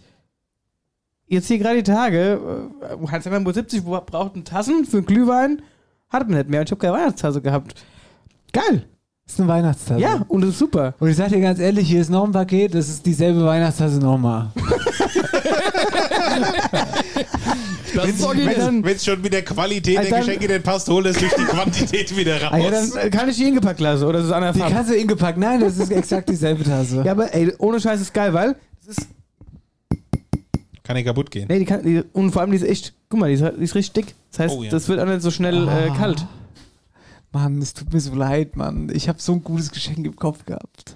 jetzt 1.27 1.47
hier 1.47 1.57
gerade 1.57 1.81
die 1.83 1.91
Tage, 1.91 2.69
äh, 2.81 3.07
Hans 3.11 3.25
Emmer 3.25 3.53
70 3.53 3.85
wo- 3.85 3.99
brauchten 4.01 4.43
Tassen 4.45 4.85
für 4.85 4.97
einen 4.97 5.05
Glühwein, 5.05 5.61
hat 6.09 6.27
man 6.27 6.37
nicht 6.37 6.49
mehr 6.49 6.61
und 6.61 6.67
ich 6.67 6.71
habe 6.71 6.79
keine 6.81 6.93
Weihnachtstasse 6.93 7.41
gehabt. 7.41 7.75
Geil. 8.53 8.85
Das 9.25 9.33
ist 9.35 9.39
eine 9.39 9.49
Weihnachtstasse. 9.49 9.99
Ja, 10.01 10.25
und 10.27 10.41
das 10.41 10.49
ist 10.51 10.59
super. 10.59 10.93
Und 10.99 11.09
ich 11.09 11.15
sag 11.15 11.29
dir 11.29 11.39
ganz 11.41 11.59
ehrlich, 11.59 11.87
hier 11.87 12.01
ist 12.01 12.09
noch 12.09 12.25
ein 12.25 12.31
Paket, 12.33 12.73
das 12.75 12.89
ist 12.89 13.05
dieselbe 13.05 13.45
Weihnachtstasse 13.45 13.99
nochmal. 13.99 14.51
Das 17.93 18.07
ist. 18.07 18.21
Wenn 18.23 18.85
es 18.85 19.03
schon 19.03 19.21
mit 19.21 19.33
der 19.33 19.43
Qualität 19.43 19.97
Ah, 19.97 20.03
der 20.03 20.19
Geschenke 20.19 20.47
nicht 20.47 20.63
passt, 20.63 20.87
hol 20.87 21.05
es 21.07 21.17
durch 21.17 21.33
die 21.33 21.43
Quantität 21.49 22.15
wieder 22.15 22.41
raus. 22.41 22.51
Ah, 22.53 22.57
ja, 22.57 22.71
dann 22.71 22.91
äh, 22.95 23.09
kann 23.09 23.27
ich 23.27 23.35
die 23.35 23.43
ingepackt 23.43 23.81
lassen 23.81 24.05
oder 24.05 24.19
ist 24.19 24.25
es 24.27 24.31
andere 24.31 24.53
Die 24.53 24.59
Farbe? 24.59 24.73
kannst 24.75 24.91
du 24.91 24.95
ingepackt. 24.95 25.37
Nein, 25.37 25.59
das 25.59 25.77
ist 25.77 25.91
exakt 25.91 26.29
dieselbe 26.29 26.63
Tasse. 26.63 27.03
Ja, 27.05 27.11
aber 27.11 27.33
ey, 27.33 27.53
ohne 27.57 27.81
Scheiß 27.81 27.99
ist 27.99 28.13
geil, 28.13 28.33
weil 28.33 28.55
das 28.87 28.97
ist, 28.97 29.07
Kann 30.83 30.95
nicht 30.95 31.05
kaputt 31.05 31.31
gehen. 31.31 31.47
nee, 31.49 31.59
die 31.59 31.65
kann, 31.65 31.83
die, 31.83 32.01
und 32.13 32.31
vor 32.31 32.41
allem 32.43 32.51
die 32.51 32.57
ist 32.57 32.63
echt, 32.63 32.93
guck 33.09 33.19
mal, 33.19 33.27
die 33.27 33.33
ist, 33.35 33.43
die 33.57 33.63
ist 33.63 33.75
richtig 33.75 33.91
dick. 34.05 34.15
Das 34.31 34.39
heißt, 34.39 34.55
Oh, 34.55 34.63
ja. 34.63 34.71
das 34.71 34.87
wird 34.87 34.99
auch 35.01 35.05
nicht 35.05 35.21
so 35.21 35.29
schnell 35.31 35.67
äh, 35.67 35.89
Ah. 35.89 35.95
kalt. 35.97 36.25
Mann, 37.33 37.61
es 37.61 37.73
tut 37.73 37.91
mir 37.93 37.99
so 37.99 38.15
leid, 38.15 38.55
Mann. 38.55 38.89
Ich 38.93 39.09
habe 39.09 39.19
so 39.21 39.33
ein 39.33 39.43
gutes 39.43 39.69
Geschenk 39.71 39.97
im 40.05 40.15
Kopf 40.15 40.45
gehabt. 40.45 40.95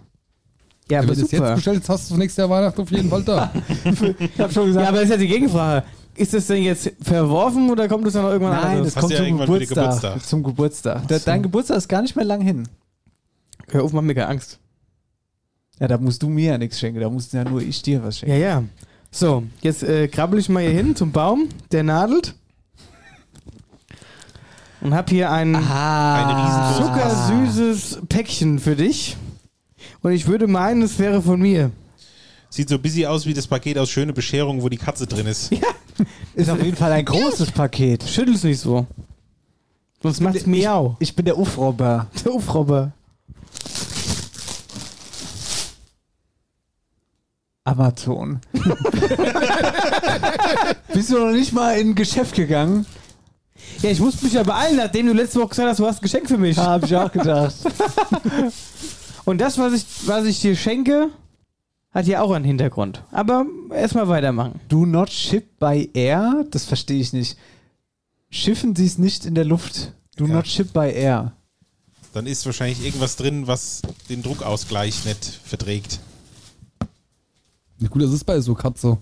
Ja, 0.90 1.00
Wenn 1.00 1.06
aber 1.10 1.16
du 1.16 1.22
es 1.24 1.32
jetzt 1.32 1.56
bestellst, 1.56 1.90
hast 1.90 2.12
du 2.12 2.18
nächstes 2.18 2.38
Jahr 2.38 2.50
Weihnachten 2.50 2.82
auf 2.82 2.92
jeden 2.92 3.10
Fall 3.10 3.24
da. 3.24 3.52
Ich 3.84 4.40
habe 4.40 4.54
schon 4.54 4.64
Ja, 4.64 4.68
gesagt, 4.68 4.88
aber 4.88 4.98
das 4.98 5.04
ist 5.06 5.10
ja 5.12 5.18
die 5.18 5.28
Gegenfrage. 5.28 5.84
Ist 6.16 6.34
das 6.34 6.48
denn 6.48 6.64
jetzt 6.64 6.92
verworfen 7.02 7.70
oder 7.70 7.88
kommt 7.88 8.06
das 8.06 8.14
dann 8.14 8.24
noch 8.24 8.30
irgendwann 8.32 8.54
nein, 8.56 8.78
anders? 8.78 8.94
das 8.94 8.96
Hast 8.96 9.02
kommt 9.02 9.12
ja 9.14 9.18
zum 9.18 9.26
irgendwann 9.26 9.48
wieder 9.48 9.60
Geburtstag. 9.66 10.02
Geburtstag. 10.02 10.26
Zum 10.26 10.44
Geburtstag. 10.44 11.08
Dein 11.26 11.44
Geburtstag 11.44 11.78
ist 11.78 11.90
gar 11.90 12.02
nicht 12.04 12.16
mehr 12.16 12.26
lang 12.26 12.42
hin. 12.42 12.68
Hör 13.70 13.84
auf, 13.84 13.94
mach 13.94 14.02
mir 14.02 14.14
keine 14.14 14.28
Angst. 14.28 14.60
Ja, 15.80 15.88
da 15.88 15.98
musst 15.98 16.22
du 16.24 16.30
mir 16.30 16.52
ja 16.52 16.58
nichts 16.58 16.80
schenken, 16.80 17.02
da 17.02 17.10
musst 17.10 17.34
ja 17.34 17.44
nur 17.44 17.62
ich 17.62 17.82
dir 17.82 18.02
was 18.04 18.20
schenken. 18.20 18.36
Ja, 18.36 18.40
ja. 18.40 18.64
So, 19.12 19.44
jetzt 19.62 19.84
äh, 19.84 20.08
krabbel 20.08 20.40
ich 20.40 20.48
mal 20.50 20.62
hier 20.62 20.72
hin 20.72 20.96
zum 20.96 21.12
Baum, 21.12 21.50
der 21.72 21.84
nadelt. 21.84 22.36
Und 24.82 24.94
hab 24.94 25.10
hier 25.10 25.32
ein 25.32 25.56
Eine 25.56 26.78
zuckersüßes 26.78 28.02
Päckchen 28.08 28.60
für 28.60 28.76
dich. 28.76 29.18
Und 30.06 30.12
ich 30.12 30.28
würde 30.28 30.46
meinen, 30.46 30.84
es 30.84 31.00
wäre 31.00 31.20
von 31.20 31.42
mir. 31.42 31.72
Sieht 32.52 32.70
so 32.70 32.78
busy 32.78 33.08
aus 33.08 33.26
wie 33.26 33.34
das 33.34 33.48
Paket 33.48 33.76
aus 33.80 33.90
Schöne 33.90 34.14
Bescherung, 34.14 34.62
wo 34.62 34.70
die 34.70 34.78
Katze 34.78 35.08
drin 35.08 35.26
ist. 35.26 35.52
Ist 36.36 36.48
auf 36.48 36.62
jeden 36.62 36.78
Fall 36.78 36.92
ein 36.92 37.06
großes 37.06 37.50
Paket. 37.50 38.04
Schüttel's 38.04 38.44
nicht 38.44 38.60
so. 38.60 38.86
Sonst 40.04 40.22
macht's 40.22 40.46
miau. 40.46 40.96
Ich 41.00 41.16
bin 41.16 41.26
der 41.26 41.40
Ufrobber. 41.40 42.06
Der 42.24 42.36
Ufrobber. 42.36 42.92
Amazon. 47.64 48.42
Bist 50.94 51.10
du 51.10 51.18
noch 51.18 51.32
nicht 51.32 51.52
mal 51.52 51.80
in 51.80 51.90
ein 51.90 51.96
Geschäft 51.96 52.36
gegangen? 52.36 52.86
Ja, 53.82 53.90
ich 53.90 54.00
muss 54.00 54.22
mich 54.22 54.34
ja 54.34 54.44
beeilen, 54.44 54.76
nachdem 54.76 55.08
du 55.08 55.14
letzte 55.14 55.40
Woche 55.40 55.50
gesagt 55.50 55.70
hast, 55.70 55.80
du 55.80 55.88
hast 55.88 55.98
ein 55.98 56.04
Geschenk 56.04 56.28
für 56.28 56.38
mich. 56.38 56.60
Hab 56.60 56.84
ich 56.84 56.96
auch 56.96 57.12
gedacht. 57.12 57.56
Und 59.26 59.42
das, 59.42 59.58
was 59.58 59.74
ich, 59.74 59.86
was 60.06 60.26
ich 60.26 60.40
dir 60.40 60.56
schenke, 60.56 61.10
hat 61.92 62.08
ja 62.08 62.22
auch 62.22 62.32
einen 62.32 62.46
Hintergrund. 62.46 63.04
Aber 63.12 63.46
erstmal 63.74 64.08
weitermachen. 64.08 64.60
Do 64.68 64.86
not 64.86 65.10
ship 65.10 65.60
by 65.60 65.90
air? 65.94 66.46
Das 66.52 66.66
verstehe 66.66 67.00
ich 67.00 67.14
nicht. 67.14 67.38
Schiffen 68.30 68.76
sie 68.76 68.86
es 68.86 68.98
nicht 68.98 69.26
in 69.26 69.34
der 69.34 69.46
Luft? 69.46 69.94
Do 70.18 70.28
not 70.28 70.48
ship 70.48 70.72
by 70.74 70.92
air. 70.92 71.34
Dann 72.14 72.28
ist 72.28 72.46
wahrscheinlich 72.46 72.84
irgendwas 72.86 73.16
drin, 73.16 73.48
was 73.48 73.82
den 74.10 74.24
Druckausgleich 74.24 75.06
nicht 75.06 75.26
verträgt. 75.44 76.00
Ja, 77.80 77.90
gut, 77.90 78.02
das 78.02 78.12
ist 78.12 78.24
bei 78.24 78.40
so 78.40 78.54
Katze. 78.56 78.98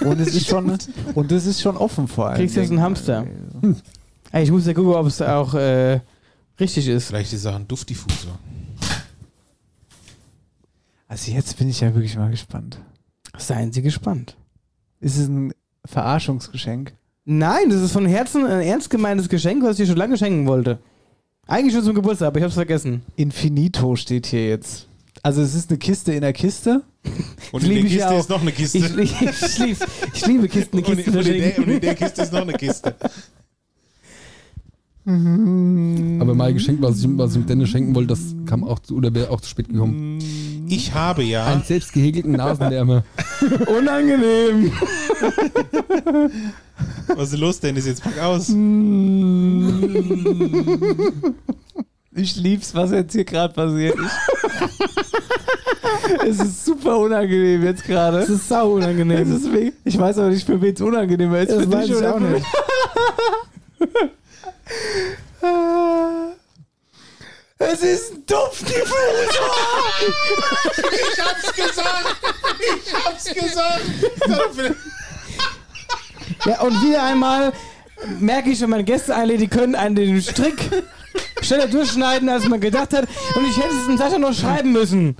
Und 0.00 0.20
es 0.20 0.34
ist 0.34 0.48
schon, 0.48 0.76
und 1.14 1.32
es 1.32 1.46
ist 1.46 1.60
schon 1.60 1.76
offen 1.76 2.08
vor 2.08 2.28
allem. 2.28 2.36
Kriegst 2.36 2.56
jetzt 2.56 2.70
einen 2.70 2.82
Hamster. 2.82 3.26
Ey, 4.32 4.44
ich 4.44 4.50
muss 4.50 4.66
ja 4.66 4.74
gucken, 4.74 4.92
ob 4.92 5.06
es 5.06 5.22
auch 5.22 5.54
äh, 5.54 6.00
richtig 6.58 6.88
ist. 6.88 7.06
Vielleicht 7.06 7.32
ist 7.32 7.40
es 7.40 7.46
auch 7.46 7.54
ein 7.54 7.66
Duftdiffusor. 7.66 8.38
Also 11.08 11.32
jetzt 11.32 11.56
bin 11.58 11.68
ich 11.70 11.80
ja 11.80 11.94
wirklich 11.94 12.16
mal 12.16 12.30
gespannt. 12.30 12.78
Seien 13.36 13.72
Sie 13.72 13.82
gespannt. 13.82 14.36
Ist 15.00 15.16
es 15.16 15.26
ein 15.26 15.52
Verarschungsgeschenk? 15.84 16.92
Nein, 17.24 17.70
das 17.70 17.80
ist 17.80 17.92
von 17.92 18.06
Herzen 18.06 18.46
ein 18.46 18.60
ernst 18.60 18.90
gemeintes 18.90 19.28
Geschenk, 19.28 19.62
was 19.62 19.72
ich 19.72 19.84
dir 19.84 19.86
schon 19.86 19.96
lange 19.96 20.18
schenken 20.18 20.46
wollte. 20.46 20.78
Eigentlich 21.46 21.74
schon 21.74 21.84
zum 21.84 21.94
Geburtstag, 21.94 22.28
aber 22.28 22.38
ich 22.38 22.44
hab's 22.44 22.54
vergessen. 22.54 23.02
Infinito 23.16 23.96
steht 23.96 24.26
hier 24.26 24.48
jetzt. 24.48 24.86
Also 25.22 25.40
es 25.40 25.54
ist 25.54 25.70
eine 25.70 25.78
Kiste 25.78 26.12
in 26.12 26.20
der 26.20 26.34
Kiste. 26.34 26.82
Und 27.52 27.64
in 27.64 27.74
der 27.74 27.82
Kiste 27.84 28.10
auch. 28.10 28.20
ist 28.20 28.28
noch 28.28 28.42
eine 28.42 28.52
Kiste. 28.52 28.78
Ich, 28.78 28.98
ich, 28.98 29.22
ich, 29.22 29.78
ich 30.14 30.26
liebe 30.26 30.48
Kisten, 30.48 30.76
und, 30.76 30.84
Kisten 30.84 31.16
und, 31.16 31.26
in 31.26 31.40
der, 31.40 31.58
und 31.58 31.68
in 31.68 31.80
der 31.80 31.94
Kiste 31.94 32.22
ist 32.22 32.32
noch 32.32 32.42
eine 32.42 32.52
Kiste. 32.52 32.94
Aber 35.08 36.34
mein 36.34 36.52
Geschenk, 36.52 36.82
was 36.82 37.00
ich, 37.00 37.08
was 37.16 37.30
ich 37.30 37.38
dem 37.38 37.46
Dennis 37.46 37.70
schenken 37.70 37.94
wollte, 37.94 38.08
das 38.08 38.34
kam 38.44 38.62
auch 38.62 38.78
zu, 38.78 38.94
oder 38.94 39.14
wäre 39.14 39.30
auch 39.30 39.40
zu 39.40 39.48
spät 39.48 39.70
gekommen. 39.70 40.18
Ich 40.68 40.92
habe 40.92 41.22
ja. 41.22 41.46
Einen 41.46 41.62
selbst 41.62 41.94
gehäkelten 41.94 42.32
Nasenwärmer. 42.32 43.04
Unangenehm. 43.78 44.70
Was 47.16 47.32
ist 47.32 47.38
los, 47.38 47.58
Dennis? 47.58 47.86
Jetzt 47.86 48.02
pack 48.02 48.18
aus. 48.20 48.50
Ich 52.14 52.36
lieb's, 52.36 52.74
was 52.74 52.90
jetzt 52.90 53.14
hier 53.14 53.24
gerade 53.24 53.54
passiert 53.54 53.96
ist. 53.98 54.12
es 56.26 56.38
ist 56.40 56.66
super 56.66 56.98
unangenehm 56.98 57.64
jetzt 57.64 57.84
gerade. 57.84 58.18
Das 58.18 58.28
ist 58.28 58.46
sau 58.46 58.72
unangenehm. 58.72 59.32
Es 59.32 59.42
ist. 59.42 59.48
Ich 59.84 59.98
weiß 59.98 60.18
aber 60.18 60.28
nicht, 60.28 60.44
für 60.44 60.60
wen 60.60 60.74
es 60.74 60.80
unangenehmer 60.82 61.38
ist. 61.38 61.50
Das 61.50 61.64
für 61.64 61.72
weiß 61.72 61.86
dich 61.86 61.92
ich 61.92 61.96
oder 61.96 62.14
auch 62.14 62.20
nicht. 62.20 62.44
Es 67.58 67.82
ist 67.82 68.12
ein 68.12 68.26
Duftdiffuser! 68.26 68.94
Ich 70.80 71.20
hab's 71.20 71.54
gesagt! 71.54 72.16
Ich 72.84 72.94
hab's 72.94 73.24
gesagt! 73.24 74.76
Ja, 76.44 76.60
und 76.60 76.82
wieder 76.82 77.02
einmal 77.02 77.52
merke 78.20 78.50
ich, 78.50 78.60
wenn 78.60 78.70
man 78.70 78.84
Gäste 78.84 79.14
einlädt, 79.14 79.40
die 79.40 79.48
können 79.48 79.74
einen 79.74 79.96
den 79.96 80.22
Strick 80.22 80.70
schneller 81.42 81.66
durchschneiden, 81.66 82.28
als 82.28 82.46
man 82.46 82.60
gedacht 82.60 82.94
hat. 82.94 83.08
Und 83.34 83.48
ich 83.48 83.56
hätte 83.56 83.74
es 83.74 83.86
dem 83.86 83.98
Sascha 83.98 84.18
noch 84.18 84.34
schreiben 84.34 84.72
müssen. 84.72 85.16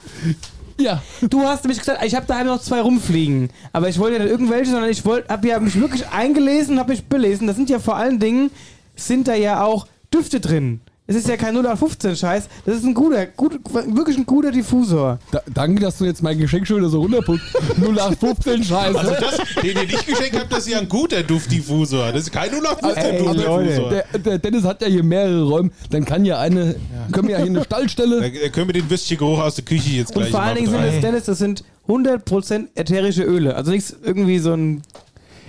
Ja. 0.78 1.02
Du 1.22 1.42
hast 1.42 1.64
nämlich 1.64 1.80
gesagt, 1.80 2.04
ich 2.04 2.14
habe 2.14 2.26
daheim 2.26 2.46
noch 2.46 2.62
zwei 2.62 2.80
rumfliegen. 2.80 3.50
Aber 3.72 3.88
ich 3.88 3.98
wollte 3.98 4.16
ja 4.18 4.22
nicht 4.22 4.30
irgendwelche, 4.30 4.70
sondern 4.70 4.90
ich 4.90 5.04
wollte, 5.04 5.28
habe 5.28 5.48
ja 5.48 5.58
mich 5.58 5.78
wirklich 5.80 6.06
eingelesen 6.08 6.74
und 6.74 6.78
habe 6.78 6.92
mich 6.92 7.04
belesen. 7.04 7.48
Da 7.48 7.54
sind 7.54 7.68
ja 7.68 7.80
vor 7.80 7.96
allen 7.96 8.20
Dingen, 8.20 8.50
sind 8.98 9.28
da 9.28 9.34
ja 9.34 9.64
auch 9.64 9.86
Düfte 10.12 10.40
drin. 10.40 10.80
Es 11.10 11.16
ist 11.16 11.26
ja 11.26 11.38
kein 11.38 11.54
0815 11.56 12.16
Scheiß. 12.16 12.48
Das 12.66 12.76
ist 12.76 12.84
ein 12.84 12.92
guter, 12.92 13.24
gut, 13.24 13.58
wirklich 13.86 14.18
ein 14.18 14.26
guter 14.26 14.52
Diffusor. 14.52 15.18
Da, 15.30 15.40
danke, 15.54 15.80
dass 15.80 15.96
du 15.96 16.04
jetzt 16.04 16.22
mein 16.22 16.36
Geschenk 16.38 16.66
schon 16.66 16.76
wieder 16.76 16.90
so 16.90 17.00
runterputzt. 17.00 17.44
0815 17.80 18.64
Scheiße. 18.64 18.98
Also 18.98 19.12
das, 19.12 19.40
den 19.62 19.74
ihr 19.78 19.84
nicht 19.86 20.06
geschenkt 20.06 20.38
habt, 20.38 20.52
das 20.52 20.66
ist 20.66 20.68
ja 20.68 20.80
ein 20.80 20.88
guter 20.88 21.22
Duftdiffusor. 21.22 22.12
Das 22.12 22.24
ist 22.24 22.30
kein 22.30 22.50
0815 22.50 23.04
Ey, 23.14 23.22
Duftdiffusor. 23.22 23.88
der, 23.88 24.18
der 24.18 24.38
Dennis 24.38 24.64
hat 24.64 24.82
ja 24.82 24.88
hier 24.88 25.02
mehrere 25.02 25.44
Räume, 25.44 25.70
dann 25.88 26.04
kann 26.04 26.26
ja 26.26 26.40
eine, 26.40 26.76
können 27.10 27.28
wir 27.28 27.38
ja 27.38 27.42
hier 27.42 27.52
eine 27.52 27.64
Stallstelle. 27.64 28.20
Da, 28.28 28.28
da 28.28 28.48
können 28.50 28.68
wir 28.68 28.74
den 28.74 28.90
Würstchengeruch 28.90 29.38
aus 29.38 29.54
der 29.54 29.64
Küche 29.64 29.90
jetzt 29.92 30.10
Und 30.14 30.20
gleich 30.20 30.30
vor 30.30 30.42
allen 30.42 30.56
Dingen 30.56 30.70
sind 30.70 30.82
das. 30.84 31.00
Dennis, 31.00 31.24
das 31.24 31.38
sind 31.38 31.64
100% 31.88 32.66
ätherische 32.74 33.22
Öle. 33.22 33.54
Also 33.56 33.70
nichts 33.70 33.96
irgendwie 34.04 34.38
so 34.40 34.52
ein. 34.52 34.82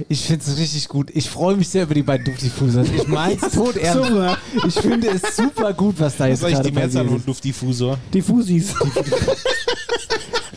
Ich 0.07 0.21
finde 0.25 0.43
es 0.47 0.57
richtig 0.57 0.87
gut. 0.87 1.09
Ich 1.13 1.29
freue 1.29 1.55
mich 1.57 1.67
sehr 1.69 1.83
über 1.83 1.93
die 1.93 2.03
beiden 2.03 2.25
Duftdiffusors. 2.25 2.87
Ich 2.95 3.07
mein's 3.07 3.41
tot 3.51 3.75
ernst. 3.75 4.37
Ich 4.67 4.75
finde 4.75 5.09
es 5.09 5.35
super 5.35 5.73
gut, 5.73 5.95
was 5.99 6.15
da 6.17 6.25
Was 6.25 6.29
jetzt 6.29 6.37
ist 6.39 6.43
eigentlich 6.45 6.55
gerade 6.55 6.69
die 6.69 6.75
Mehrzahl 6.75 6.89
passiert 7.03 7.07
von 7.09 7.17
ist. 7.17 7.27
Duftdiffusor? 7.27 7.97
Diffusis. 8.13 8.73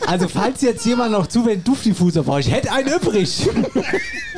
Also 0.05 0.27
falls 0.27 0.61
jetzt 0.61 0.85
jemand 0.85 1.11
noch 1.11 1.27
zu 1.27 1.43
einen 1.47 1.63
Duftdiffusor 1.63 2.23
braucht, 2.23 2.41
ich 2.41 2.51
hätte 2.51 2.71
einen 2.71 2.89
übrig. 2.93 3.47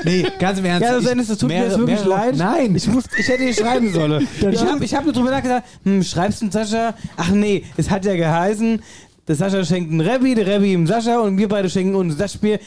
nee, 0.03 0.25
ganz 0.39 0.59
im 0.59 0.65
Ernst. 0.65 0.87
Ja, 0.87 0.97
Ich- 0.99 1.05
Dennis, 1.05 1.27
das 1.27 1.37
tut 1.39 1.49
mir 1.49 1.55
mehrere- 1.55 1.69
jetzt 1.69 1.79
wirklich 1.79 2.05
leid. 2.05 2.35
Nein. 2.37 2.75
Ich, 2.75 2.87
muss, 2.87 3.03
ich 3.17 3.27
hätte 3.27 3.43
dir 3.45 3.53
schreiben 3.53 3.91
sollen. 3.91 4.27
Ich 4.51 4.61
habe 4.63 4.85
ich 4.85 4.93
hab 4.95 5.03
nur 5.03 5.13
drüber 5.13 5.31
nachgedacht, 5.31 5.63
hm, 5.83 6.03
schreibst 6.03 6.41
du 6.41 6.45
den 6.45 6.51
Sascha? 6.51 6.93
Ach 7.17 7.29
nee, 7.29 7.63
es 7.77 7.89
hat 7.89 8.05
ja 8.05 8.15
geheißen, 8.15 8.81
der 9.27 9.35
Sascha 9.35 9.65
schenkt 9.65 9.91
einen 9.91 10.01
Rebbi, 10.01 10.35
der 10.35 10.45
Rebbi 10.45 10.73
ihm 10.73 10.85
Sascha 10.87 11.19
und 11.19 11.37
wir 11.37 11.47
beide 11.47 11.69
schenken 11.69 11.95
uns 11.95 12.15
das 12.15 12.33
Spiel. 12.33 12.59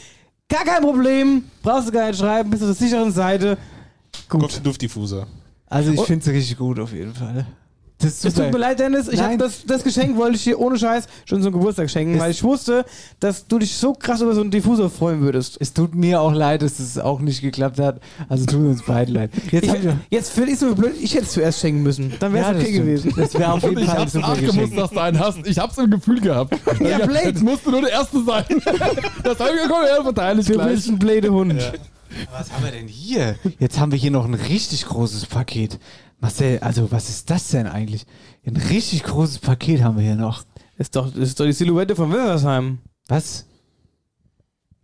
Gar 0.49 0.65
kein 0.65 0.81
Problem, 0.81 1.43
brauchst 1.61 1.87
du 1.87 1.91
gar 1.91 2.07
nicht 2.07 2.19
schreiben, 2.19 2.49
bist 2.49 2.63
auf 2.63 2.69
der 2.69 2.75
sicheren 2.75 3.11
Seite. 3.11 3.57
Kommt 4.27 4.55
ein 4.55 4.63
Duftdiffusor. 4.63 5.27
Also 5.67 5.91
ich 5.91 6.01
finde 6.01 6.25
es 6.27 6.35
richtig 6.35 6.57
gut 6.57 6.79
auf 6.79 6.91
jeden 6.91 7.13
Fall. 7.13 7.45
Das 8.01 8.11
ist 8.13 8.25
Es 8.25 8.33
tut 8.33 8.51
mir 8.51 8.57
leid, 8.57 8.79
Dennis, 8.79 9.09
ich 9.09 9.19
Nein. 9.19 9.31
hab 9.33 9.39
das, 9.39 9.65
das 9.65 9.83
Geschenk 9.83 10.15
wollte 10.15 10.37
ich 10.37 10.43
dir 10.45 10.57
ohne 10.57 10.79
Scheiß 10.79 11.05
schon 11.25 11.43
zum 11.43 11.51
Geburtstag 11.51 11.89
schenken, 11.89 12.13
Es- 12.15 12.21
weil 12.21 12.31
ich 12.31 12.41
wusste, 12.43 12.85
dass 13.19 13.45
du 13.45 13.59
dich 13.59 13.75
so 13.75 13.91
krass 13.93 14.21
über 14.21 14.33
so 14.33 14.39
einen 14.39 14.51
Diffusor 14.51 14.89
freuen 14.89 15.19
würdest. 15.19 15.57
Es 15.59 15.73
tut 15.73 15.93
mir 15.95 16.21
auch 16.21 16.31
leid, 16.33 16.61
dass 16.61 16.79
es 16.79 16.97
auch 16.97 17.19
nicht 17.19 17.41
geklappt 17.41 17.77
hat. 17.77 17.99
Also 18.29 18.45
tut 18.45 18.55
uns 18.61 18.83
beiden 18.83 19.15
leid. 19.15 19.31
Jetzt 19.51 19.65
Ich, 19.67 19.73
jetzt 20.09 20.31
finde 20.31 20.47
ich 20.49 20.53
es 20.53 20.59
so 20.61 20.73
blöd, 20.75 20.93
ich 21.01 21.13
hätte 21.13 21.25
es 21.25 21.31
zuerst 21.33 21.59
schenken 21.59 21.83
müssen. 21.83 22.13
Dann 22.21 22.31
wäre 22.31 22.43
es 22.45 22.47
Ja, 22.47 22.53
das 22.53 22.61
okay 22.63 22.71
stimmt. 22.71 22.85
gewesen. 22.85 23.13
Das 23.17 23.33
wäre 23.33 23.51
auf 23.53 23.63
jeden 23.63 23.77
ich 23.79 23.85
Fall 23.85 24.07
super 24.07 24.35
Geschenk. 24.37 24.75
dass 24.77 24.89
du 24.91 24.99
einen 24.99 25.19
hast. 25.19 25.37
Ich 25.45 25.57
hab's 25.59 25.77
im 25.77 25.91
Gefühl 25.91 26.21
gehabt. 26.21 26.55
Ja, 26.79 27.05
Blade. 27.05 27.27
Jetzt 27.27 27.43
musst 27.43 27.65
du 27.65 27.71
nur 27.71 27.81
der 27.81 27.91
Erste 27.91 28.23
sein. 28.23 28.45
Das 29.23 29.39
habe 29.39 29.49
ich 29.57 29.61
gekommen, 29.63 29.85
ja, 29.93 30.01
verteile 30.03 30.39
ich 30.39 30.47
Du 30.47 30.53
gleich. 30.53 30.71
bist 30.75 30.87
ein 30.87 30.99
blöder 30.99 31.29
Hund. 31.31 31.53
Was 32.31 32.51
haben 32.51 32.63
wir 32.63 32.71
denn 32.71 32.87
hier? 32.87 33.35
Jetzt 33.59 33.77
haben 33.77 33.91
wir 33.91 33.99
hier 33.99 34.09
noch 34.11 34.25
ein 34.25 34.33
richtig 34.33 34.85
großes 34.87 35.25
Paket. 35.27 35.77
Marcel, 36.19 36.59
also 36.59 36.91
was 36.91 37.09
ist 37.09 37.29
das 37.29 37.49
denn 37.49 37.67
eigentlich? 37.67 38.05
Ein 38.45 38.57
richtig 38.57 39.03
großes 39.03 39.39
Paket 39.39 39.81
haben 39.81 39.97
wir 39.97 40.03
hier 40.03 40.15
noch. 40.15 40.43
Das 40.77 40.87
ist 40.87 40.95
doch, 40.95 41.15
ist 41.15 41.39
doch 41.39 41.45
die 41.45 41.53
Silhouette 41.53 41.95
von 41.95 42.11
Wilmersheim. 42.11 42.79
Was? 43.07 43.45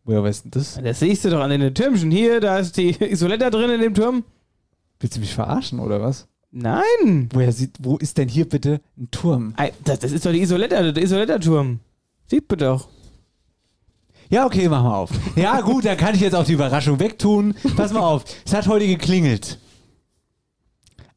Woher 0.03 0.23
weißt 0.23 0.45
du 0.45 0.49
das? 0.49 0.79
Das 0.81 0.99
siehst 0.99 1.25
du 1.25 1.29
doch 1.29 1.41
an 1.41 1.49
den 1.49 1.73
Türmchen. 1.73 2.11
Hier, 2.11 2.39
da 2.39 2.59
ist 2.59 2.77
die 2.77 2.89
Isoletta 3.11 3.49
drin 3.49 3.69
in 3.69 3.81
dem 3.81 3.93
Turm. 3.93 4.23
Willst 4.99 5.17
du 5.17 5.19
mich 5.19 5.33
verarschen 5.33 5.79
oder 5.79 6.01
was? 6.01 6.27
Nein. 6.51 7.29
Woher 7.33 7.51
sieht, 7.51 7.77
wo 7.79 7.97
ist 7.97 8.17
denn 8.17 8.29
hier 8.29 8.47
bitte 8.47 8.79
ein 8.97 9.09
Turm? 9.11 9.53
Das, 9.83 9.99
das 9.99 10.11
ist 10.11 10.25
doch 10.25 10.31
die 10.31 10.41
Isoletta, 10.41 10.91
der 10.91 11.03
Isoletta-Turm. 11.03 11.79
Sieht 12.27 12.49
man 12.49 12.59
doch. 12.59 12.87
Ja, 14.29 14.45
okay, 14.45 14.69
mach 14.69 14.81
mal 14.81 14.95
auf. 14.95 15.09
Ja, 15.35 15.61
gut, 15.61 15.85
dann 15.85 15.97
kann 15.97 16.15
ich 16.15 16.21
jetzt 16.21 16.33
auch 16.33 16.45
die 16.45 16.53
Überraschung 16.53 16.99
wegtun. 16.99 17.55
Pass 17.75 17.91
mal 17.93 17.99
auf, 17.99 18.23
es 18.45 18.53
hat 18.53 18.67
heute 18.67 18.87
geklingelt. 18.87 19.59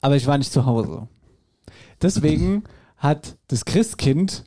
Aber 0.01 0.17
ich 0.17 0.27
war 0.27 0.39
nicht 0.39 0.53
zu 0.53 0.67
Hause. 0.67 1.09
Deswegen 2.01 2.65
hat 2.97 3.37
das 3.49 3.65
Christkind 3.65 4.45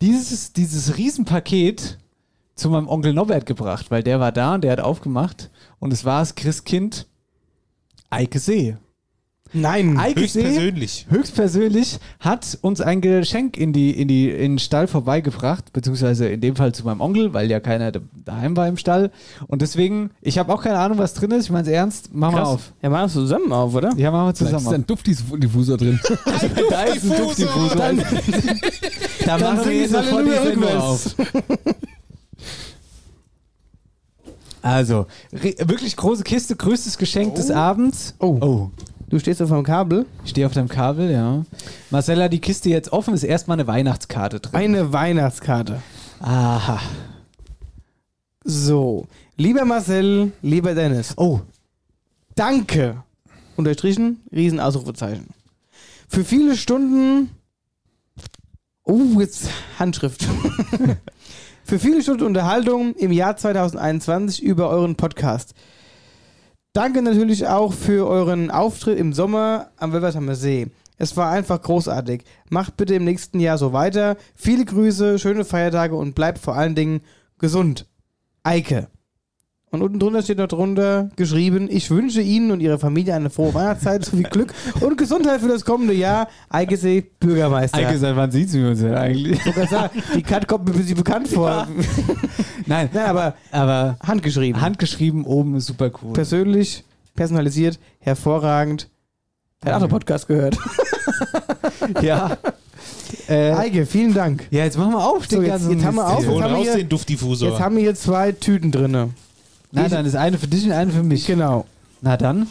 dieses, 0.00 0.52
dieses 0.52 0.96
Riesenpaket 0.96 1.98
zu 2.54 2.70
meinem 2.70 2.88
Onkel 2.88 3.12
Norbert 3.12 3.46
gebracht, 3.46 3.90
weil 3.90 4.02
der 4.02 4.20
war 4.20 4.32
da 4.32 4.54
und 4.54 4.64
der 4.64 4.72
hat 4.72 4.80
aufgemacht 4.80 5.50
und 5.78 5.92
es 5.92 6.04
war 6.04 6.20
das 6.20 6.34
Christkind 6.34 7.06
Eike 8.10 8.38
See. 8.38 8.76
Nein. 9.52 9.98
Eike 9.98 10.28
See 10.28 10.42
Höchstpersönlich. 10.44 11.06
höchstpersönlich 11.10 11.98
hat 12.20 12.58
uns 12.62 12.80
ein 12.80 13.00
Geschenk 13.00 13.56
in, 13.56 13.72
die, 13.72 13.90
in, 13.90 14.06
die, 14.08 14.30
in 14.30 14.52
den 14.52 14.58
Stall 14.58 14.86
vorbeigebracht, 14.86 15.72
beziehungsweise 15.72 16.28
in 16.28 16.40
dem 16.40 16.56
Fall 16.56 16.72
zu 16.72 16.84
meinem 16.84 17.00
Onkel, 17.00 17.32
weil 17.34 17.50
ja 17.50 17.58
keiner 17.60 17.90
da- 17.92 18.00
daheim 18.24 18.56
war 18.56 18.68
im 18.68 18.76
Stall. 18.76 19.10
Und 19.48 19.62
deswegen, 19.62 20.10
ich 20.20 20.38
habe 20.38 20.52
auch 20.54 20.62
keine 20.62 20.78
Ahnung, 20.78 20.98
was 20.98 21.14
drin 21.14 21.30
ist. 21.32 21.46
Ich 21.46 21.50
meine 21.50 21.62
es 21.66 21.72
ernst, 21.72 22.10
mach 22.12 22.30
mal 22.32 22.42
auf. 22.42 22.72
Ja, 22.82 22.90
machen 22.90 23.06
wir 23.08 23.12
zusammen 23.12 23.52
auf, 23.52 23.74
oder? 23.74 23.92
Ja, 23.96 24.10
machen 24.10 24.28
wir 24.28 24.34
Vielleicht 24.34 24.54
ist 24.54 24.58
zusammen 24.64 24.82
ein 24.82 24.86
Duftdiffusor 24.86 25.76
drin. 25.76 26.00
auf. 26.04 26.46
Da 26.70 26.82
ist 26.84 27.04
ein 27.04 27.16
Duftdiffusor. 27.18 27.76
Dann, 27.76 27.98
Da 29.24 29.36
dann 29.38 29.56
machen 29.56 29.68
wir 29.70 29.76
jetzt 29.80 29.92
sofort 29.92 30.26
die 30.26 30.30
Sendung 30.30 30.64
auf. 30.76 31.14
Also, 34.62 35.06
wirklich 35.32 35.96
große 35.96 36.22
Kiste, 36.22 36.54
größtes 36.54 36.98
Geschenk 36.98 37.34
des 37.36 37.50
Abends. 37.50 38.14
Oh. 38.18 38.36
oh. 38.42 38.70
Du 39.10 39.18
stehst 39.18 39.42
auf 39.42 39.50
einem 39.50 39.64
Kabel. 39.64 40.06
Ich 40.24 40.30
stehe 40.30 40.46
auf 40.46 40.52
deinem 40.52 40.68
Kabel, 40.68 41.10
ja. 41.10 41.44
Marcella, 41.90 42.28
die 42.28 42.40
Kiste 42.40 42.70
jetzt 42.70 42.92
offen, 42.92 43.12
ist 43.12 43.24
erstmal 43.24 43.56
eine 43.56 43.66
Weihnachtskarte 43.66 44.38
drin. 44.38 44.54
Eine 44.54 44.92
Weihnachtskarte. 44.92 45.82
Aha. 46.20 46.80
So. 48.44 49.08
Lieber 49.36 49.64
Marcel, 49.64 50.30
lieber 50.42 50.74
Dennis. 50.74 51.14
Oh. 51.16 51.40
Danke. 52.36 53.02
Unterstrichen, 53.56 54.20
Riesenausrufezeichen. 54.32 55.26
Für 56.08 56.24
viele 56.24 56.56
Stunden. 56.56 57.30
Oh, 58.84 59.18
jetzt 59.18 59.48
Handschrift. 59.78 60.24
Für 61.64 61.78
viele 61.78 62.02
Stunden 62.02 62.24
Unterhaltung 62.24 62.94
im 62.96 63.12
Jahr 63.12 63.36
2021 63.36 64.42
über 64.42 64.70
euren 64.70 64.96
Podcast. 64.96 65.54
Danke 66.72 67.02
natürlich 67.02 67.48
auch 67.48 67.72
für 67.72 68.06
euren 68.06 68.48
Auftritt 68.52 68.96
im 68.96 69.12
Sommer 69.12 69.72
am 69.76 69.92
Wölversheimer 69.92 70.36
See. 70.36 70.68
Es 70.98 71.16
war 71.16 71.32
einfach 71.32 71.60
großartig. 71.60 72.22
Macht 72.48 72.76
bitte 72.76 72.94
im 72.94 73.04
nächsten 73.04 73.40
Jahr 73.40 73.58
so 73.58 73.72
weiter. 73.72 74.16
Viele 74.36 74.64
Grüße, 74.64 75.18
schöne 75.18 75.44
Feiertage 75.44 75.96
und 75.96 76.14
bleibt 76.14 76.38
vor 76.38 76.54
allen 76.54 76.76
Dingen 76.76 77.00
gesund. 77.38 77.88
Eike. 78.44 78.88
Und 79.72 79.82
unten 79.82 80.00
drunter 80.00 80.20
steht 80.22 80.38
noch 80.38 80.48
drunter 80.48 81.10
geschrieben, 81.14 81.68
ich 81.70 81.90
wünsche 81.92 82.20
Ihnen 82.20 82.50
und 82.50 82.58
Ihrer 82.60 82.80
Familie 82.80 83.14
eine 83.14 83.30
frohe 83.30 83.54
Weihnachtszeit 83.54 84.04
sowie 84.04 84.22
Glück 84.30 84.52
und 84.80 84.98
Gesundheit 84.98 85.40
für 85.40 85.46
das 85.48 85.64
kommende 85.64 85.94
Jahr. 85.94 86.26
Eikesee 86.48 87.02
Bürgermeister. 87.20 87.78
Eike, 87.78 87.96
seit 87.96 88.16
wann 88.16 88.32
sieht 88.32 88.50
sie 88.50 88.64
uns 88.66 88.80
denn 88.80 88.94
eigentlich? 88.96 89.38
Sagen, 89.70 90.02
die 90.16 90.22
Kat 90.22 90.48
kommt 90.48 90.64
mir 90.66 90.72
ein 90.74 90.78
bisschen 90.78 90.96
bekannt 90.96 91.28
vor. 91.28 91.68
Nein, 92.66 92.90
Nein, 92.92 93.06
aber 93.06 93.34
aber 93.52 93.96
handgeschrieben. 94.04 94.60
handgeschrieben 94.60 95.24
oben 95.24 95.54
ist 95.54 95.66
super 95.66 95.92
cool. 96.02 96.14
Persönlich, 96.14 96.82
personalisiert, 97.14 97.78
hervorragend. 98.00 98.88
Hat 99.64 99.74
auch 99.74 99.80
der 99.80 99.86
Podcast 99.86 100.26
gehört. 100.26 100.58
ja. 102.02 102.36
Äh, 103.28 103.52
Eike, 103.52 103.86
vielen 103.86 104.14
Dank. 104.14 104.48
ja, 104.50 104.64
jetzt 104.64 104.76
machen 104.78 104.92
wir 104.92 105.06
auf. 105.06 105.26
So, 105.28 105.36
den 105.36 105.42
jetzt- 105.42 105.50
ganzen 105.52 105.70
jetzt 105.72 105.84
haben 105.84 105.94
wir 105.96 106.08
auf. 106.08 106.26
Hol 106.26 106.42
haben 106.42 106.54
wir 106.54 106.62
hier- 106.62 106.76
den 106.76 106.88
Duftdiffusor. 106.88 107.50
Jetzt 107.50 107.60
haben 107.60 107.76
wir 107.76 107.82
hier 107.82 107.94
zwei 107.94 108.32
Tüten 108.32 108.72
drin. 109.72 109.82
Na, 109.84 109.88
dann 109.88 110.06
ist 110.06 110.16
eine 110.16 110.38
für 110.38 110.48
dich 110.48 110.64
und 110.64 110.72
eine 110.72 110.92
für 110.92 111.02
mich. 111.02 111.26
Genau. 111.26 111.66
Na 112.00 112.16
dann. 112.16 112.46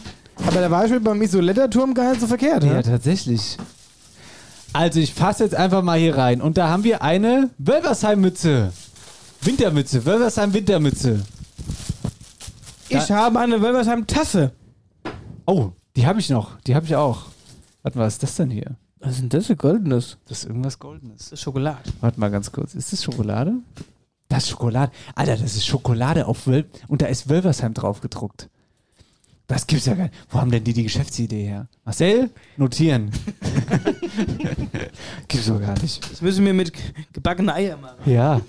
Aber 0.46 0.60
da 0.60 0.70
war 0.70 0.84
ich 0.84 0.90
mit 0.90 1.04
beim 1.04 1.20
Isoletterturm 1.20 1.94
gar 1.94 2.10
nicht 2.10 2.20
so 2.20 2.26
verkehrt. 2.26 2.64
Ja, 2.64 2.74
ne? 2.74 2.82
tatsächlich. 2.82 3.58
Also 4.72 5.00
ich 5.00 5.12
fasse 5.14 5.44
jetzt 5.44 5.54
einfach 5.54 5.82
mal 5.82 5.98
hier 5.98 6.16
rein. 6.16 6.40
Und 6.40 6.56
da 6.56 6.68
haben 6.68 6.84
wir 6.84 7.02
eine 7.02 7.50
Wölversheim-Mütze. 7.58 8.72
Wintermütze. 9.42 10.04
Wölversheim 10.04 10.52
Wintermütze. 10.54 11.20
Ich 12.88 13.10
habe 13.10 13.38
eine 13.38 13.60
Wölversheim-Tasse. 13.60 14.52
Oh, 15.46 15.72
die 15.96 16.06
habe 16.06 16.20
ich 16.20 16.30
noch. 16.30 16.60
Die 16.60 16.74
habe 16.74 16.86
ich 16.86 16.96
auch. 16.96 17.26
Warte 17.82 17.98
mal, 17.98 18.06
was 18.06 18.14
ist 18.14 18.22
das 18.22 18.36
denn 18.36 18.50
hier? 18.50 18.76
Was 19.00 19.12
ist 19.12 19.22
denn 19.22 19.28
das 19.30 19.46
für 19.46 19.56
Goldenes? 19.56 20.18
Das 20.26 20.40
ist 20.40 20.44
irgendwas 20.44 20.78
Goldenes. 20.78 21.24
Das 21.24 21.32
ist 21.32 21.42
Schokolade. 21.42 21.90
Warte 22.00 22.20
mal 22.20 22.30
ganz 22.30 22.52
kurz. 22.52 22.74
Ist 22.74 22.92
das 22.92 23.02
Schokolade? 23.02 23.54
Das 24.30 24.44
ist 24.44 24.50
Schokolade. 24.50 24.92
Alter, 25.14 25.36
das 25.36 25.56
ist 25.56 25.66
Schokolade 25.66 26.26
auf 26.26 26.46
Wölf. 26.46 26.66
Und 26.88 27.02
da 27.02 27.06
ist 27.06 27.28
Wölversheim 27.28 27.74
drauf 27.74 28.00
gedruckt. 28.00 28.48
Das 29.48 29.66
gibt's 29.66 29.86
ja 29.86 29.94
gar 29.94 30.04
nicht. 30.04 30.14
Wo 30.30 30.40
haben 30.40 30.52
denn 30.52 30.62
die 30.62 30.72
die 30.72 30.84
Geschäftsidee 30.84 31.42
her? 31.42 31.66
Marcel, 31.84 32.30
notieren. 32.56 33.10
gibt's 35.28 35.48
doch 35.48 35.60
gar 35.60 35.76
nicht. 35.82 36.08
Das 36.10 36.22
müssen 36.22 36.46
wir 36.46 36.54
mit 36.54 36.72
gebackenen 37.12 37.50
Eier 37.50 37.76
machen. 37.76 37.98
Ja. 38.06 38.40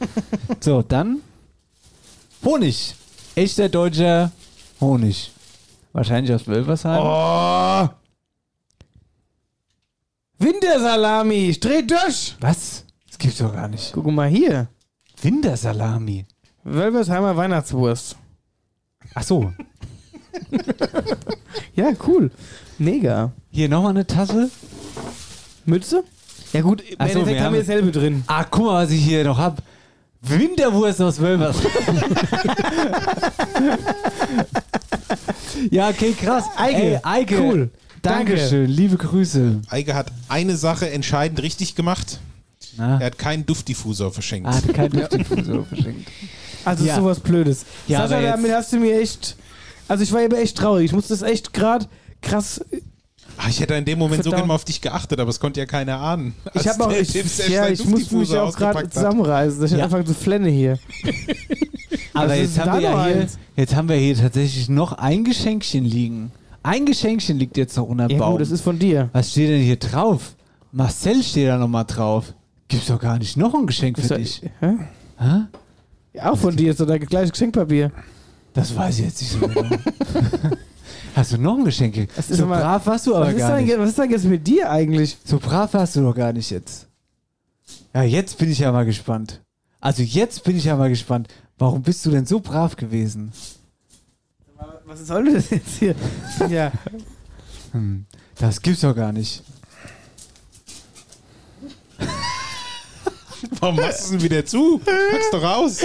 So, 0.59 0.83
dann 0.83 1.21
Honig. 2.45 2.95
Echter 3.33 3.67
deutscher 3.67 4.31
Honig. 4.79 5.31
Wahrscheinlich 5.93 6.33
aus 6.33 6.45
Wölversheim. 6.45 7.01
Oh! 7.03 7.89
Wintersalami, 10.37 11.57
dreh 11.59 11.81
durch! 11.81 12.35
Was? 12.39 12.85
Das 13.07 13.17
gibt's 13.17 13.39
doch 13.39 13.53
gar 13.53 13.67
nicht. 13.67 13.91
Guck 13.93 14.05
mal 14.05 14.29
hier. 14.29 14.67
Wintersalami. 15.21 16.25
Wölversheimer 16.63 17.35
Weihnachtswurst. 17.37 18.15
Ach 19.15 19.23
so. 19.23 19.51
Ja, 21.75 21.91
cool. 22.07 22.31
Mega. 22.77 23.31
Hier 23.49 23.69
nochmal 23.69 23.91
eine 23.91 24.05
Tasse. 24.07 24.49
Mütze? 25.65 26.03
Ja 26.53 26.61
gut, 26.61 26.81
im 26.81 26.95
Ach 26.97 27.07
so, 27.07 27.13
Endeffekt 27.19 27.37
wir 27.37 27.43
haben 27.45 27.53
wir 27.53 27.59
dasselbe 27.61 27.91
drin. 27.91 28.23
Ah, 28.27 28.43
guck 28.43 28.65
mal, 28.65 28.83
was 28.83 28.91
ich 28.91 29.03
hier 29.03 29.23
noch 29.23 29.37
hab. 29.37 29.61
Winterwurst 30.21 31.01
aus 31.01 31.19
Wölversheim. 31.19 31.71
ja, 35.71 35.89
okay, 35.89 36.13
krass. 36.13 36.45
Eike, 36.57 36.81
Ey, 36.81 36.99
Eike. 37.03 37.39
cool. 37.41 37.69
Danke. 38.01 38.33
Dankeschön, 38.35 38.69
liebe 38.69 38.97
Grüße. 38.97 39.61
Eike 39.69 39.93
hat 39.93 40.11
eine 40.27 40.57
Sache 40.57 40.89
entscheidend 40.89 41.41
richtig 41.41 41.75
gemacht. 41.75 42.19
Na, 42.77 42.99
Er 42.99 43.05
hat 43.07 43.17
keinen 43.17 43.45
Duftdiffusor 43.45 44.11
verschenkt. 44.11 44.47
ah, 44.47 44.53
hat 44.55 44.73
kein 44.73 44.89
Duftdiffusor 44.91 45.65
verschenkt. 45.65 46.07
Also 46.65 46.85
Ja. 46.85 46.95
sowas 46.95 47.19
Blödes. 47.19 47.65
Ja, 47.87 48.07
Sascha, 48.07 48.21
damit 48.31 48.51
hast 48.53 48.71
du 48.73 48.77
mir 48.77 48.99
echt. 48.99 49.35
Also 49.87 50.03
ich 50.03 50.11
war 50.11 50.21
eben 50.21 50.35
echt 50.35 50.57
traurig. 50.57 50.85
Ich 50.85 50.93
musste 50.93 51.13
das 51.13 51.21
echt 51.21 51.53
gerade 51.53 51.87
krass. 52.21 52.63
Ah, 53.37 53.47
ich 53.49 53.59
hätte 53.59 53.73
in 53.75 53.85
dem 53.85 53.97
Moment 53.97 54.23
so 54.23 54.29
Verdammt. 54.29 54.41
gerne 54.41 54.47
mal 54.49 54.55
auf 54.55 54.65
dich 54.65 54.79
geachtet, 54.81 55.19
aber 55.19 55.29
es 55.29 55.39
konnte 55.39 55.59
ja 55.59 55.65
keiner 55.65 55.99
ahnen. 55.99 56.33
Ich 56.53 56.67
habe 56.67 56.85
auch. 56.85 56.91
Ich, 56.91 57.13
ja, 57.49 57.67
ich 57.69 57.79
musste 57.85 58.15
mich 58.15 58.29
Duftdiffusor 58.29 58.43
auch 58.43 58.55
gerade 58.55 58.89
zusammenreißen. 58.89 59.59
dass 59.61 59.71
Ich 59.71 59.77
Ja. 59.77 59.85
anfange 59.85 60.05
zu 60.05 60.13
flenne 60.13 60.49
hier. 60.49 60.77
Aber 62.13 62.35
jetzt 62.35 62.59
haben, 62.59 62.73
wir 62.81 62.89
ja 62.89 63.05
hier, 63.05 63.27
jetzt 63.55 63.75
haben 63.75 63.89
wir 63.89 63.95
hier 63.95 64.17
tatsächlich 64.17 64.67
noch 64.69 64.93
ein 64.93 65.23
Geschenkchen 65.23 65.85
liegen. 65.85 66.31
Ein 66.61 66.85
Geschenkchen 66.85 67.39
liegt 67.39 67.57
jetzt 67.57 67.75
noch 67.77 67.85
unter 67.87 68.07
dem 68.07 68.13
Ja 68.17 68.19
Baum. 68.19 68.33
gut, 68.33 68.41
das 68.41 68.51
ist 68.51 68.61
von 68.61 68.77
dir. 68.77 69.09
Was 69.13 69.31
steht 69.31 69.49
denn 69.49 69.61
hier 69.61 69.77
drauf? 69.77 70.35
Marcel 70.71 71.23
steht 71.23 71.47
da 71.47 71.57
nochmal 71.57 71.85
drauf. 71.85 72.33
Gibt's 72.71 72.87
doch 72.87 72.99
gar 73.01 73.17
nicht 73.19 73.35
noch 73.35 73.53
ein 73.53 73.67
Geschenk 73.67 73.99
für 73.99 74.15
dich. 74.17 74.41
Hä? 74.61 74.77
Hä? 75.17 75.41
Ja, 76.13 76.31
auch 76.31 76.37
von 76.37 76.55
dir 76.55 76.71
ist 76.71 76.79
doch 76.79 76.87
dein 76.87 77.01
gleiches 77.01 77.31
Geschenkpapier. 77.33 77.91
Das 78.53 78.73
weiß 78.73 78.99
ich 78.99 79.05
jetzt 79.05 79.21
nicht 79.21 79.31
so 79.33 79.39
genau. 79.45 79.77
Hast 81.15 81.33
du 81.33 81.37
noch 81.37 81.57
ein 81.57 81.65
Geschenk? 81.65 82.07
So 82.29 82.45
aber- 82.45 82.59
brav 82.59 82.85
warst 82.87 83.07
du 83.07 83.15
aber 83.15 83.25
Was 83.27 83.33
ist, 83.33 83.39
gar 83.39 83.57
denn, 83.57 83.65
nicht. 83.65 83.77
was 83.77 83.89
ist 83.89 83.97
denn 83.97 84.09
jetzt 84.11 84.23
mit 84.23 84.47
dir 84.47 84.71
eigentlich? 84.71 85.17
So 85.25 85.37
brav 85.37 85.73
warst 85.73 85.97
du 85.97 86.01
doch 86.01 86.15
gar 86.15 86.31
nicht 86.31 86.49
jetzt. 86.49 86.87
Ja, 87.93 88.03
jetzt 88.03 88.37
bin 88.37 88.49
ich 88.49 88.59
ja 88.59 88.71
mal 88.71 88.85
gespannt. 88.85 89.41
Also 89.81 90.01
jetzt 90.01 90.45
bin 90.45 90.55
ich 90.55 90.63
ja 90.63 90.77
mal 90.77 90.87
gespannt. 90.87 91.27
Warum 91.57 91.81
bist 91.81 92.05
du 92.05 92.09
denn 92.11 92.25
so 92.25 92.39
brav 92.39 92.77
gewesen? 92.77 93.33
Was 94.85 95.05
soll 95.07 95.33
das 95.33 95.49
jetzt 95.49 95.75
hier? 95.77 95.95
Ja. 96.49 96.71
Hm, 97.73 98.05
das 98.37 98.61
gibt's 98.61 98.79
doch 98.81 98.95
gar 98.95 99.11
nicht. 99.11 99.43
Warum 103.59 103.75
machst 103.75 103.99
du 103.99 104.03
es 104.03 104.09
denn 104.11 104.21
wieder 104.21 104.45
zu? 104.45 104.79
Pack's 104.79 105.31
doch 105.31 105.43
raus. 105.43 105.79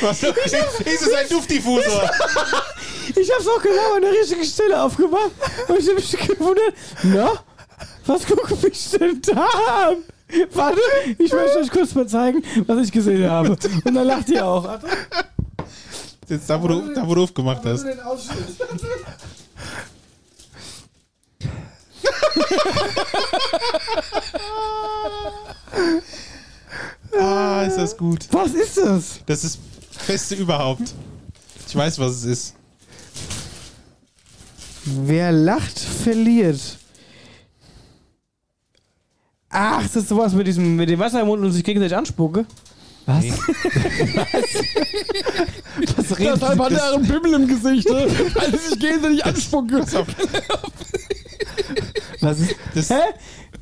Was 0.00 0.22
ist 0.22 1.02
es 1.02 1.12
ein 1.12 1.28
Duftdiffusor? 1.28 2.10
Ich 3.16 3.32
hab's 3.32 3.48
auch 3.48 3.62
genau 3.62 3.94
an 3.96 4.02
der 4.02 4.12
richtigen 4.12 4.44
Stelle 4.44 4.82
aufgemacht. 4.82 5.30
Und 5.66 5.78
ich 5.78 5.88
hab 5.88 5.94
mich 5.94 6.10
gewundert, 6.10 6.74
na, 7.02 7.32
was 8.06 8.26
gucke 8.26 8.68
ich 8.68 8.90
denn 8.90 9.20
da 9.22 9.48
an? 9.88 10.04
Warte, 10.52 10.80
ich 11.18 11.32
möchte 11.32 11.58
euch 11.58 11.70
kurz 11.70 11.94
mal 11.94 12.06
zeigen, 12.06 12.42
was 12.66 12.84
ich 12.84 12.92
gesehen 12.92 13.28
habe. 13.30 13.50
Und 13.50 13.94
dann 13.94 14.06
lacht 14.06 14.28
ihr 14.28 14.44
auch. 14.44 14.78
Jetzt 16.28 16.50
da, 16.50 16.62
wo 16.62 16.68
du, 16.68 16.92
da, 16.94 17.08
wo 17.08 17.14
du 17.14 17.22
aufgemacht 17.22 17.64
hast. 17.64 17.86
Ah, 27.18 27.64
ist 27.66 27.76
das 27.76 27.96
gut. 27.96 28.26
Was 28.30 28.54
ist 28.54 28.76
das? 28.76 29.20
Das 29.26 29.42
ist 29.44 29.58
das 29.94 30.06
Beste 30.06 30.34
überhaupt. 30.36 30.94
Ich 31.66 31.74
weiß, 31.74 31.98
was 31.98 32.16
es 32.16 32.24
ist. 32.24 32.54
Wer 34.84 35.32
lacht, 35.32 35.78
verliert. 35.78 36.60
Ach, 39.50 39.82
das 39.82 39.96
ist 39.96 40.08
sowas 40.08 40.34
mit 40.34 40.46
diesem, 40.46 40.76
mit 40.76 40.88
dem 40.88 40.98
Wasser 40.98 41.22
im 41.22 41.26
Mund 41.26 41.42
und 41.42 41.52
sich 41.52 41.64
gegenseitig 41.64 41.96
anspucke. 41.96 42.46
Was? 43.06 43.24
Nee. 43.24 43.32
Was 43.34 44.42
Das 45.96 46.18
redet 46.18 46.42
hat 46.42 46.58
das? 46.58 46.72
er 46.72 46.94
einen 46.94 47.06
Pimmel 47.06 47.34
im 47.34 47.46
Gesicht, 47.46 47.88
ne? 47.88 48.06
weil 48.34 48.50
sie 48.50 48.68
sich 48.68 48.78
gegenseitig 48.78 49.24
anspucken. 49.24 49.80
Was 52.20 52.40
ist? 52.40 52.56
Das, 52.74 52.90
Hä? 52.90 53.00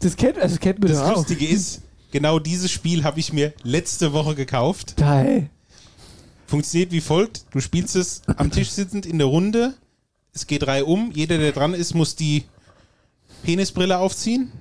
Das 0.00 0.16
kennt, 0.16 0.38
also 0.38 0.54
das 0.54 0.60
kennt 0.60 0.78
man 0.78 0.88
das 0.88 0.98
doch 0.98 1.10
auch. 1.10 1.16
Lustige 1.16 1.46
ist, 1.46 1.82
genau 2.10 2.38
dieses 2.38 2.70
Spiel 2.70 3.04
habe 3.04 3.20
ich 3.20 3.32
mir 3.32 3.52
letzte 3.62 4.12
Woche 4.12 4.34
gekauft. 4.34 4.96
Geil. 4.96 5.50
Funktioniert 6.46 6.92
wie 6.92 7.00
folgt: 7.00 7.44
Du 7.50 7.60
spielst 7.60 7.96
es 7.96 8.22
am 8.36 8.50
Tisch 8.50 8.70
sitzend 8.70 9.04
in 9.06 9.18
der 9.18 9.26
Runde. 9.26 9.74
Es 10.32 10.46
geht 10.46 10.62
drei 10.62 10.84
um. 10.84 11.10
Jeder, 11.12 11.38
der 11.38 11.52
dran 11.52 11.74
ist, 11.74 11.94
muss 11.94 12.14
die 12.16 12.44
Penisbrille 13.42 13.98
aufziehen. 13.98 14.52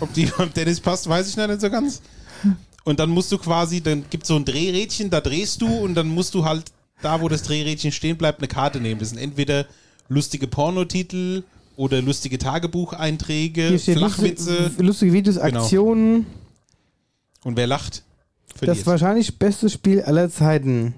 Ob 0.00 0.12
die 0.14 0.26
beim 0.26 0.52
Dennis 0.52 0.80
passt, 0.80 1.08
weiß 1.08 1.28
ich 1.28 1.36
noch 1.36 1.46
nicht 1.46 1.60
so 1.60 1.70
ganz. 1.70 2.02
Und 2.84 3.00
dann 3.00 3.10
musst 3.10 3.32
du 3.32 3.38
quasi, 3.38 3.80
dann 3.80 4.04
gibt 4.10 4.24
es 4.24 4.28
so 4.28 4.36
ein 4.36 4.44
Drehrädchen, 4.44 5.08
da 5.10 5.20
drehst 5.20 5.62
du 5.62 5.66
und 5.68 5.94
dann 5.94 6.08
musst 6.08 6.34
du 6.34 6.44
halt 6.44 6.64
da, 7.02 7.20
wo 7.20 7.28
das 7.28 7.42
Drehrädchen 7.42 7.92
stehen 7.92 8.16
bleibt, 8.16 8.38
eine 8.40 8.48
Karte 8.48 8.80
nehmen. 8.80 9.00
Das 9.00 9.10
sind 9.10 9.18
entweder 9.18 9.66
lustige 10.08 10.46
Pornotitel 10.46 11.42
oder 11.76 12.02
lustige 12.02 12.38
Tagebucheinträge, 12.38 13.78
Flachwitze. 13.78 14.56
lustige, 14.64 14.82
lustige 14.82 15.12
Videos, 15.12 15.36
Genau. 15.36 15.60
Aktionen. 15.62 16.26
Und 17.42 17.56
wer 17.56 17.66
lacht, 17.66 18.02
Das 18.52 18.58
verliert. 18.58 18.86
wahrscheinlich 18.86 19.38
beste 19.38 19.68
Spiel 19.70 20.02
aller 20.02 20.30
Zeiten. 20.30 20.94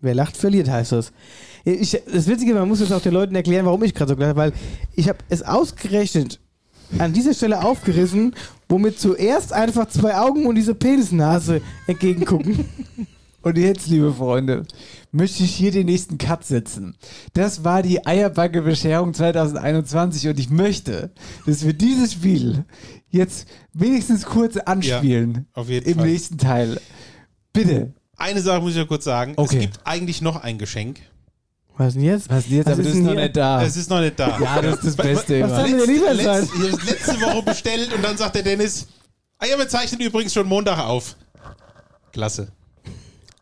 Wer 0.00 0.14
lacht, 0.14 0.36
verliert, 0.36 0.68
heißt 0.68 0.92
das. 0.92 1.12
Ich, 1.64 1.90
das 2.10 2.26
Witzige, 2.26 2.54
man 2.54 2.66
muss 2.68 2.80
jetzt 2.80 2.92
auch 2.92 3.02
den 3.02 3.12
Leuten 3.12 3.34
erklären, 3.34 3.66
warum 3.66 3.82
ich 3.84 3.94
gerade 3.94 4.08
so 4.10 4.16
gelacht 4.16 4.30
habe, 4.30 4.40
weil 4.40 4.52
ich 4.96 5.08
habe 5.10 5.18
es 5.28 5.42
ausgerechnet 5.42 6.40
an 6.98 7.12
dieser 7.12 7.34
Stelle 7.34 7.62
aufgerissen, 7.62 8.34
womit 8.70 8.98
zuerst 8.98 9.52
einfach 9.52 9.88
zwei 9.88 10.16
Augen 10.16 10.46
und 10.46 10.54
diese 10.54 10.74
Penisnase 10.74 11.60
entgegengucken. 11.86 12.64
Und 13.42 13.56
jetzt, 13.56 13.86
liebe 13.86 14.12
Freunde, 14.12 14.66
möchte 15.12 15.44
ich 15.44 15.54
hier 15.54 15.72
den 15.72 15.86
nächsten 15.86 16.18
Cut 16.18 16.44
setzen. 16.44 16.94
Das 17.32 17.64
war 17.64 17.82
die 17.82 18.04
Eierbacke-Bescherung 18.06 19.14
2021 19.14 20.28
und 20.28 20.38
ich 20.38 20.50
möchte, 20.50 21.10
dass 21.46 21.64
wir 21.64 21.72
dieses 21.72 22.12
Spiel 22.12 22.66
jetzt 23.08 23.48
wenigstens 23.72 24.26
kurz 24.26 24.58
anspielen 24.58 25.46
auf 25.54 25.70
jeden 25.70 25.88
im 25.88 25.94
Fall. 25.96 26.06
nächsten 26.06 26.36
Teil. 26.36 26.78
Bitte. 27.54 27.94
Eine 28.18 28.42
Sache 28.42 28.60
muss 28.60 28.72
ich 28.72 28.78
noch 28.78 28.88
kurz 28.88 29.04
sagen. 29.04 29.32
Okay. 29.36 29.56
Es 29.56 29.60
gibt 29.62 29.80
eigentlich 29.84 30.20
noch 30.20 30.36
ein 30.36 30.58
Geschenk. 30.58 31.00
Was 31.80 31.94
denn 31.94 32.02
jetzt? 32.02 32.28
Was 32.28 32.44
denn 32.44 32.56
jetzt? 32.56 32.66
Was 32.66 32.72
Aber 32.74 32.82
ist 32.82 32.88
das 32.88 32.94
ist 32.94 33.02
noch 33.02 33.12
hier? 33.12 33.20
nicht 33.22 33.36
da. 33.36 33.62
Es 33.62 33.76
ist 33.76 33.88
noch 33.90 34.00
nicht 34.00 34.20
da. 34.20 34.38
Ja, 34.38 34.60
das 34.60 34.74
ist 34.74 34.84
das 34.84 34.96
Beste 34.96 35.40
Was 35.40 35.50
wir 35.66 35.86
denn 35.86 36.28
hab's 36.28 36.84
letzte 36.84 37.20
Woche 37.22 37.42
bestellt 37.42 37.94
und 37.94 38.04
dann 38.04 38.18
sagt 38.18 38.34
der 38.34 38.42
Dennis, 38.42 38.86
ah 39.38 39.46
ja, 39.46 39.56
wir 39.56 39.66
zeichnen 39.66 39.98
übrigens 40.02 40.34
schon 40.34 40.46
Montag 40.46 40.78
auf. 40.78 41.16
Klasse. 42.12 42.48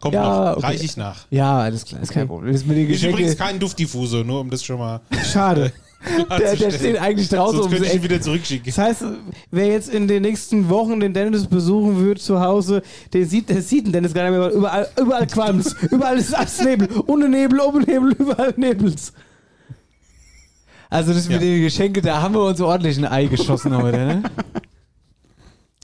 Kommt 0.01 0.15
Ja, 0.15 0.51
noch, 0.51 0.57
okay. 0.59 0.67
reiche 0.67 0.85
ich 0.85 0.97
nach. 0.97 1.27
Ja, 1.31 1.59
alles 1.59 1.85
klar, 1.85 2.01
ist 2.01 2.13
kein 2.13 2.29
Problem. 2.29 2.53
Das 2.53 2.65
mit 2.65 2.77
den 2.77 2.89
Ist 2.89 3.03
übrigens 3.03 3.37
kein 3.37 3.59
Duftdiffusor, 3.59 4.23
nur 4.23 4.41
um 4.43 4.51
das 4.51 4.63
schon 4.63 4.79
mal 4.79 5.01
Schade. 5.33 5.73
der, 6.39 6.55
der 6.57 6.71
steht 6.71 7.01
eigentlich 7.01 7.29
draußen 7.29 7.59
Sonst 7.59 7.73
könnte 7.73 7.87
ich 7.89 7.95
ihn 7.95 8.03
wieder 8.03 8.21
zurückschicken. 8.21 8.67
Das 8.67 8.79
heißt, 8.79 9.05
wer 9.51 9.67
jetzt 9.67 9.89
in 9.93 10.07
den 10.07 10.23
nächsten 10.23 10.69
Wochen 10.69 11.01
den 11.01 11.13
Dennis 11.13 11.47
besuchen 11.47 12.05
wird 12.05 12.21
zu 12.21 12.41
Hause, 12.41 12.83
der 13.13 13.27
sieht, 13.27 13.49
der 13.49 13.63
sieht 13.63 13.87
den 13.87 13.93
Dennis 13.93 14.15
gar 14.15 14.23
nicht 14.23 14.33
mehr, 14.33 14.41
weil 14.41 14.53
überall, 14.53 14.89
überall 15.01 15.27
qualmt 15.27 15.75
Überall 15.91 16.19
ist 16.19 16.35
alles 16.35 16.63
Nebel. 16.63 16.89
Ohne 17.07 17.29
Nebel, 17.29 17.61
oben 17.61 17.83
Nebel, 17.83 18.13
überall 18.13 18.55
Nebels. 18.57 19.13
Also 20.91 21.13
das 21.13 21.25
mit 21.29 21.35
Ja. 21.35 21.39
den 21.41 21.63
Geschenken, 21.63 22.03
da 22.03 22.23
haben 22.23 22.35
wir 22.35 22.45
uns 22.45 22.61
ordentlich 22.61 22.97
ein 22.97 23.05
Ei 23.05 23.27
geschossen 23.27 23.77
heute, 23.77 23.99
ne? 23.99 24.23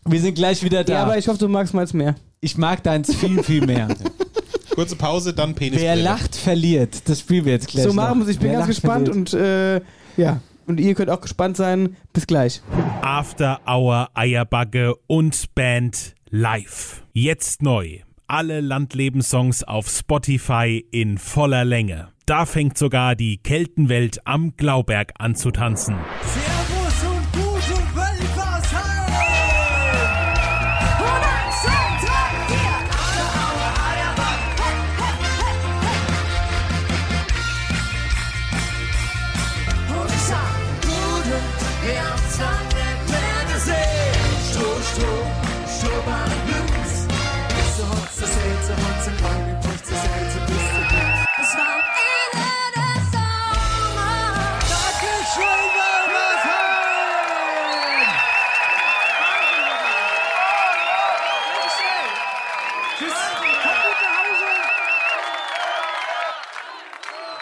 Wir 0.06 0.20
sind 0.20 0.34
gleich 0.34 0.62
wieder 0.62 0.84
da. 0.84 0.92
Ja, 0.92 1.02
aber 1.02 1.18
ich 1.18 1.26
hoffe, 1.28 1.38
du 1.38 1.48
magst 1.48 1.74
meins 1.74 1.92
mehr. 1.92 2.14
ich 2.40 2.56
mag 2.56 2.82
deins 2.82 3.14
viel, 3.14 3.42
viel 3.42 3.66
mehr. 3.66 3.88
Kurze 4.74 4.96
Pause, 4.96 5.32
dann 5.32 5.54
Penis. 5.54 5.80
Wer 5.80 5.96
lacht, 5.96 6.34
verliert. 6.34 7.08
Das 7.08 7.20
spielen 7.20 7.44
wir 7.44 7.52
jetzt 7.52 7.68
gleich 7.68 7.84
so 7.84 7.92
machen 7.92 8.18
wir 8.18 8.24
es. 8.24 8.30
Ich 8.32 8.38
bin 8.38 8.48
Wer 8.50 8.58
ganz 8.58 8.68
lacht, 8.68 8.76
gespannt 8.82 9.08
verliert. 9.08 9.34
und 9.34 9.40
äh, 9.40 9.80
ja. 10.16 10.40
Und 10.66 10.80
ihr 10.80 10.94
könnt 10.94 11.10
auch 11.10 11.20
gespannt 11.20 11.56
sein. 11.56 11.96
Bis 12.12 12.26
gleich. 12.26 12.62
After 13.02 13.60
Hour 13.66 14.08
Eierbagge 14.14 14.94
und 15.06 15.54
Band 15.54 16.14
live. 16.30 17.02
Jetzt 17.12 17.62
neu. 17.62 18.00
Alle 18.26 18.60
Landlebenssongs 18.60 19.62
auf 19.62 19.88
Spotify 19.88 20.84
in 20.90 21.18
voller 21.18 21.64
Länge. 21.66 22.08
Da 22.24 22.46
fängt 22.46 22.78
sogar 22.78 23.14
die 23.14 23.36
Keltenwelt 23.36 24.26
am 24.26 24.56
Glauberg 24.56 25.12
an 25.18 25.34
zu 25.34 25.50
tanzen. 25.50 25.96
Servus 26.22 26.63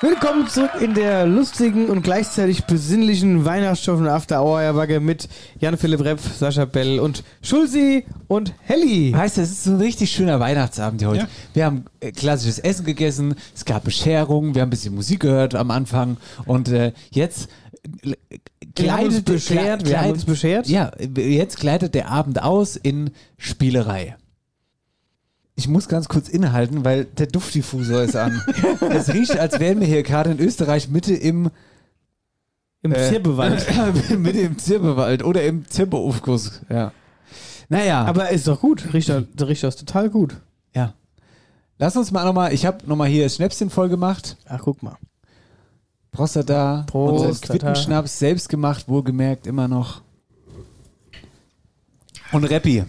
Willkommen 0.02 0.48
zurück 0.48 0.72
in 0.80 0.94
der 0.94 1.26
lustigen 1.26 1.86
und 1.86 2.02
gleichzeitig 2.02 2.64
besinnlichen 2.64 3.44
Weihnachtsshow 3.44 3.98
von 3.98 4.08
After 4.08 4.42
Hour 4.42 4.58
Eierbagge 4.58 4.98
mit 4.98 5.28
Jan-Philipp 5.60 6.00
Repp, 6.00 6.18
Sascha 6.18 6.64
Bell 6.64 6.98
und 6.98 7.22
Schulzi 7.40 8.04
und 8.26 8.52
Helly. 8.62 9.12
Weißt 9.14 9.36
du, 9.36 9.42
es 9.42 9.52
ist 9.52 9.66
ein 9.66 9.76
richtig 9.76 10.10
schöner 10.10 10.40
Weihnachtsabend 10.40 11.02
hier 11.02 11.08
heute. 11.08 11.20
Ja. 11.20 11.28
Wir 11.54 11.64
haben 11.66 11.84
äh, 12.00 12.10
klassisches 12.10 12.58
Essen 12.58 12.84
gegessen, 12.84 13.36
es 13.54 13.64
gab 13.64 13.84
Bescherung, 13.84 14.56
wir 14.56 14.62
haben 14.62 14.66
ein 14.66 14.70
bisschen 14.70 14.92
Musik 14.92 15.20
gehört 15.20 15.54
am 15.54 15.70
Anfang 15.70 16.16
und 16.46 16.68
äh, 16.68 16.92
jetzt 17.12 17.48
äh, 18.02 18.88
haben 18.88 19.06
uns 19.06 19.22
beschert, 19.22 19.94
haben 19.94 20.10
uns 20.10 20.24
beschert. 20.24 20.66
Ja, 20.66 20.90
jetzt 20.98 21.60
gleitet 21.60 21.94
der 21.94 22.10
Abend 22.10 22.42
aus 22.42 22.74
in 22.74 23.12
Spielerei. 23.38 24.16
Ich 25.54 25.68
muss 25.68 25.88
ganz 25.88 26.08
kurz 26.08 26.28
innehalten, 26.28 26.84
weil 26.84 27.04
der 27.04 27.26
Duftdiffusor 27.26 28.02
ist 28.02 28.16
an. 28.16 28.40
es 28.90 29.12
riecht, 29.12 29.38
als 29.38 29.60
wären 29.60 29.80
wir 29.80 29.86
hier 29.86 30.02
gerade 30.02 30.30
in 30.30 30.40
Österreich 30.40 30.88
Mitte 30.88 31.14
im 31.14 31.50
Im 32.82 32.92
äh, 32.92 33.08
Zirbewald. 33.08 33.66
Mitte 34.18 34.40
im 34.40 34.58
Zirbewald 34.58 35.22
oder 35.22 35.44
im 35.44 35.68
Zirbeaufguss. 35.68 36.62
Ja. 36.68 36.92
Naja. 37.68 38.04
Aber 38.04 38.30
ist 38.30 38.48
doch 38.48 38.60
gut. 38.60 38.92
Riecht 38.92 39.10
riecht 39.10 39.64
doch 39.64 39.74
total 39.74 40.10
gut. 40.10 40.36
Ja. 40.74 40.94
Lass 41.78 41.96
uns 41.96 42.10
mal 42.10 42.24
nochmal, 42.24 42.52
ich 42.52 42.64
habe 42.64 42.86
nochmal 42.86 43.08
hier 43.08 43.24
das 43.24 43.36
Schnäpschen 43.36 43.68
voll 43.68 43.88
gemacht. 43.88 44.36
Ach, 44.46 44.60
guck 44.62 44.82
mal. 44.82 44.96
Prostata, 46.12 46.84
Prostata. 46.86 47.28
unser 47.28 47.46
Quittenschnaps, 47.46 48.18
selbst 48.18 48.48
gemacht, 48.50 48.86
wohlgemerkt, 48.86 49.46
immer 49.46 49.66
noch. 49.66 50.02
Und 52.32 52.44
Reppi, 52.44 52.84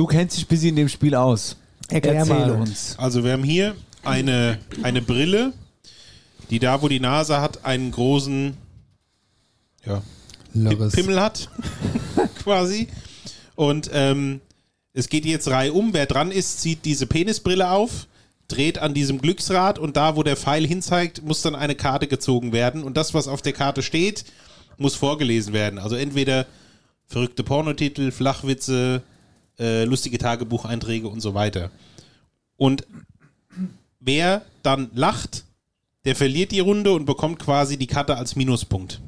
du 0.00 0.06
kennst 0.06 0.38
dich 0.38 0.46
bis 0.46 0.62
in 0.62 0.76
dem 0.76 0.88
Spiel 0.88 1.14
aus. 1.14 1.58
Erklär 1.88 2.14
Erzähle 2.14 2.38
mal. 2.38 2.62
uns. 2.62 2.94
Also 2.96 3.22
wir 3.22 3.32
haben 3.32 3.44
hier 3.44 3.76
eine, 4.02 4.58
eine 4.82 5.02
Brille, 5.02 5.52
die 6.48 6.58
da, 6.58 6.80
wo 6.80 6.88
die 6.88 7.00
Nase 7.00 7.38
hat, 7.38 7.66
einen 7.66 7.90
großen 7.90 8.56
ja. 9.84 10.02
Pimmel 10.88 11.20
hat, 11.20 11.50
quasi. 12.42 12.88
Und 13.56 13.90
ähm, 13.92 14.40
es 14.94 15.10
geht 15.10 15.26
jetzt 15.26 15.48
Reihe 15.48 15.74
um. 15.74 15.92
Wer 15.92 16.06
dran 16.06 16.30
ist, 16.30 16.62
zieht 16.62 16.86
diese 16.86 17.06
Penisbrille 17.06 17.68
auf, 17.68 18.06
dreht 18.48 18.78
an 18.78 18.94
diesem 18.94 19.20
Glücksrad 19.20 19.78
und 19.78 19.98
da, 19.98 20.16
wo 20.16 20.22
der 20.22 20.38
Pfeil 20.38 20.66
hinzeigt, 20.66 21.22
muss 21.22 21.42
dann 21.42 21.54
eine 21.54 21.74
Karte 21.74 22.06
gezogen 22.06 22.54
werden. 22.54 22.84
Und 22.84 22.96
das, 22.96 23.12
was 23.12 23.28
auf 23.28 23.42
der 23.42 23.52
Karte 23.52 23.82
steht, 23.82 24.24
muss 24.78 24.94
vorgelesen 24.94 25.52
werden. 25.52 25.78
Also 25.78 25.94
entweder 25.94 26.46
verrückte 27.06 27.44
Pornotitel, 27.44 28.12
Flachwitze, 28.12 29.02
äh, 29.60 29.84
lustige 29.84 30.18
Tagebucheinträge 30.18 31.06
und 31.06 31.20
so 31.20 31.34
weiter. 31.34 31.70
Und 32.56 32.86
wer 34.00 34.42
dann 34.62 34.90
lacht, 34.94 35.44
der 36.04 36.16
verliert 36.16 36.50
die 36.50 36.60
Runde 36.60 36.92
und 36.92 37.04
bekommt 37.04 37.38
quasi 37.38 37.76
die 37.76 37.86
Karte 37.86 38.16
als 38.16 38.36
Minuspunkt. 38.36 39.00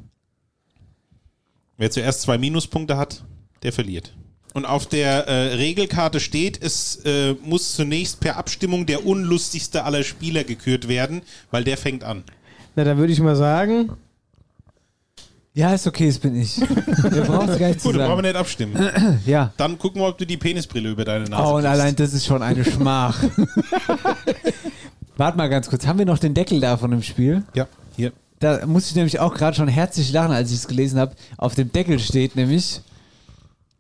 Wer 1.78 1.90
zuerst 1.90 2.22
zwei 2.22 2.38
Minuspunkte 2.38 2.96
hat, 2.96 3.24
der 3.62 3.72
verliert. 3.72 4.14
Und 4.54 4.66
auf 4.66 4.86
der 4.86 5.26
äh, 5.26 5.54
Regelkarte 5.54 6.20
steht, 6.20 6.62
es 6.62 6.96
äh, 7.06 7.34
muss 7.42 7.74
zunächst 7.74 8.20
per 8.20 8.36
Abstimmung 8.36 8.84
der 8.84 9.06
unlustigste 9.06 9.84
aller 9.84 10.04
Spieler 10.04 10.44
gekürt 10.44 10.88
werden, 10.88 11.22
weil 11.50 11.64
der 11.64 11.78
fängt 11.78 12.04
an. 12.04 12.22
Na, 12.76 12.84
dann 12.84 12.98
würde 12.98 13.12
ich 13.12 13.20
mal 13.20 13.36
sagen, 13.36 13.96
Ja, 15.54 15.74
ist 15.74 15.86
okay, 15.86 16.06
das 16.06 16.18
bin 16.18 16.34
ich. 16.40 16.58
Wir 17.10 17.22
brauchen 17.24 17.48
es 17.50 17.58
gar 17.58 17.68
nicht 17.68 17.80
zu 17.80 17.88
Gut, 17.90 18.00
dann 18.00 18.08
brauchen 18.08 18.22
wir 18.24 18.32
sagen. 18.32 18.32
nicht 18.32 18.36
abstimmen. 18.36 19.18
Ja. 19.26 19.52
Dann 19.58 19.78
gucken 19.78 20.00
wir, 20.00 20.08
ob 20.08 20.16
du 20.16 20.24
die 20.26 20.38
Penisbrille 20.38 20.90
über 20.90 21.04
deine 21.04 21.24
Nase 21.26 21.42
Oh, 21.42 21.56
und 21.56 21.62
kriegst. 21.62 21.70
allein 21.80 21.94
das 21.96 22.14
ist 22.14 22.24
schon 22.24 22.42
eine 22.42 22.64
Schmach. 22.64 23.22
Warte 25.16 25.36
mal 25.36 25.48
ganz 25.48 25.68
kurz, 25.68 25.86
haben 25.86 25.98
wir 25.98 26.06
noch 26.06 26.18
den 26.18 26.32
Deckel 26.34 26.60
da 26.60 26.76
von 26.76 26.90
dem 26.90 27.02
Spiel? 27.02 27.42
Ja, 27.54 27.66
hier. 27.96 28.12
Da 28.40 28.64
musste 28.66 28.90
ich 28.90 28.96
nämlich 28.96 29.20
auch 29.20 29.34
gerade 29.34 29.54
schon 29.56 29.68
herzlich 29.68 30.10
lachen, 30.10 30.32
als 30.32 30.50
ich 30.50 30.56
es 30.56 30.68
gelesen 30.68 30.98
habe. 30.98 31.14
Auf 31.36 31.54
dem 31.54 31.70
Deckel 31.70 31.98
steht 31.98 32.34
nämlich 32.34 32.80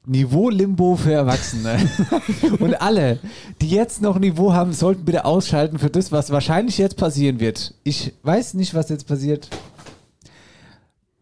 Niveau 0.04 0.50
Limbo 0.50 0.96
für 0.96 1.12
Erwachsene. 1.12 1.78
Und 2.60 2.80
alle, 2.82 3.18
die 3.60 3.70
jetzt 3.70 4.02
noch 4.02 4.18
Niveau 4.18 4.52
haben, 4.52 4.72
sollten 4.72 5.04
bitte 5.04 5.24
ausschalten 5.24 5.78
für 5.78 5.90
das, 5.90 6.12
was 6.12 6.30
wahrscheinlich 6.30 6.76
jetzt 6.78 6.96
passieren 6.96 7.40
wird. 7.40 7.74
Ich 7.82 8.12
weiß 8.22 8.54
nicht, 8.54 8.74
was 8.74 8.88
jetzt 8.90 9.06
passiert. 9.06 9.48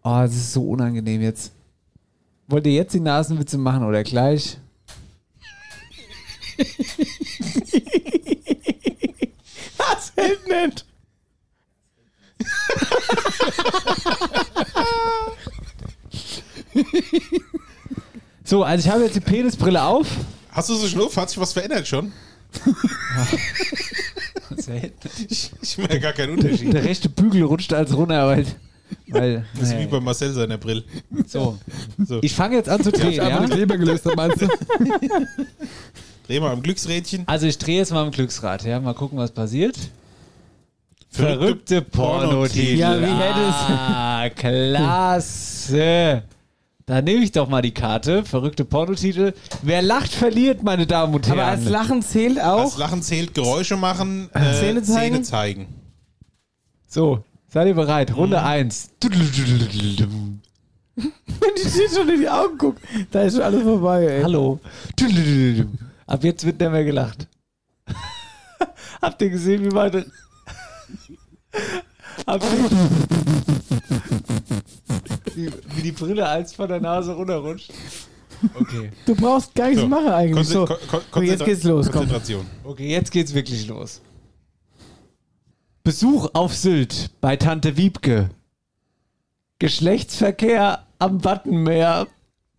Oh, 0.02 0.20
das 0.22 0.34
ist 0.34 0.52
so 0.52 0.62
unangenehm 0.62 1.20
jetzt. 1.20 1.52
Wollt 2.48 2.66
ihr 2.66 2.72
jetzt 2.72 2.94
die 2.94 3.00
Nasenwitze 3.00 3.58
machen 3.58 3.84
oder 3.84 4.02
gleich? 4.02 4.58
Was 9.78 10.12
hält 10.16 10.46
nicht? 10.48 10.84
So, 18.44 18.64
also 18.64 18.86
ich 18.86 18.92
habe 18.92 19.04
jetzt 19.04 19.14
die 19.14 19.20
Penisbrille 19.20 19.82
auf. 19.82 20.08
Hast 20.50 20.68
du 20.70 20.74
so 20.74 20.88
Schnupf? 20.88 21.16
Hat 21.16 21.30
sich 21.30 21.38
was 21.38 21.52
verändert 21.52 21.86
schon? 21.86 22.12
Ich, 25.28 25.50
ich 25.62 25.78
merke 25.78 26.00
gar 26.00 26.12
keinen 26.12 26.38
Unterschied. 26.38 26.72
Der 26.72 26.84
rechte 26.84 27.08
Bügel 27.08 27.44
rutscht 27.44 27.72
als 27.72 27.96
runter, 27.96 28.26
weil. 28.26 28.44
Weil 29.12 29.44
Das 29.58 29.68
ist 29.70 29.78
wie 29.78 29.86
bei 29.86 30.00
Marcel 30.00 30.32
seiner 30.32 30.58
Brille. 30.58 30.84
so. 31.26 31.58
So. 32.06 32.18
Ich 32.22 32.34
fange 32.34 32.56
jetzt 32.56 32.68
an 32.68 32.82
zu 32.82 32.92
drehen, 32.92 33.10
Ich 33.12 33.20
habe 33.20 33.30
ja? 33.30 33.40
den 33.40 33.50
Kleber 33.50 33.76
gelöst, 33.76 34.08
meinst 34.16 34.42
du? 34.42 34.48
Dreh 36.26 36.40
mal 36.40 36.52
am 36.52 36.62
Glücksrädchen. 36.62 37.24
Also 37.26 37.46
ich 37.46 37.58
drehe 37.58 37.78
jetzt 37.78 37.92
mal 37.92 38.02
am 38.04 38.10
Glücksrad, 38.10 38.64
ja? 38.64 38.78
Mal 38.80 38.94
gucken, 38.94 39.18
was 39.18 39.30
passiert. 39.32 39.76
Verrückte 41.12 41.76
Verrückte 41.76 41.82
Pornotitel. 41.82 42.76
Ja, 42.78 43.00
wie 43.00 43.04
hätte 43.04 43.40
es- 43.48 43.54
Ah, 43.68 44.28
klasse. 44.34 46.22
Da 46.86 47.02
nehme 47.02 47.22
ich 47.24 47.32
doch 47.32 47.48
mal 47.48 47.62
die 47.62 47.72
Karte. 47.74 48.24
Verrückte 48.24 48.64
Pornotitel. 48.64 49.32
Wer 49.62 49.82
lacht, 49.82 50.12
verliert, 50.12 50.62
meine 50.62 50.86
Damen 50.86 51.14
und 51.14 51.26
Herren. 51.26 51.38
Aber 51.40 51.48
als 51.50 51.64
Lachen 51.68 52.02
zählt 52.02 52.40
auch. 52.40 52.64
Das 52.64 52.78
Lachen 52.78 53.02
zählt, 53.02 53.34
Geräusche 53.34 53.76
machen, 53.76 54.28
äh, 54.34 54.52
Zähne 54.54 54.82
zeigen? 54.82 55.14
Zähne 55.14 55.22
zeigen. 55.22 55.66
So, 56.88 57.22
seid 57.50 57.66
ihr 57.66 57.74
bereit? 57.74 58.16
Runde 58.16 58.42
1. 58.42 58.90
Wenn 59.00 59.12
ich 61.56 61.72
dir 61.72 61.88
schon 61.88 62.08
in 62.08 62.20
die 62.20 62.28
Augen 62.28 62.58
gucke, 62.58 62.80
da 63.10 63.22
ist 63.22 63.34
schon 63.34 63.42
alles 63.42 63.62
vorbei, 63.62 64.04
ey. 64.06 64.22
Hallo. 64.22 64.60
Ab 66.06 66.24
jetzt 66.24 66.44
wird 66.44 66.60
nicht 66.60 66.70
mehr 66.72 66.84
gelacht. 66.84 67.26
Habt 69.02 69.22
ihr 69.22 69.30
gesehen, 69.30 69.64
wie 69.64 69.74
meine. 69.74 70.04
Habt 72.26 72.44
ihr... 72.44 72.70
wie, 75.34 75.50
wie 75.74 75.82
die 75.82 75.92
Brille 75.92 76.28
eins 76.28 76.52
von 76.52 76.68
der 76.68 76.80
Nase 76.80 77.12
runterrutscht? 77.12 77.72
Okay. 78.54 78.90
Du 79.06 79.14
brauchst 79.14 79.54
gar 79.54 79.68
nichts 79.68 79.82
So, 79.82 79.88
machen 79.88 80.08
eigentlich. 80.08 80.48
So, 80.48 80.66
jetzt 81.20 81.44
geht's 81.44 81.64
los. 81.64 81.86
Komm. 81.86 82.00
Konzentration. 82.00 82.46
Okay, 82.64 82.90
jetzt 82.90 83.10
geht's 83.10 83.34
wirklich 83.34 83.66
los. 83.66 84.00
Besuch 85.82 86.28
auf 86.34 86.54
Sylt 86.54 87.10
bei 87.20 87.36
Tante 87.36 87.76
Wiebke. 87.76 88.30
Geschlechtsverkehr 89.58 90.86
am 90.98 91.24
Wattenmeer. 91.24 92.06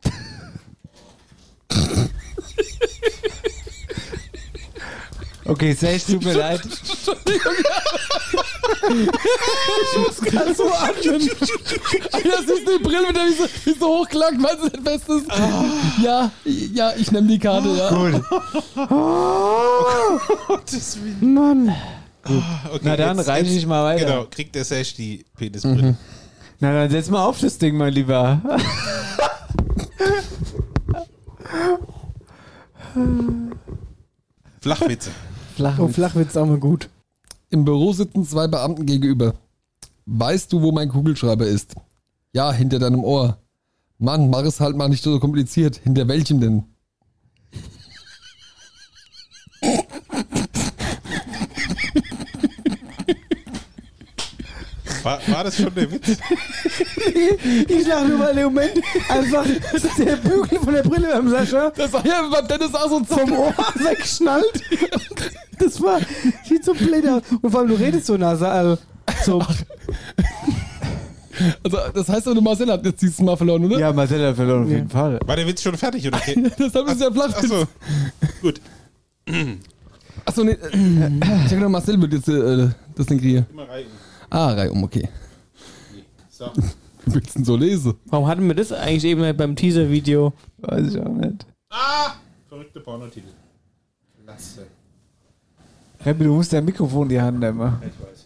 Okay, 5.43 5.74
Sage, 5.74 5.99
tut 6.05 6.24
mir 6.24 6.34
leid. 6.34 6.61
Ich 6.63 6.69
muss 9.97 10.22
gerade 10.22 10.53
so 10.55 10.72
atmen. 10.72 11.30
Alter, 12.11 12.43
siehst 12.47 12.67
du 12.67 12.78
die 12.78 12.84
Brille 12.84 13.07
mit 13.07 13.15
der 13.15 13.26
wie 13.26 13.34
so, 13.34 13.45
wie 13.65 13.74
so 13.78 13.88
hochklackt, 13.88 14.39
meinst 14.39 14.63
du 14.63 14.69
das 14.69 14.84
Bestes? 14.84 15.24
Ja, 16.01 16.32
ja, 16.45 16.93
ich 16.95 17.11
nehme 17.11 17.28
die 17.28 17.39
Karte, 17.39 17.67
ja. 17.69 17.89
Gut. 17.89 18.22
Mann. 21.22 21.76
Okay, 22.24 22.80
Na 22.84 22.95
dann 22.95 23.17
jetzt- 23.17 23.28
reiche 23.28 23.51
ich 23.51 23.65
mal 23.65 23.84
weiter. 23.84 24.05
Genau, 24.05 24.26
kriegt 24.30 24.53
der 24.55 24.63
Sash 24.63 24.93
die 24.95 25.26
Penisbrille. 25.38 25.97
Na 26.59 26.74
dann 26.74 26.89
setz 26.91 27.09
mal 27.09 27.26
auf 27.26 27.39
das 27.39 27.57
Ding, 27.57 27.76
mein 27.78 27.93
Lieber. 27.93 28.41
Flachwitze. 34.61 35.11
Oh, 35.78 35.88
Flachwitz 35.88 36.36
auch 36.38 36.45
mal 36.45 36.57
gut. 36.59 36.89
Im 37.49 37.65
Büro 37.65 37.91
sitzen 37.93 38.26
zwei 38.26 38.47
Beamten 38.47 38.86
gegenüber. 38.86 39.34
Weißt 40.05 40.51
du, 40.51 40.61
wo 40.61 40.72
mein 40.72 40.89
Kugelschreiber 40.89 41.45
ist? 41.45 41.76
Ja, 42.34 42.51
hinter 42.51 42.80
deinem 42.80 43.03
Ohr. 43.03 43.38
Mann, 43.97 44.30
mach 44.30 44.43
es 44.43 44.59
halt 44.59 44.76
mal 44.76 44.88
nicht 44.89 45.03
so 45.03 45.19
kompliziert. 45.19 45.78
Hinter 45.84 46.07
welchem 46.07 46.39
denn? 46.39 46.63
War, 55.04 55.20
war 55.28 55.43
das 55.43 55.58
schon 55.58 55.74
der 55.74 55.91
Witz? 55.91 56.08
Ich 57.68 57.88
lache 57.88 58.08
nur 58.08 58.18
mal 58.18 58.38
im 58.38 58.43
Moment 58.45 58.82
einfach 59.10 59.45
der 59.97 60.16
Bügel 60.18 60.60
von 60.60 60.74
der 60.74 60.84
Brille 60.84 61.10
beim 61.12 61.30
Sascha 61.30 61.72
Das 61.76 61.91
war 61.93 62.06
ja 62.06 62.22
beim 62.32 62.47
Dennis 62.47 62.74
auch 62.74 62.89
so 62.89 63.04
vom 63.04 63.32
Ohr 63.34 63.54
wegschnallt. 63.76 64.64
Das 65.60 65.82
war, 65.82 65.99
sieht 66.47 66.64
so 66.66 66.74
blöd 66.74 67.08
aus. 67.08 67.24
Und 67.41 67.52
vor 67.52 67.62
allem, 67.62 67.70
du 67.70 67.76
redest 67.76 68.06
so 68.08 68.18
nasal. 68.18 68.78
So, 69.26 69.43
Also, 71.64 71.78
das 71.93 72.10
heißt 72.10 72.28
doch, 72.28 72.39
Marcel 72.41 72.72
hat 72.72 72.86
jetzt 72.86 73.02
dieses 73.02 73.20
Mal 73.20 73.36
verloren, 73.36 73.66
oder? 73.66 73.80
Ja, 73.80 73.91
Marcel 73.93 74.28
hat 74.28 74.36
verloren 74.36 74.64
auf 74.64 74.70
jeden 74.70 74.89
Fall. 74.89 75.20
War 75.26 75.36
der 75.36 75.47
Witz 75.47 75.62
schon 75.62 75.76
fertig? 75.76 76.08
Oder? 76.08 76.18
Okay. 76.18 76.52
Deshalb 76.60 76.88
ist 76.88 77.02
ja 77.02 77.12
flach. 77.12 77.36
Achso, 77.36 77.68
gut. 78.41 78.62
Achso, 80.26 80.43
nee. 80.43 80.58
Ich 81.43 81.49
denke, 81.49 81.70
Marcel 81.70 81.99
wird 82.02 82.14
jetzt 82.14 82.28
äh, 82.28 82.70
das 82.95 83.06
Ding 83.08 83.20
kriegen. 83.20 83.45
Immer 83.52 83.70
rein. 83.70 83.86
Ah, 84.32 84.53
Reihum, 84.53 84.84
okay. 84.86 85.09
So. 86.29 86.45
Wie 86.55 86.63
willst 87.13 87.36
du 87.36 87.39
denn 87.39 87.45
so 87.45 87.57
lesen? 87.57 87.95
warum 88.05 88.27
hatten 88.27 88.47
wir 88.47 88.55
das 88.55 88.71
eigentlich 88.71 89.03
eben 89.03 89.36
beim 89.36 89.55
Teaser-Video? 89.55 90.34
Weiß 90.59 90.93
ich 90.93 90.99
auch 91.01 91.09
nicht. 91.09 91.45
Ah! 91.69 92.13
Verrückte 92.47 92.79
Pornotitel. 92.79 93.27
Klasse. 94.23 94.67
Rembi, 96.05 96.23
du 96.23 96.34
musst 96.34 96.53
dein 96.53 96.63
Mikrofon 96.63 97.03
in 97.03 97.09
die 97.09 97.21
Hand 97.21 97.39
nehmen. 97.39 97.82
Ich 97.82 97.88
weiß. 97.88 98.25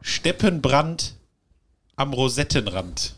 Steppenbrand 0.00 1.14
am 1.96 2.14
Rosettenrand. 2.14 3.14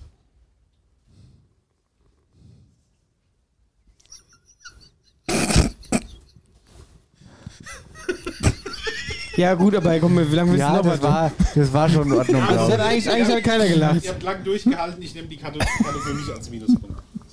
Ja, 9.41 9.55
gut, 9.55 9.75
aber 9.75 9.99
komm, 9.99 10.17
wie 10.19 10.35
lange 10.35 10.51
willst 10.53 10.63
du 10.63 10.69
Ja, 10.69 10.77
noch 10.77 10.83
das 10.83 11.03
war, 11.03 11.33
das 11.55 11.73
war 11.73 11.89
schon 11.89 12.07
in 12.09 12.13
Ordnung. 12.13 12.41
Das 12.47 12.49
glaub 12.57 12.73
hat 12.73 12.81
eigentlich, 12.81 13.11
eigentlich 13.11 13.37
hat 13.37 13.45
keiner 13.45 13.67
gelacht. 13.69 14.05
Ihr 14.05 14.11
habt 14.11 14.23
lang 14.23 14.45
durchgehalten, 14.45 15.03
ich 15.03 15.15
nehme 15.15 15.29
die 15.29 15.37
Karte, 15.37 15.59
Karte 15.59 15.99
für 15.99 16.15
mich 16.15 16.35
als 16.35 16.51
Minuspunkt. 16.51 16.85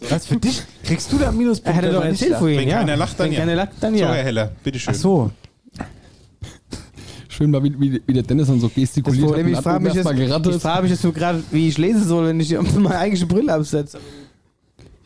ich. 0.01 0.12
Was 0.12 0.26
für 0.28 0.38
dich? 0.38 0.64
Kriegst 0.84 1.12
du 1.12 1.18
da 1.18 1.32
Minuspunkte? 1.32 1.70
Er 1.70 1.76
hatte 1.76 1.91
doch 1.91 2.03
erzählt 2.05 2.36
vorhin, 2.38 2.60
Wenn 2.60 2.68
ja. 2.70 2.78
keiner 2.80 2.95
lacht, 2.97 3.20
dann 3.20 3.26
Wenn 3.28 3.34
ja. 3.34 3.39
keiner 3.39 3.55
lacht, 3.55 3.72
dann 3.82 3.93
So, 3.93 3.99
ja. 3.99 4.14
Herr 4.14 4.24
Heller, 4.24 4.51
bitteschön. 4.64 4.93
Ach 4.95 4.99
so. 4.99 5.32
Schön 7.30 7.51
mal, 7.51 7.64
wie, 7.64 7.76
wie, 7.80 8.01
wie 8.05 8.14
der 8.14 8.24
Dennis 8.24 8.47
dann 8.47 8.60
so 8.60 8.68
Das 8.68 8.76
gestikuliert 8.76 9.24
hat. 9.26 9.30
Problem, 9.36 9.47
und 9.47 9.53
ich 9.53 9.60
frage 9.62 9.84
mich, 9.84 9.93
jetzt- 9.93 10.12
ich 10.55 10.62
frage 10.62 10.82
mich 10.84 10.91
jetzt 10.91 11.01
so 11.01 11.12
gerade, 11.12 11.43
wie 11.51 11.68
ich 11.68 11.78
lesen 11.78 12.08
soll, 12.08 12.28
wenn 12.28 12.39
ich 12.39 12.55
meine 12.80 12.97
eigene 12.97 13.26
Brille 13.26 13.53
absetze. 13.53 13.99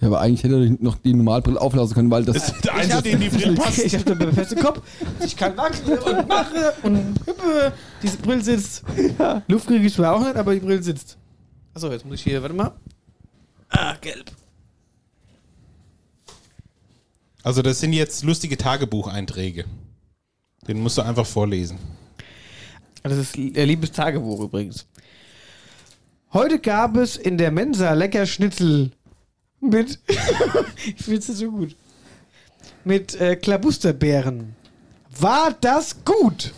Ja, 0.01 0.07
aber 0.07 0.19
eigentlich 0.19 0.43
hätte 0.43 0.55
er 0.55 0.83
noch 0.83 0.97
die 0.97 1.13
Normalbrille 1.13 1.61
auflassen 1.61 1.93
können, 1.93 2.09
weil 2.09 2.25
das. 2.25 2.59
Der 2.61 2.73
Einzige, 2.75 3.01
den 3.03 3.19
die 3.21 3.29
Brille 3.29 3.53
passt. 3.53 3.77
Ich 3.85 3.93
habe 3.95 4.15
den 4.15 4.33
festen 4.33 4.59
Kopf. 4.59 4.81
Ich 5.23 5.37
kann 5.37 5.55
wachsen 5.55 5.97
und 5.97 6.27
mache 6.27 6.73
und 6.81 7.19
hüppe. 7.25 7.71
Diese 8.01 8.17
Brille 8.17 8.43
sitzt. 8.43 8.83
Luft 9.47 9.67
kriege 9.67 9.85
ich 9.85 9.93
zwar 9.93 10.15
auch 10.15 10.21
nicht, 10.21 10.35
aber 10.35 10.53
die 10.55 10.59
Brille 10.59 10.81
sitzt. 10.81 11.17
Achso, 11.75 11.91
jetzt 11.91 12.05
muss 12.05 12.15
ich 12.15 12.23
hier, 12.23 12.41
warte 12.41 12.55
mal. 12.55 12.71
Ah, 13.69 13.95
gelb. 14.01 14.31
Also 17.43 17.61
das 17.61 17.79
sind 17.79 17.93
jetzt 17.93 18.23
lustige 18.23 18.57
Tagebucheinträge. 18.57 19.65
Den 20.67 20.81
musst 20.81 20.97
du 20.97 21.03
einfach 21.03 21.25
vorlesen. 21.25 21.77
Das 23.03 23.17
ist 23.17 23.37
ihr 23.37 23.65
liebes 23.65 23.91
Tagebuch 23.91 24.41
übrigens. 24.41 24.87
Heute 26.33 26.59
gab 26.59 26.97
es 26.97 27.17
in 27.17 27.37
der 27.37 27.51
Mensa 27.51 27.93
lecker 27.93 28.25
Schnitzel 28.25 28.91
mit. 29.61 29.99
ich 30.85 31.05
finde 31.05 31.19
es 31.19 31.27
so 31.27 31.51
gut. 31.51 31.75
Mit 32.83 33.19
äh, 33.19 33.35
Klabusterbeeren. 33.35 34.55
War 35.19 35.55
das 35.61 36.03
gut? 36.03 36.53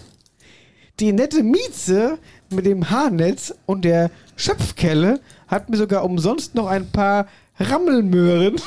Die 1.00 1.12
nette 1.12 1.44
Mieze 1.44 2.18
mit 2.50 2.66
dem 2.66 2.90
Haarnetz 2.90 3.54
und 3.66 3.84
der 3.84 4.10
Schöpfkelle 4.36 5.20
hat 5.48 5.70
mir 5.70 5.78
sogar 5.78 6.04
umsonst 6.04 6.56
noch 6.56 6.68
ein 6.68 6.92
paar 6.92 7.28
Rammelmöhren. 7.60 8.56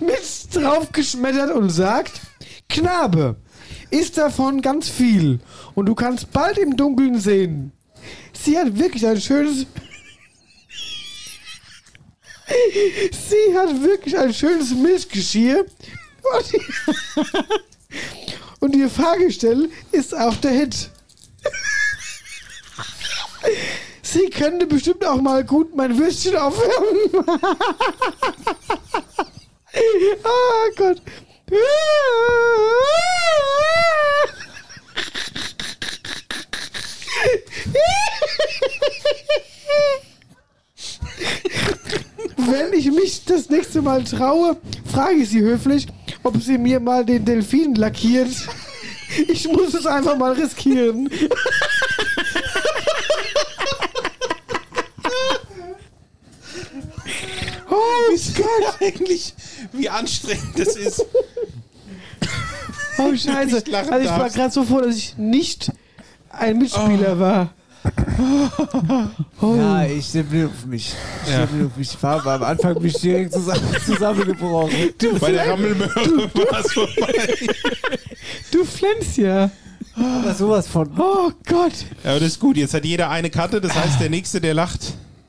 mit 0.00 0.54
draufgeschmettert 0.54 1.52
und 1.52 1.70
sagt: 1.70 2.20
Knabe, 2.68 3.36
isst 3.92 4.18
davon 4.18 4.60
ganz 4.62 4.88
viel 4.88 5.38
und 5.74 5.86
du 5.86 5.94
kannst 5.94 6.32
bald 6.32 6.58
im 6.58 6.76
Dunkeln 6.76 7.20
sehen. 7.20 7.70
Sie 8.32 8.58
hat 8.58 8.76
wirklich 8.78 9.06
ein 9.06 9.20
schönes. 9.20 9.58
Sie 12.48 13.56
hat 13.56 13.82
wirklich 13.82 14.18
ein 14.18 14.34
schönes 14.34 14.74
Milchgeschirr. 14.74 15.64
Und, 16.22 16.54
und 18.60 18.76
ihr 18.76 18.88
Fahrgestell 18.88 19.68
ist 19.90 20.16
auch 20.16 20.36
der 20.36 20.52
Hit. 20.52 20.88
Sie 24.02 24.30
könnte 24.30 24.66
bestimmt 24.66 25.04
auch 25.04 25.20
mal 25.20 25.44
gut 25.44 25.74
mein 25.74 25.98
Würstchen 25.98 26.36
aufwärmen. 26.36 27.26
oh 30.24 30.70
Gott. 30.76 31.02
Wenn 42.36 42.72
ich 42.72 42.90
mich 42.90 43.24
das 43.26 43.50
nächste 43.50 43.82
Mal 43.82 44.02
traue, 44.04 44.56
frage 44.90 45.16
ich 45.16 45.28
sie 45.28 45.42
höflich, 45.42 45.88
ob 46.22 46.40
sie 46.40 46.56
mir 46.56 46.80
mal 46.80 47.04
den 47.04 47.24
Delfin 47.24 47.74
lackiert. 47.74 48.30
Ich 49.28 49.46
muss 49.46 49.74
es 49.74 49.84
einfach 49.84 50.16
mal 50.16 50.32
riskieren. 50.32 51.10
Oh 57.82 58.16
Gott. 58.36 58.76
eigentlich, 58.80 59.34
wie 59.72 59.88
anstrengend 59.88 60.58
das 60.58 60.76
ist. 60.76 61.04
Oh 62.98 63.14
Scheiße. 63.14 63.64
Lachen 63.68 63.92
Also 63.92 64.04
ich 64.04 64.10
war 64.10 64.30
gerade 64.30 64.52
so 64.52 64.64
froh, 64.64 64.80
dass 64.80 64.96
ich 64.96 65.16
nicht 65.16 65.72
ein 66.30 66.58
Mitspieler 66.58 67.18
war. 67.18 67.54
Oh. 69.40 69.56
Ja, 69.56 69.84
ich 69.84 70.06
stimme 70.06 70.46
auf 70.46 70.66
mich. 70.66 70.94
Ich 71.26 71.32
Ja. 71.32 71.42
auf 71.42 71.50
mich. 71.76 71.92
Ich 71.94 72.00
war 72.00 72.24
am 72.24 72.42
Anfang 72.44 72.80
mich 72.80 72.94
direkt 72.94 73.32
zusammen, 73.32 73.74
zusammengebrochen. 73.84 74.94
Du 74.98 75.18
Bei 75.18 75.32
der 75.32 75.48
Rammelmöhre 75.50 76.30
war 76.32 76.60
es 76.64 76.72
vorbei. 76.72 77.28
Du 78.52 78.64
flänzt 78.64 79.16
ja. 79.16 79.50
Aber 79.96 80.32
sowas 80.32 80.68
von 80.68 80.88
Oh 80.96 81.32
Gott. 81.48 81.72
Ja, 82.04 82.10
aber 82.12 82.20
das 82.20 82.28
ist 82.28 82.40
gut. 82.40 82.56
Jetzt 82.56 82.72
hat 82.72 82.84
jeder 82.84 83.10
eine 83.10 83.30
Karte. 83.30 83.60
Das 83.60 83.74
heißt, 83.74 84.00
der 84.00 84.10
Nächste, 84.10 84.40
der 84.40 84.54
lacht, 84.54 84.80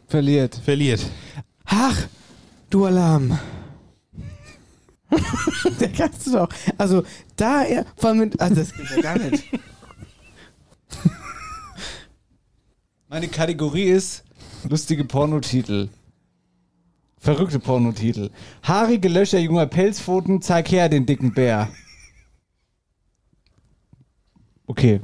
verliert. 0.07 0.59
verliert. 0.63 1.01
Ach, 1.65 1.97
du 2.73 2.85
Alarm. 2.85 3.37
Der 5.79 5.91
kannst 5.91 6.25
du 6.27 6.31
doch. 6.33 6.49
Also, 6.77 7.03
da 7.35 7.63
er. 7.63 7.85
Vor 7.95 8.09
allem, 8.09 8.19
mit- 8.19 8.39
also 8.41 8.55
das 8.55 8.73
geht 8.73 8.89
ja 8.89 9.01
gar 9.01 9.17
nicht. 9.19 9.43
Meine 13.09 13.27
Kategorie 13.27 13.83
ist 13.85 14.23
lustige 14.67 15.05
Pornotitel. 15.05 15.89
Verrückte 17.19 17.59
Pornotitel. 17.59 18.31
Haarige 18.63 19.07
Löcher 19.07 19.39
junger 19.39 19.67
Pelzpfoten, 19.67 20.41
zeig 20.41 20.71
her 20.71 20.89
den 20.89 21.05
dicken 21.05 21.33
Bär. 21.33 21.69
Okay. 24.65 24.99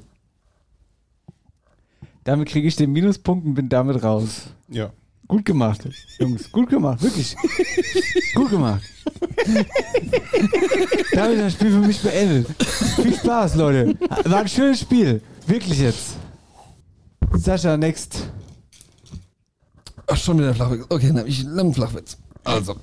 Damit 2.24 2.50
kriege 2.50 2.68
ich 2.68 2.76
den 2.76 2.92
Minuspunkt 2.92 3.46
und 3.46 3.54
bin 3.54 3.70
damit 3.70 4.04
raus. 4.04 4.54
Ja. 4.68 4.92
Gut 5.30 5.46
gemacht, 5.46 5.88
Jungs. 6.18 6.52
Gut 6.52 6.70
gemacht, 6.70 7.04
wirklich. 7.04 7.36
Gut 8.34 8.50
gemacht. 8.50 8.82
Damit 11.14 11.38
ist 11.38 11.44
das 11.44 11.54
Spiel 11.54 11.70
für 11.70 11.88
mich 11.88 12.02
beendet. 12.02 12.48
Viel 12.96 13.16
Spaß, 13.16 13.54
Leute. 13.54 13.96
War 14.26 14.40
ein 14.40 14.48
schönes 14.48 14.80
Spiel. 14.80 15.22
Wirklich 15.46 15.82
jetzt. 15.82 16.16
Sascha, 17.36 17.78
next. 17.78 18.32
Ach, 20.08 20.18
schon 20.18 20.40
wieder 20.40 20.56
Flachwitz. 20.56 20.86
Okay, 20.90 21.08
dann 21.10 21.20
hab 21.20 21.28
ich 21.28 21.46
einen 21.46 21.76
Flachwitz. 21.76 22.18
Also. 22.44 22.76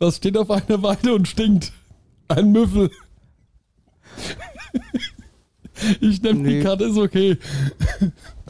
Was 0.00 0.16
steht 0.16 0.36
auf 0.36 0.50
einer 0.50 0.82
Weide 0.82 1.14
und 1.14 1.28
stinkt? 1.28 1.72
Ein 2.26 2.50
Müffel. 2.50 2.90
Ich 6.00 6.22
nehme 6.22 6.40
Nee. 6.40 6.58
die 6.58 6.62
Karte, 6.64 6.84
ist 6.84 6.96
okay. 6.98 7.36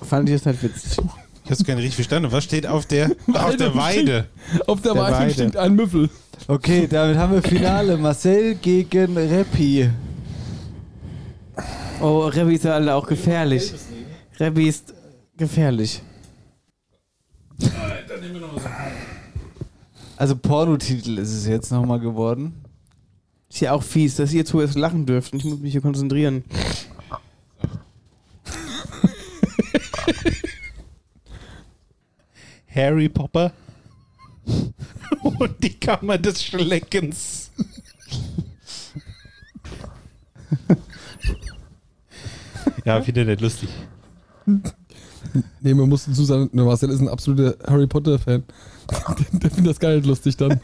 Fand 0.02 0.28
ich 0.28 0.36
das 0.36 0.44
nicht 0.46 0.62
witzig. 0.62 0.98
Ich 1.44 1.50
hab's 1.50 1.64
gar 1.64 1.74
nicht 1.74 1.84
richtig 1.84 1.96
verstanden. 1.96 2.32
Was 2.32 2.44
steht 2.44 2.66
auf 2.66 2.86
der, 2.86 3.10
auf 3.32 3.56
der 3.56 3.74
Weide? 3.74 4.26
Auf 4.66 4.80
der, 4.82 4.94
Der 4.94 5.02
Weide, 5.02 5.16
Weide. 5.16 5.32
stinkt 5.32 5.56
ein 5.56 5.74
Müffel. 5.74 6.10
Okay, 6.48 6.86
damit 6.88 7.16
haben 7.16 7.32
wir 7.34 7.42
Finale. 7.42 7.96
Marcel 7.96 8.56
gegen 8.56 9.16
Reppi. 9.16 9.90
Oh, 12.00 12.26
Rebbi 12.26 12.54
ist 12.56 12.64
ja 12.64 12.74
alle 12.74 12.94
auch 12.94 13.06
gefährlich. 13.06 13.72
Rebbi 14.38 14.68
ist 14.68 14.92
gefährlich. 15.36 16.02
Also 20.16 20.36
Pornotitel 20.36 21.18
ist 21.18 21.32
es 21.32 21.46
jetzt 21.46 21.70
nochmal 21.70 22.00
geworden. 22.00 22.54
Ist 23.50 23.60
ja 23.60 23.72
auch 23.72 23.82
fies, 23.82 24.16
dass 24.16 24.32
ihr 24.32 24.44
zuerst 24.44 24.74
lachen 24.76 25.06
dürft. 25.06 25.32
und 25.32 25.38
Ich 25.40 25.44
muss 25.44 25.60
mich 25.60 25.72
hier 25.72 25.80
konzentrieren. 25.80 26.44
Harry 32.74 33.08
Popper 33.08 33.52
und 35.22 35.62
die 35.62 35.74
Kammer 35.74 36.18
des 36.18 36.44
Schleckens. 36.44 37.50
ja, 42.84 43.00
finde 43.02 43.24
nicht 43.24 43.40
lustig. 43.40 43.68
Nee, 45.60 45.74
man 45.74 45.88
muss 45.88 46.06
dazu 46.06 46.24
sagen, 46.24 46.50
der 46.52 46.64
Marcel 46.64 46.90
ist 46.90 47.00
ein 47.00 47.08
absoluter 47.08 47.56
Harry 47.66 47.86
Potter-Fan. 47.86 48.44
Der, 48.90 49.16
der 49.40 49.50
findet 49.50 49.72
das 49.72 49.80
gar 49.80 49.94
nicht 49.94 50.06
lustig 50.06 50.36
dann. 50.36 50.60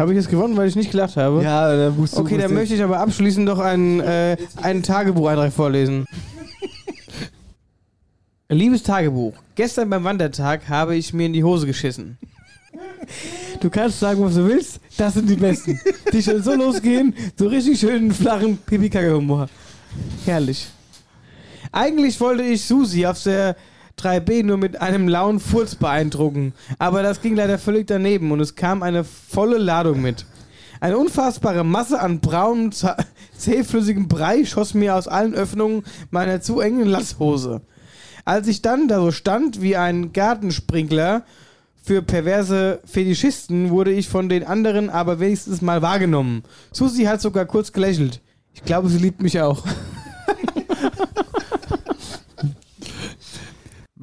Habe 0.00 0.12
ich 0.12 0.16
jetzt 0.16 0.30
gewonnen, 0.30 0.56
weil 0.56 0.66
ich 0.66 0.76
nicht 0.76 0.92
gelacht 0.92 1.18
habe? 1.18 1.42
Ja, 1.42 1.76
da 1.76 1.90
musst 1.90 2.16
du. 2.16 2.22
Okay, 2.22 2.38
dann 2.38 2.54
möchte 2.54 2.74
ich 2.74 2.82
aber 2.82 3.00
abschließend 3.00 3.44
noch 3.44 3.58
einen, 3.58 4.00
äh, 4.00 4.38
einen 4.62 4.82
Tagebucheintrag 4.82 5.52
vorlesen. 5.52 6.06
Liebes 8.48 8.82
Tagebuch, 8.82 9.34
gestern 9.56 9.90
beim 9.90 10.02
Wandertag 10.02 10.70
habe 10.70 10.96
ich 10.96 11.12
mir 11.12 11.26
in 11.26 11.34
die 11.34 11.44
Hose 11.44 11.66
geschissen. 11.66 12.16
Du 13.60 13.68
kannst 13.68 14.00
sagen, 14.00 14.24
was 14.24 14.36
du 14.36 14.48
willst, 14.48 14.80
das 14.96 15.12
sind 15.12 15.28
die 15.28 15.36
Besten. 15.36 15.78
Die 16.10 16.22
schon 16.22 16.42
so 16.42 16.54
losgehen, 16.54 17.14
so 17.36 17.48
richtig 17.48 17.78
schönen 17.78 18.10
flachen 18.10 18.56
Pipi-Kacke-Humor. 18.56 19.50
Herrlich. 20.24 20.66
Eigentlich 21.72 22.18
wollte 22.22 22.42
ich 22.42 22.64
Susi 22.64 23.04
auf 23.04 23.22
der 23.22 23.54
3B 24.02 24.44
nur 24.44 24.56
mit 24.56 24.80
einem 24.80 25.08
lauen 25.08 25.40
Furz 25.40 25.74
beeindrucken, 25.74 26.54
aber 26.78 27.02
das 27.02 27.20
ging 27.20 27.36
leider 27.36 27.58
völlig 27.58 27.86
daneben 27.86 28.32
und 28.32 28.40
es 28.40 28.54
kam 28.54 28.82
eine 28.82 29.04
volle 29.04 29.58
Ladung 29.58 30.00
mit. 30.00 30.26
Eine 30.80 30.96
unfassbare 30.96 31.62
Masse 31.62 32.00
an 32.00 32.20
braunem, 32.20 32.70
zähflüssigem 33.36 34.08
Brei 34.08 34.44
schoss 34.44 34.74
mir 34.74 34.96
aus 34.96 35.08
allen 35.08 35.34
Öffnungen 35.34 35.84
meiner 36.10 36.40
zu 36.40 36.60
engen 36.60 36.86
Lasshose. 36.86 37.60
Als 38.24 38.48
ich 38.48 38.62
dann 38.62 38.88
da 38.88 39.00
so 39.00 39.10
stand 39.10 39.60
wie 39.60 39.76
ein 39.76 40.12
Gartensprinkler 40.12 41.24
für 41.82 42.02
perverse 42.02 42.80
Fetischisten, 42.84 43.70
wurde 43.70 43.92
ich 43.92 44.08
von 44.08 44.28
den 44.28 44.44
anderen 44.44 44.90
aber 44.90 45.20
wenigstens 45.20 45.62
mal 45.62 45.82
wahrgenommen. 45.82 46.44
Susi 46.72 47.04
hat 47.04 47.20
sogar 47.20 47.46
kurz 47.46 47.72
gelächelt. 47.72 48.20
Ich 48.54 48.64
glaube, 48.64 48.88
sie 48.88 48.98
liebt 48.98 49.22
mich 49.22 49.40
auch. 49.40 49.64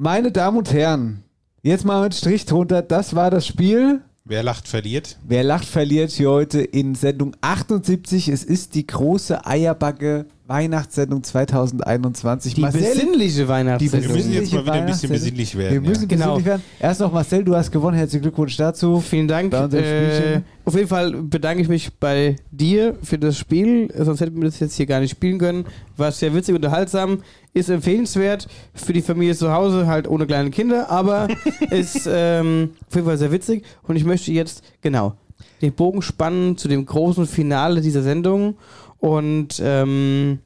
Meine 0.00 0.30
Damen 0.30 0.58
und 0.58 0.72
Herren, 0.72 1.24
jetzt 1.60 1.84
mal 1.84 2.04
mit 2.04 2.14
Strich 2.14 2.46
drunter. 2.46 2.82
Das 2.82 3.16
war 3.16 3.32
das 3.32 3.44
Spiel. 3.48 4.00
Wer 4.24 4.44
lacht, 4.44 4.68
verliert. 4.68 5.18
Wer 5.26 5.42
lacht, 5.42 5.64
verliert 5.64 6.12
hier 6.12 6.30
heute 6.30 6.60
in 6.60 6.94
Sendung 6.94 7.34
78. 7.40 8.28
Es 8.28 8.44
ist 8.44 8.76
die 8.76 8.86
große 8.86 9.44
Eierbacke 9.44 10.26
Weihnachtssendung 10.48 11.22
2021. 11.22 12.54
Die 12.54 12.62
besinnliche 12.62 13.42
die 13.42 13.48
Weihnachtssendung. 13.48 14.08
Wir 14.08 14.16
müssen 14.16 14.32
jetzt 14.32 14.52
mal 14.52 14.62
wieder 14.62 14.72
ein 14.72 14.86
bisschen 14.86 15.10
besinnlich 15.10 15.56
werden. 15.56 15.74
Wir 15.74 15.80
müssen 15.82 16.08
ja. 16.08 16.16
Genau. 16.16 16.36
besinnlich 16.36 16.46
werden. 16.46 16.62
Erst 16.80 17.00
noch 17.00 17.12
Marcel, 17.12 17.44
du 17.44 17.54
hast 17.54 17.70
gewonnen. 17.70 17.96
Herzlichen 17.96 18.22
Glückwunsch 18.22 18.56
dazu. 18.56 19.00
Vielen 19.00 19.28
Dank. 19.28 19.52
Äh, 19.52 20.40
auf 20.64 20.74
jeden 20.74 20.88
Fall 20.88 21.12
bedanke 21.12 21.62
ich 21.62 21.68
mich 21.68 21.92
bei 21.98 22.36
dir 22.50 22.96
für 23.02 23.18
das 23.18 23.36
Spiel. 23.36 23.92
Sonst 23.94 24.22
hätten 24.22 24.36
wir 24.36 24.44
das 24.44 24.58
jetzt 24.58 24.74
hier 24.74 24.86
gar 24.86 25.00
nicht 25.00 25.10
spielen 25.10 25.38
können. 25.38 25.66
War 25.98 26.12
sehr 26.12 26.34
witzig, 26.34 26.54
unterhaltsam, 26.54 27.22
ist 27.52 27.68
empfehlenswert 27.68 28.48
für 28.74 28.94
die 28.94 29.02
Familie 29.02 29.36
zu 29.36 29.52
Hause, 29.52 29.86
halt 29.86 30.08
ohne 30.08 30.26
kleine 30.26 30.50
Kinder, 30.50 30.90
aber 30.90 31.28
ist 31.70 32.08
ähm, 32.10 32.70
auf 32.88 32.94
jeden 32.94 33.06
Fall 33.06 33.18
sehr 33.18 33.32
witzig. 33.32 33.64
Und 33.82 33.96
ich 33.96 34.04
möchte 34.04 34.32
jetzt, 34.32 34.62
genau, 34.80 35.14
den 35.60 35.72
Bogen 35.72 36.02
spannen 36.02 36.56
zu 36.56 36.68
dem 36.68 36.86
großen 36.86 37.26
Finale 37.26 37.80
dieser 37.80 38.02
Sendung. 38.02 38.56
Und 39.00 39.60
ähm, 39.64 40.40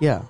ja, 0.00 0.22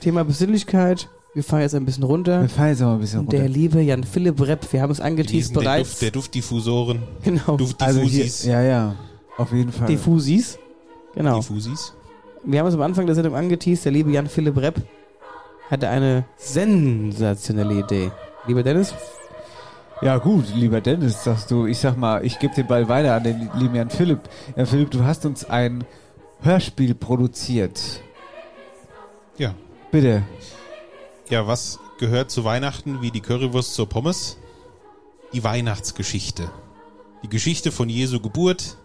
Thema 0.00 0.24
Besinnlichkeit. 0.24 1.08
Wir 1.34 1.44
fahren 1.44 1.60
jetzt 1.60 1.74
ein 1.74 1.84
bisschen 1.84 2.02
runter. 2.04 2.40
Wir 2.42 2.48
fahren 2.48 2.68
jetzt 2.68 2.80
mal 2.80 2.94
ein 2.94 3.00
bisschen 3.00 3.20
Und 3.20 3.32
der 3.32 3.42
runter. 3.42 3.52
liebe 3.52 3.80
Jan 3.82 4.02
Philipp 4.02 4.40
Repp, 4.40 4.72
wir 4.72 4.82
haben 4.82 4.90
es 4.90 5.00
angeteased 5.00 5.52
bereits. 5.54 5.90
Duft, 5.90 6.02
der 6.02 6.10
Duftdiffusoren, 6.10 7.02
genau. 7.22 7.40
Also 7.46 7.56
hier, 7.56 7.66
Duftdiffusis. 7.66 8.44
ja, 8.46 8.62
ja, 8.62 8.94
auf 9.36 9.52
jeden 9.52 9.70
Fall. 9.70 9.86
Diffusis. 9.86 10.58
Genau. 11.14 11.36
Diffusis. 11.36 11.92
Wir 12.44 12.60
haben 12.60 12.66
es 12.66 12.74
am 12.74 12.82
Anfang 12.82 13.06
der 13.06 13.14
Sendung 13.14 13.34
angeteased. 13.34 13.84
Der 13.84 13.92
liebe 13.92 14.10
Jan 14.10 14.26
Philipp 14.26 14.56
Repp 14.56 14.80
hatte 15.70 15.88
eine 15.88 16.24
sensationelle 16.36 17.74
Idee. 17.80 18.10
Lieber 18.46 18.62
Dennis, 18.62 18.94
Ja 20.00 20.16
gut, 20.18 20.46
lieber 20.54 20.80
Dennis, 20.80 21.22
sagst 21.24 21.50
du. 21.50 21.66
Ich 21.66 21.78
sag 21.78 21.96
mal, 21.96 22.24
ich 22.24 22.38
gebe 22.38 22.54
den 22.54 22.66
Ball 22.66 22.88
weiter 22.88 23.14
an 23.14 23.22
den 23.24 23.50
lieben 23.58 23.74
Herrn 23.74 23.90
Philipp. 23.90 24.20
Herr 24.54 24.66
Philipp, 24.66 24.90
du 24.90 25.04
hast 25.04 25.26
uns 25.26 25.44
ein 25.44 25.84
Hörspiel 26.40 26.94
produziert. 26.94 28.00
Ja. 29.36 29.54
Bitte. 29.90 30.22
Ja, 31.28 31.46
was 31.46 31.80
gehört 31.98 32.30
zu 32.30 32.44
Weihnachten 32.44 33.02
wie 33.02 33.10
die 33.10 33.20
Currywurst 33.20 33.74
zur 33.74 33.88
Pommes? 33.88 34.38
Die 35.32 35.42
Weihnachtsgeschichte. 35.44 36.50
Die 37.22 37.28
Geschichte 37.28 37.72
von 37.72 37.88
Jesu 37.88 38.20
Geburt 38.20 38.76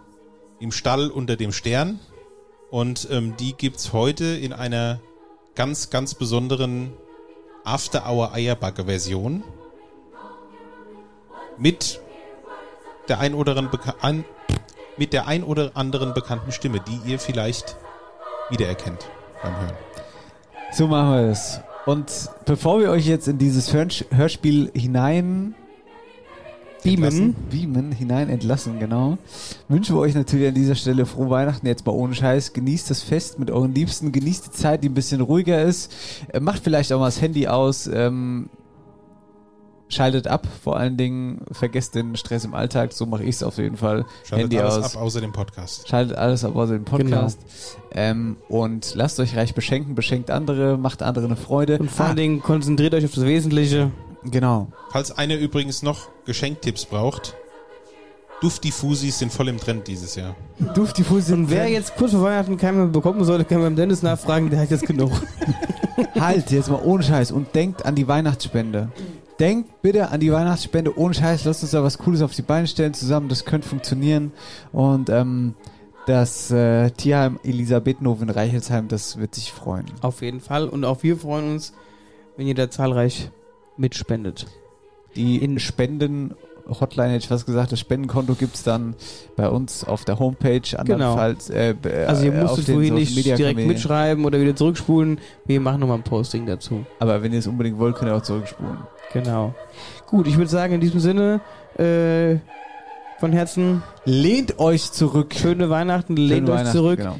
im 0.59 0.71
Stall 0.71 1.09
unter 1.09 1.35
dem 1.35 1.51
Stern. 1.51 1.99
Und 2.71 3.07
ähm, 3.11 3.35
die 3.37 3.53
gibt's 3.53 3.93
heute 3.93 4.25
in 4.25 4.51
einer 4.51 4.99
ganz, 5.55 5.89
ganz 5.89 6.15
besonderen 6.15 6.93
After-Hour-Eierbacke-Version. 7.63 9.43
Mit 11.57 12.01
der 13.07 13.19
ein 13.19 13.35
oder 13.35 13.55
anderen 13.55 13.93
an, 14.01 14.25
mit 14.97 15.13
der 15.13 15.27
ein 15.27 15.43
oder 15.43 15.71
anderen 15.75 16.13
bekannten 16.13 16.51
Stimme, 16.51 16.79
die 16.79 17.11
ihr 17.11 17.19
vielleicht 17.19 17.75
wiedererkennt 18.49 19.07
beim 19.41 19.55
Hören. 19.55 19.73
So 20.71 20.87
machen 20.87 21.11
wir 21.11 21.31
es. 21.31 21.59
Und 21.85 22.29
bevor 22.45 22.79
wir 22.79 22.89
euch 22.89 23.05
jetzt 23.05 23.27
in 23.27 23.37
dieses 23.37 23.73
Hörspiel 23.73 24.71
hinein 24.73 25.53
beamen, 26.83 27.35
beamen, 27.49 27.91
hinein 27.91 28.29
entlassen, 28.29 28.79
genau, 28.79 29.17
wünschen 29.67 29.95
wir 29.95 29.99
euch 29.99 30.15
natürlich 30.15 30.47
an 30.47 30.53
dieser 30.53 30.75
Stelle 30.75 31.05
frohe 31.05 31.29
Weihnachten, 31.29 31.67
jetzt 31.67 31.85
mal 31.85 31.93
ohne 31.93 32.15
Scheiß. 32.15 32.53
Genießt 32.53 32.89
das 32.89 33.01
Fest 33.01 33.39
mit 33.39 33.51
euren 33.51 33.73
Liebsten, 33.73 34.11
genießt 34.11 34.47
die 34.47 34.51
Zeit, 34.51 34.83
die 34.83 34.89
ein 34.89 34.93
bisschen 34.93 35.21
ruhiger 35.21 35.61
ist. 35.61 35.93
Äh, 36.29 36.39
macht 36.39 36.63
vielleicht 36.63 36.91
auch 36.93 36.99
mal 36.99 37.07
das 37.07 37.21
Handy 37.21 37.47
aus. 37.47 37.87
Ähm, 37.87 38.49
Schaltet 39.89 40.27
ab, 40.27 40.47
vor 40.63 40.77
allen 40.77 40.97
Dingen 40.97 41.41
vergesst 41.51 41.93
den 41.93 42.15
Stress 42.15 42.45
im 42.45 42.53
Alltag, 42.53 42.93
so 42.93 43.05
mache 43.05 43.23
ich 43.23 43.35
es 43.35 43.43
auf 43.43 43.57
jeden 43.57 43.77
Fall. 43.77 44.05
Schaltet 44.23 44.45
Handy 44.45 44.59
alles 44.59 44.77
aus. 44.77 44.95
ab, 44.95 45.01
außer 45.01 45.21
dem 45.21 45.31
Podcast. 45.31 45.87
Schaltet 45.87 46.17
alles 46.17 46.43
ab 46.43 46.55
außer 46.55 46.73
dem 46.73 46.85
Podcast. 46.85 47.39
Ähm, 47.91 48.37
und 48.49 48.95
lasst 48.95 49.19
euch 49.19 49.35
reich 49.35 49.53
beschenken, 49.53 49.93
beschenkt 49.93 50.31
andere, 50.31 50.77
macht 50.77 51.03
andere 51.03 51.25
eine 51.25 51.35
Freude. 51.35 51.77
Und 51.77 51.91
vor 51.91 52.07
allen 52.07 52.15
Dingen 52.15 52.41
konzentriert 52.41 52.93
euch 52.95 53.05
auf 53.05 53.13
das 53.13 53.25
Wesentliche. 53.25 53.91
Genau. 54.23 54.69
Falls 54.89 55.15
einer 55.17 55.35
übrigens 55.35 55.83
noch 55.83 56.07
Geschenktipps 56.25 56.85
braucht, 56.85 57.35
Duftdiffusis 58.43 59.19
sind 59.19 59.31
voll 59.31 59.47
im 59.47 59.57
Trend 59.57 59.87
dieses 59.87 60.15
Jahr. 60.15 60.35
Duftdiffusi 60.75 61.31
Und 61.31 61.49
wer 61.49 61.69
jetzt 61.69 61.95
kurz 61.95 62.11
vor 62.11 62.23
Weihnachten 62.23 62.57
keinen 62.57 62.77
mehr 62.77 62.87
bekommen 62.87 63.23
sollte, 63.23 63.45
kann 63.45 63.61
beim 63.61 63.75
Dennis 63.75 64.01
nachfragen, 64.01 64.49
der 64.49 64.59
hat 64.59 64.69
jetzt 64.69 64.85
genug. 64.85 65.11
Halt, 66.19 66.51
jetzt 66.51 66.69
mal 66.69 66.81
ohne 66.83 67.03
Scheiß 67.03 67.31
und 67.31 67.55
denkt 67.55 67.85
an 67.85 67.95
die 67.95 68.07
Weihnachtsspende. 68.07 68.89
Denkt 69.43 69.81
bitte 69.81 70.09
an 70.09 70.21
die 70.21 70.31
Weihnachtsspende 70.31 70.97
ohne 70.97 71.13
Scheiß. 71.13 71.43
Lasst 71.43 71.63
uns 71.63 71.71
da 71.71 71.83
was 71.83 71.97
Cooles 71.97 72.21
auf 72.21 72.33
die 72.33 72.43
Beine 72.43 72.65
stellen 72.65 72.93
zusammen. 72.93 73.27
Das 73.27 73.43
könnte 73.43 73.67
funktionieren. 73.67 74.31
Und 74.71 75.09
ähm, 75.09 75.55
das 76.05 76.49
äh, 76.49 76.91
Tierheim 76.91 77.39
Elisabethenhof 77.43 78.21
in 78.21 78.29
Reichelsheim, 78.29 78.87
das 78.87 79.17
wird 79.17 79.35
sich 79.35 79.51
freuen. 79.51 79.83
Auf 80.01 80.21
jeden 80.21 80.39
Fall. 80.39 80.69
Und 80.69 80.85
auch 80.85 81.03
wir 81.03 81.17
freuen 81.17 81.51
uns, 81.51 81.73
wenn 82.37 82.47
ihr 82.47 82.55
da 82.55 82.69
zahlreich 82.69 83.31
mitspendet. 83.75 84.45
Die 85.17 85.43
in 85.43 85.59
Spenden 85.59 86.35
Hotline 86.79 87.09
hätte 87.09 87.23
ich 87.23 87.27
fast 87.27 87.45
gesagt, 87.45 87.73
das 87.73 87.81
Spendenkonto 87.81 88.35
gibt's 88.35 88.63
dann 88.63 88.95
bei 89.35 89.49
uns 89.49 89.83
auf 89.83 90.05
der 90.05 90.19
Homepage, 90.19 90.61
andernfalls 90.77 91.49
äh, 91.49 91.75
b- 91.79 92.05
Also 92.05 92.23
ihr 92.23 92.31
äh, 92.33 92.39
den 92.39 92.47
vorhin 92.75 92.93
nicht 92.93 93.13
Media 93.17 93.35
direkt 93.35 93.57
Kanälen. 93.57 93.67
mitschreiben 93.73 94.23
oder 94.23 94.39
wieder 94.39 94.55
zurückspulen. 94.55 95.19
Wir 95.45 95.59
machen 95.59 95.81
nochmal 95.81 95.97
ein 95.97 96.03
Posting 96.03 96.45
dazu. 96.45 96.85
Aber 96.99 97.21
wenn 97.21 97.33
ihr 97.33 97.39
es 97.39 97.47
unbedingt 97.47 97.77
wollt, 97.79 97.97
könnt 97.97 98.09
ihr 98.09 98.15
auch 98.15 98.21
zurückspulen. 98.21 98.77
Genau. 99.11 99.53
Gut, 100.07 100.27
ich 100.27 100.37
würde 100.37 100.49
sagen, 100.49 100.73
in 100.73 100.81
diesem 100.81 100.99
Sinne, 100.99 101.41
äh, 101.77 102.37
von 103.19 103.31
Herzen. 103.31 103.83
Lehnt 104.05 104.59
euch 104.59 104.91
zurück. 104.91 105.33
Schöne 105.35 105.69
Weihnachten, 105.69 106.17
lehnt 106.17 106.49
euch 106.49 106.59
Weihnachten, 106.59 106.77
zurück. 106.77 106.97
genau. 106.97 107.15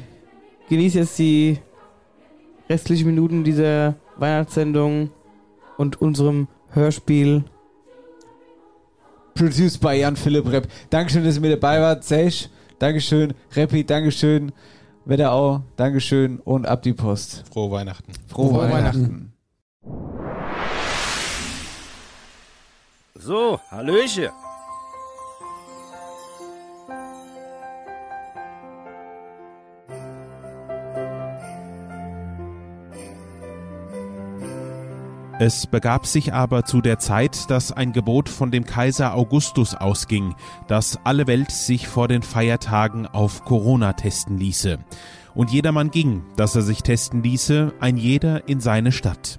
Genießt 0.68 0.96
jetzt 0.96 1.18
die 1.18 1.58
restlichen 2.68 3.06
Minuten 3.06 3.44
dieser 3.44 3.94
Weihnachtssendung 4.16 5.10
und 5.76 6.00
unserem 6.00 6.48
Hörspiel. 6.70 7.44
Produced 9.34 9.80
by 9.80 9.94
Jan 9.94 10.16
Philipp 10.16 10.50
Repp. 10.50 10.68
Dankeschön, 10.90 11.24
dass 11.24 11.36
ihr 11.36 11.40
mit 11.40 11.52
dabei 11.52 11.80
wart. 11.80 12.04
Sesh, 12.04 12.48
Dankeschön. 12.78 13.34
Reppi, 13.54 13.84
Dankeschön. 13.84 14.52
Wetterau, 15.04 15.62
Dankeschön. 15.76 16.38
Und 16.38 16.66
ab 16.66 16.82
die 16.82 16.92
Post. 16.92 17.44
Frohe 17.52 17.70
Weihnachten. 17.70 18.12
Frohe, 18.28 18.50
Frohe 18.50 18.70
Weihnachten. 18.70 19.32
So, 23.26 23.58
Hallöche. 23.70 24.32
Es 35.38 35.66
begab 35.66 36.04
sich 36.04 36.34
aber 36.34 36.66
zu 36.66 36.82
der 36.82 36.98
Zeit, 36.98 37.50
dass 37.50 37.72
ein 37.72 37.94
Gebot 37.94 38.28
von 38.28 38.50
dem 38.50 38.66
Kaiser 38.66 39.14
Augustus 39.14 39.74
ausging, 39.74 40.34
dass 40.68 40.98
alle 41.04 41.26
Welt 41.26 41.50
sich 41.50 41.88
vor 41.88 42.08
den 42.08 42.22
Feiertagen 42.22 43.06
auf 43.06 43.46
Corona 43.46 43.94
testen 43.94 44.36
ließe. 44.36 44.78
Und 45.34 45.50
jedermann 45.50 45.90
ging, 45.90 46.26
dass 46.36 46.56
er 46.56 46.62
sich 46.62 46.82
testen 46.82 47.22
ließe, 47.22 47.72
ein 47.80 47.96
jeder 47.96 48.46
in 48.50 48.60
seine 48.60 48.92
Stadt. 48.92 49.38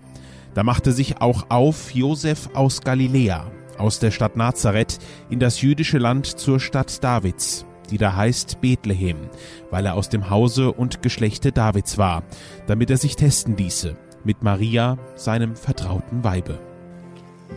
Da 0.55 0.63
machte 0.63 0.91
sich 0.91 1.21
auch 1.21 1.45
auf 1.49 1.93
Josef 1.93 2.49
aus 2.55 2.81
Galiläa, 2.81 3.45
aus 3.77 3.99
der 3.99 4.11
Stadt 4.11 4.35
Nazareth, 4.35 4.99
in 5.29 5.39
das 5.39 5.61
jüdische 5.61 5.97
Land 5.97 6.25
zur 6.25 6.59
Stadt 6.59 7.03
Davids, 7.03 7.65
die 7.91 7.97
da 7.97 8.15
heißt 8.15 8.61
Bethlehem, 8.61 9.17
weil 9.71 9.85
er 9.85 9.95
aus 9.95 10.09
dem 10.09 10.29
Hause 10.29 10.71
und 10.71 11.01
Geschlechte 11.01 11.51
Davids 11.51 11.97
war, 11.97 12.23
damit 12.67 12.89
er 12.89 12.97
sich 12.97 13.15
testen 13.15 13.57
ließe, 13.57 13.95
mit 14.23 14.43
Maria, 14.43 14.97
seinem 15.15 15.55
vertrauten 15.55 16.23
Weibe. 16.23 16.59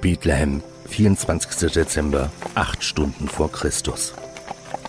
Bethlehem, 0.01 0.63
24. 0.89 1.73
Dezember, 1.73 2.31
acht 2.55 2.85
Stunden 2.85 3.29
vor 3.29 3.51
Christus. 3.51 4.15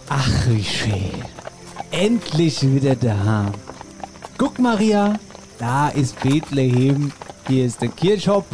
Ach, 0.10 0.48
wie 0.48 0.64
schön. 0.64 1.24
Endlich 1.92 2.62
wieder 2.64 2.96
da. 2.96 3.52
Guck, 4.38 4.60
Maria, 4.60 5.20
da 5.58 5.90
ist 5.90 6.20
Bethlehem. 6.22 7.12
Hier 7.48 7.66
ist 7.66 7.82
der 7.82 7.90
Kirchhof. 7.90 8.46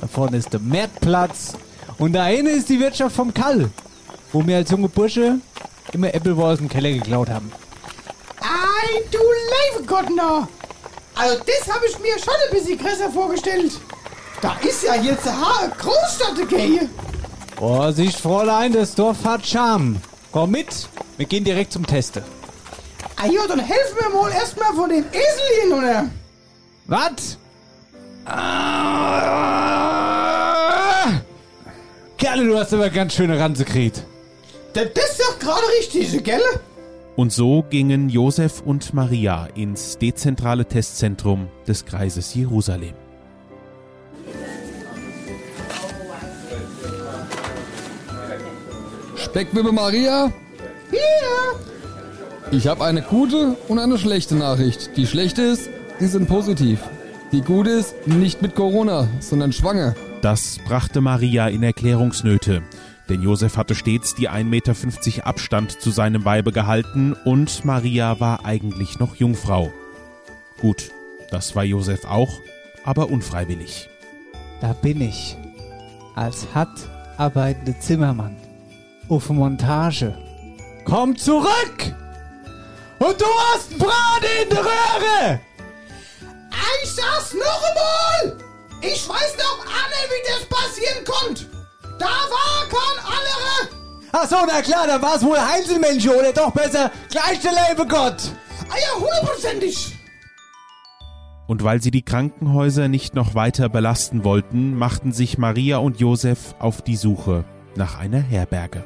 Da 0.00 0.06
vorne 0.06 0.36
ist 0.36 0.52
der 0.52 0.60
Marktplatz. 0.60 1.54
Und 1.98 2.12
da 2.12 2.26
hinten 2.26 2.56
ist 2.56 2.68
die 2.68 2.78
Wirtschaft 2.78 3.16
vom 3.16 3.34
Kall, 3.34 3.70
wo 4.32 4.46
wir 4.46 4.56
als 4.56 4.70
junge 4.70 4.88
Bursche 4.88 5.40
immer 5.92 6.14
Apple 6.14 6.36
aus 6.36 6.58
dem 6.58 6.68
Keller 6.68 6.90
geklaut 6.90 7.28
haben. 7.28 7.50
Ei, 8.40 9.02
du 9.10 9.18
liebe 9.18 9.86
Gott, 9.86 10.06
na. 10.16 10.48
Also, 11.16 11.42
das 11.44 11.74
habe 11.74 11.86
ich 11.86 11.98
mir 11.98 12.16
schon 12.18 12.34
ein 12.34 12.56
bisschen 12.56 12.78
größer 12.78 13.10
vorgestellt. 13.10 13.72
Da 14.40 14.56
ist 14.62 14.84
ja 14.84 14.94
jetzt 14.94 15.26
eine 15.26 15.72
Großstadt, 15.76 16.48
gell? 16.48 16.88
Vorsicht, 17.56 18.20
Fräulein, 18.20 18.72
das 18.72 18.94
Dorf 18.94 19.24
hat 19.24 19.44
Charme. 19.44 20.00
Komm 20.30 20.52
mit, 20.52 20.88
wir 21.16 21.26
gehen 21.26 21.42
direkt 21.42 21.72
zum 21.72 21.84
Teste. 21.84 22.22
Ah 23.16 23.26
ja, 23.26 23.44
dann 23.48 23.58
helfen 23.58 23.96
wir 24.00 24.10
mal 24.10 24.30
erstmal 24.30 24.72
von 24.74 24.88
den 24.88 25.04
Eselchen, 25.06 25.72
oder? 25.72 26.08
Was? 26.86 27.36
Ah! 28.24 29.67
Kerle, 32.18 32.44
du 32.44 32.58
hast 32.58 32.74
aber 32.74 32.90
ganz 32.90 33.14
schöne 33.14 33.38
Ranze 33.38 33.64
gekriegt. 33.64 34.04
Das 34.72 34.84
ist 34.84 35.20
doch 35.20 35.38
gerade 35.38 35.62
richtig, 35.78 36.24
gell? 36.24 36.40
Und 37.14 37.32
so 37.32 37.64
gingen 37.68 38.08
Josef 38.08 38.60
und 38.64 38.92
Maria 38.92 39.48
ins 39.54 39.98
dezentrale 39.98 40.66
Testzentrum 40.66 41.48
des 41.66 41.84
Kreises 41.84 42.34
Jerusalem. 42.34 42.94
Speckwippe 49.16 49.72
Maria, 49.72 50.32
Hier. 50.90 52.50
ich 52.50 52.66
habe 52.66 52.84
eine 52.84 53.02
gute 53.02 53.56
und 53.68 53.78
eine 53.78 53.98
schlechte 53.98 54.34
Nachricht. 54.34 54.96
Die 54.96 55.06
schlechte 55.06 55.42
ist, 55.42 55.68
sie 55.98 56.06
sind 56.06 56.28
positiv. 56.28 56.80
Die 57.32 57.42
gute 57.42 57.70
ist, 57.70 57.94
nicht 58.06 58.42
mit 58.42 58.54
Corona, 58.54 59.08
sondern 59.20 59.52
schwanger. 59.52 59.94
Das 60.20 60.58
brachte 60.66 61.00
Maria 61.00 61.46
in 61.46 61.62
Erklärungsnöte, 61.62 62.62
denn 63.08 63.22
Josef 63.22 63.56
hatte 63.56 63.76
stets 63.76 64.16
die 64.16 64.28
1,50 64.28 64.44
Meter 64.44 65.26
Abstand 65.26 65.80
zu 65.80 65.90
seinem 65.90 66.24
Weibe 66.24 66.50
gehalten 66.50 67.12
und 67.12 67.64
Maria 67.64 68.18
war 68.18 68.44
eigentlich 68.44 68.98
noch 68.98 69.14
Jungfrau. 69.14 69.72
Gut, 70.60 70.90
das 71.30 71.54
war 71.54 71.62
Josef 71.62 72.04
auch, 72.04 72.40
aber 72.84 73.10
unfreiwillig. 73.10 73.88
Da 74.60 74.72
bin 74.72 75.00
ich. 75.00 75.36
Als 76.16 76.48
hart 76.52 76.88
arbeitender 77.16 77.78
Zimmermann. 77.78 78.36
Auf 79.08 79.30
Montage. 79.30 80.18
Komm 80.84 81.16
zurück! 81.16 81.94
Und 82.98 83.20
du 83.20 83.26
hast 83.52 83.78
Braten 83.78 84.26
in 84.42 84.50
der 84.50 84.64
Röhre! 84.64 85.40
Ich 86.82 86.90
sag's 86.90 87.34
noch 87.34 87.62
einmal. 87.62 88.47
Ich 88.80 89.08
weiß 89.08 89.36
noch 89.36 89.64
alle, 89.66 90.00
wie 90.08 90.22
das 90.26 90.44
passieren 90.48 91.04
konnte. 91.04 91.44
Da 91.98 92.06
war 92.06 92.68
kein 92.68 93.04
anderer. 93.04 93.78
Ach 94.12 94.28
so, 94.28 94.36
na 94.46 94.62
klar, 94.62 94.86
dann 94.86 95.02
war 95.02 95.16
es 95.16 95.22
wohl 95.22 95.38
Heinzelmensch 95.38 96.06
oder 96.08 96.32
doch 96.32 96.52
besser 96.52 96.90
gleich 97.10 97.40
der 97.40 97.52
liebe 97.52 97.86
Gott. 97.86 98.32
Ah 98.70 98.76
ja, 98.80 99.00
hundertprozentig. 99.00 99.94
Und 101.46 101.64
weil 101.64 101.82
sie 101.82 101.90
die 101.90 102.02
Krankenhäuser 102.02 102.88
nicht 102.88 103.14
noch 103.14 103.34
weiter 103.34 103.68
belasten 103.68 104.22
wollten, 104.22 104.76
machten 104.76 105.12
sich 105.12 105.38
Maria 105.38 105.78
und 105.78 105.98
Josef 105.98 106.54
auf 106.58 106.82
die 106.82 106.96
Suche 106.96 107.44
nach 107.74 107.98
einer 107.98 108.20
Herberge. 108.20 108.84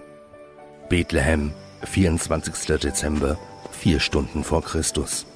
Bethlehem, 0.88 1.53
24. 1.82 2.78
Dezember, 2.78 3.36
vier 3.72 3.99
Stunden 3.99 4.45
vor 4.45 4.62
Christus. 4.62 5.26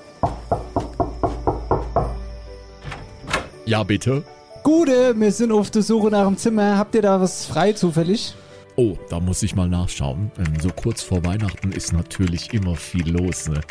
Ja, 3.64 3.82
bitte. 3.82 4.22
Gute, 4.66 5.14
wir 5.16 5.30
sind 5.30 5.52
auf 5.52 5.70
der 5.70 5.82
Suche 5.82 6.08
nach 6.08 6.26
dem 6.26 6.36
Zimmer. 6.36 6.76
Habt 6.76 6.96
ihr 6.96 7.02
da 7.02 7.20
was 7.20 7.46
frei 7.46 7.72
zufällig? 7.72 8.34
Oh, 8.74 8.96
da 9.08 9.20
muss 9.20 9.44
ich 9.44 9.54
mal 9.54 9.68
nachschauen. 9.68 10.32
Ähm, 10.38 10.58
So 10.60 10.70
kurz 10.70 11.04
vor 11.04 11.24
Weihnachten 11.24 11.70
ist 11.70 11.92
natürlich 11.92 12.52
immer 12.52 12.74
viel 12.74 13.08
los. 13.08 13.48
Ne? 13.48 13.60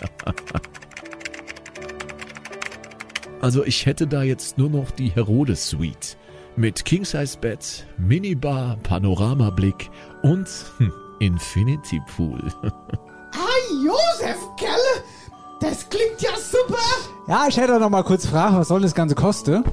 Also 3.41 3.66
ich 3.66 3.86
hätte 3.86 4.08
da 4.08 4.24
jetzt 4.24 4.58
nur 4.58 4.70
noch 4.70 4.89
die 4.89 5.10
Herodes 5.10 5.68
Suite 5.68 6.16
mit 6.56 6.86
King-Size-Bett, 6.86 7.88
Minibar, 7.98 8.78
Panoramablick 8.82 9.89
und 10.24 10.48
hm, 10.78 10.93
Infinity 11.20 12.02
Pool. 12.16 12.41
Ah, 13.34 13.74
Josef, 13.84 14.38
Kerle. 14.58 15.04
Das 15.60 15.89
klingt 15.89 16.22
ja 16.22 16.30
super. 16.39 16.80
Ja, 17.28 17.48
ich 17.50 17.58
hätte 17.58 17.78
noch 17.82 17.89
mal 17.89 18.04
kurz 18.04 18.26
fragen, 18.26 18.56
was 18.58 18.70
soll 18.70 18.82
das 18.82 18.96
Ganze 18.96 19.14
kosten? 19.14 19.66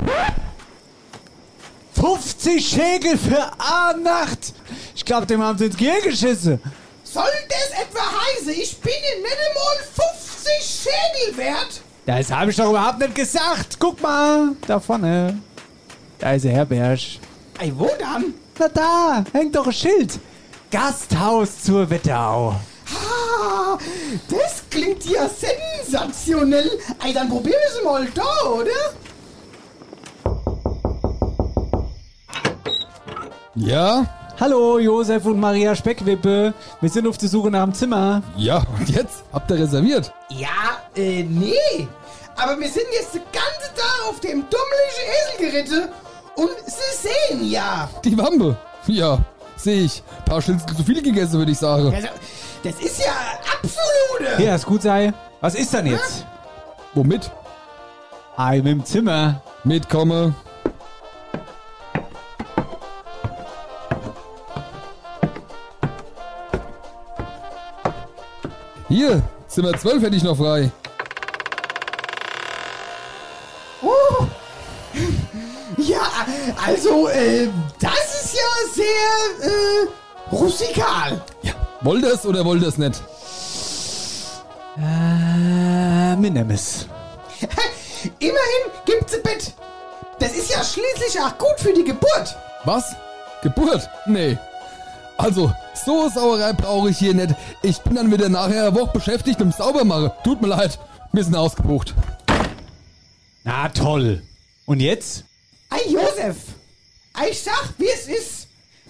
50 2.03 2.69
Schägel 2.69 3.17
für 3.17 3.49
eine 3.61 4.03
Nacht! 4.03 4.55
Ich 4.93 5.05
glaube, 5.05 5.25
dem 5.25 5.41
haben 5.41 5.57
sie 5.57 5.67
ins 5.67 5.77
Gehirn 5.77 6.03
geschissen. 6.03 6.61
Soll 7.05 7.31
das 7.49 7.81
etwa 7.81 8.01
heißen, 8.01 8.51
ich 8.61 8.77
bin 8.79 8.93
in 8.93 9.25
einmal 9.25 9.77
50 9.95 10.83
Schädel 10.83 11.37
wert? 11.37 11.81
Das 12.05 12.33
habe 12.33 12.51
ich 12.51 12.57
doch 12.57 12.71
überhaupt 12.71 12.99
nicht 12.99 13.15
gesagt. 13.15 13.77
Guck 13.79 14.03
mal, 14.03 14.49
da 14.67 14.81
vorne. 14.81 15.39
Da 16.19 16.33
ist 16.33 16.45
der 16.45 16.51
Herberg. 16.51 16.99
Ey, 17.61 17.73
wo 17.77 17.89
dann? 18.01 18.35
Na 18.59 18.67
da, 18.67 19.25
hängt 19.33 19.55
doch 19.55 19.69
ein 19.69 19.73
Schild. 19.73 20.19
Gasthaus 20.73 21.63
zur 21.63 21.89
Wetterau. 21.89 22.57
Ah, 22.93 23.79
das 24.29 24.65
klingt 24.69 25.05
ja 25.05 25.29
sensationell. 25.29 26.69
Ey, 27.05 27.13
dann 27.13 27.29
probieren 27.29 27.61
wir 27.61 27.79
es 27.79 27.85
mal 27.85 28.09
da, 28.13 28.49
oder? 28.49 28.93
Ja? 33.55 34.07
Hallo, 34.41 34.79
Josef 34.79 35.27
und 35.27 35.39
Maria 35.39 35.77
Speckwippe. 35.77 36.55
Wir 36.81 36.91
sind 36.91 37.07
auf 37.07 37.19
der 37.19 37.29
Suche 37.29 37.51
nach 37.51 37.65
dem 37.65 37.75
Zimmer. 37.75 38.23
Ja, 38.37 38.65
und 38.79 38.89
jetzt? 38.89 39.25
Habt 39.33 39.51
ihr 39.51 39.59
reserviert? 39.59 40.13
Ja, 40.31 40.49
äh, 40.97 41.23
nee. 41.23 41.87
Aber 42.37 42.59
wir 42.59 42.69
sind 42.69 42.87
jetzt 42.95 43.15
den 43.15 43.23
ganzen 43.31 43.77
Tag 43.77 44.09
auf 44.09 44.21
dem 44.21 44.45
dummlichen 44.49 45.07
Esel 45.21 45.51
geritten. 45.51 45.89
Und 46.37 46.51
Sie 46.65 47.09
sehen 47.09 47.51
ja. 47.51 47.91
Die 48.03 48.17
Wampe. 48.17 48.57
Ja, 48.87 49.19
sehe 49.57 49.83
ich. 49.83 50.03
Paar 50.25 50.41
Schnitzel 50.41 50.75
zu 50.75 50.83
viel 50.83 51.03
gegessen, 51.03 51.35
würde 51.35 51.53
ich 51.53 51.59
sagen. 51.59 51.95
Also, 51.95 52.09
das 52.65 52.75
ist 52.81 53.01
ja 53.01 53.13
absolute. 53.55 54.43
Ja, 54.43 54.55
ist 54.55 54.65
gut 54.65 54.81
sei. 54.81 55.13
Was 55.43 55.55
ist 55.55 55.75
denn 55.75 55.87
jetzt? 55.87 56.27
Womit? 56.95 57.31
Mit 58.39 58.67
dem 58.67 58.85
Zimmer. 58.85 59.43
Mitkomme. 59.63 60.35
Hier, 68.93 69.23
Zimmer 69.49 69.73
12 69.73 70.03
hätte 70.03 70.17
ich 70.17 70.23
noch 70.23 70.37
frei. 70.37 70.71
Oh. 73.81 74.27
Ja, 75.79 76.03
also, 76.63 77.09
äh, 77.09 77.49
das 77.81 78.23
ist 78.23 78.35
ja 78.35 78.75
sehr, 78.75 79.49
äh, 79.51 79.89
rustikal. 80.31 81.23
Wollt 81.81 82.05
ihr 82.05 82.13
es 82.13 82.27
oder 82.27 82.45
wollt 82.45 82.61
ihr 82.61 82.69
es 82.69 82.77
nicht? 82.77 83.03
Äh, 84.77 86.17
Minemis. 86.17 86.87
Immerhin 88.19 88.65
gibt's 88.85 89.15
ein 89.15 89.23
Bett. 89.23 89.55
Das 90.19 90.33
ist 90.33 90.51
ja 90.51 90.63
schließlich 90.63 91.19
auch 91.19 91.39
gut 91.39 91.59
für 91.59 91.73
die 91.73 91.85
Geburt. 91.85 92.37
Was? 92.67 92.95
Geburt? 93.43 93.89
Nee. 94.05 94.37
Also, 95.17 95.53
so 95.85 96.09
Sauerei 96.09 96.53
brauche 96.53 96.91
ich 96.91 96.99
hier 96.99 97.15
nicht. 97.15 97.35
Ich 97.63 97.79
bin 97.79 97.95
dann 97.95 98.11
wieder 98.11 98.29
nachher 98.29 98.67
eine 98.67 98.75
Woche 98.75 98.93
beschäftigt 98.93 99.41
dem 99.41 99.53
Saubermachen. 99.53 100.11
Tut 100.25 100.41
mir 100.41 100.49
leid. 100.49 100.79
Wir 101.13 101.25
sind 101.25 101.37
ausgebucht. 101.37 101.95
Na 103.45 103.69
toll. 103.69 104.23
Und 104.67 104.81
jetzt? 104.81 105.25
Ei, 105.71 105.83
Josef. 105.89 106.37
Ich 107.29 107.43
sag, 107.43 107.69
wie 107.79 107.89
es 107.89 108.09
ist. 108.09 108.49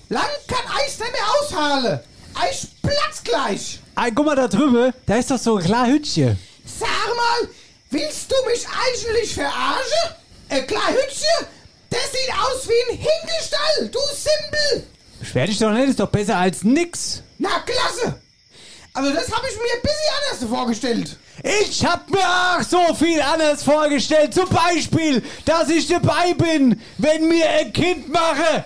Lang 0.09 0.23
kann 0.47 0.65
Eis 0.79 0.99
nicht 0.99 1.13
mehr 1.13 1.21
aushalten. 1.41 2.01
Eis 2.35 2.67
platzt 2.83 3.25
gleich. 3.25 3.81
Ei, 3.95 4.11
guck 4.11 4.27
mal 4.27 4.37
da 4.37 4.49
drüben. 4.49 4.93
Da 5.07 5.17
ist 5.17 5.31
doch 5.31 5.39
so 5.39 5.57
ein 5.57 5.65
klar 5.65 5.87
Hütchen. 5.87 6.39
Sag 6.65 6.89
mal, 6.89 7.49
willst 7.91 8.31
du 8.31 8.37
mich 8.49 8.67
eigentlich 8.69 9.35
verarschen? 9.35 10.17
Ein 10.49 10.67
klar 10.67 10.89
Hütchen? 10.89 11.47
Das 11.91 12.01
sieht 12.13 12.33
aus 12.35 12.69
wie 12.69 12.93
ein 12.93 12.99
Hinkelstall, 12.99 13.89
du 13.91 13.99
Simpel. 14.15 14.87
Beschwer 15.23 15.47
dich 15.47 15.59
doch 15.59 15.71
nicht, 15.71 15.89
ist 15.89 16.01
doch 16.01 16.09
besser 16.09 16.37
als 16.37 16.65
nix. 16.65 17.23
Na, 17.39 17.61
klasse. 17.61 18.21
Also 18.93 19.13
das 19.13 19.31
habe 19.31 19.47
ich 19.49 19.57
mir 19.57 19.73
ein 19.73 19.81
bisschen 19.81 20.49
anders 20.49 20.59
vorgestellt. 20.59 21.17
Ich 21.45 21.87
hab 21.87 22.11
mir 22.11 22.27
auch 22.27 22.63
so 22.63 22.93
viel 22.93 23.23
anders 23.23 23.63
vorgestellt. 23.63 24.35
Zum 24.35 24.49
Beispiel, 24.49 25.23
dass 25.45 25.69
ich 25.69 25.87
dabei 25.87 26.35
bin, 26.35 26.83
wenn 26.99 27.29
mir 27.29 27.49
ein 27.49 27.73
Kind 27.73 28.13
mache. 28.13 28.65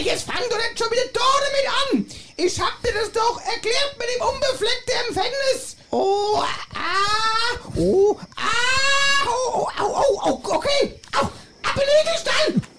Jetzt 0.00 0.26
fang 0.26 0.36
doch 0.48 0.58
nicht 0.58 0.78
schon 0.78 0.92
wieder 0.92 1.02
da 1.12 1.20
damit 1.44 2.06
an. 2.06 2.18
Ich 2.36 2.60
hab 2.60 2.80
dir 2.80 2.92
das 2.92 3.10
doch 3.10 3.40
erklärt 3.40 3.96
mit 3.98 4.06
dem 4.14 4.28
unbefleckten 4.28 4.94
Empfängnis. 5.08 5.76
Oh, 5.90 6.40
ah, 6.72 7.58
oh, 7.74 8.16
ah, 8.36 9.26
oh, 9.26 9.68
oh, 9.80 9.82
oh, 9.82 10.20
oh, 10.24 10.54
okay. 10.54 11.00
Au, 11.16 11.22
ab 11.22 11.74
in 11.74 11.80
den 11.80 11.96
Hinkelstall. 12.04 12.73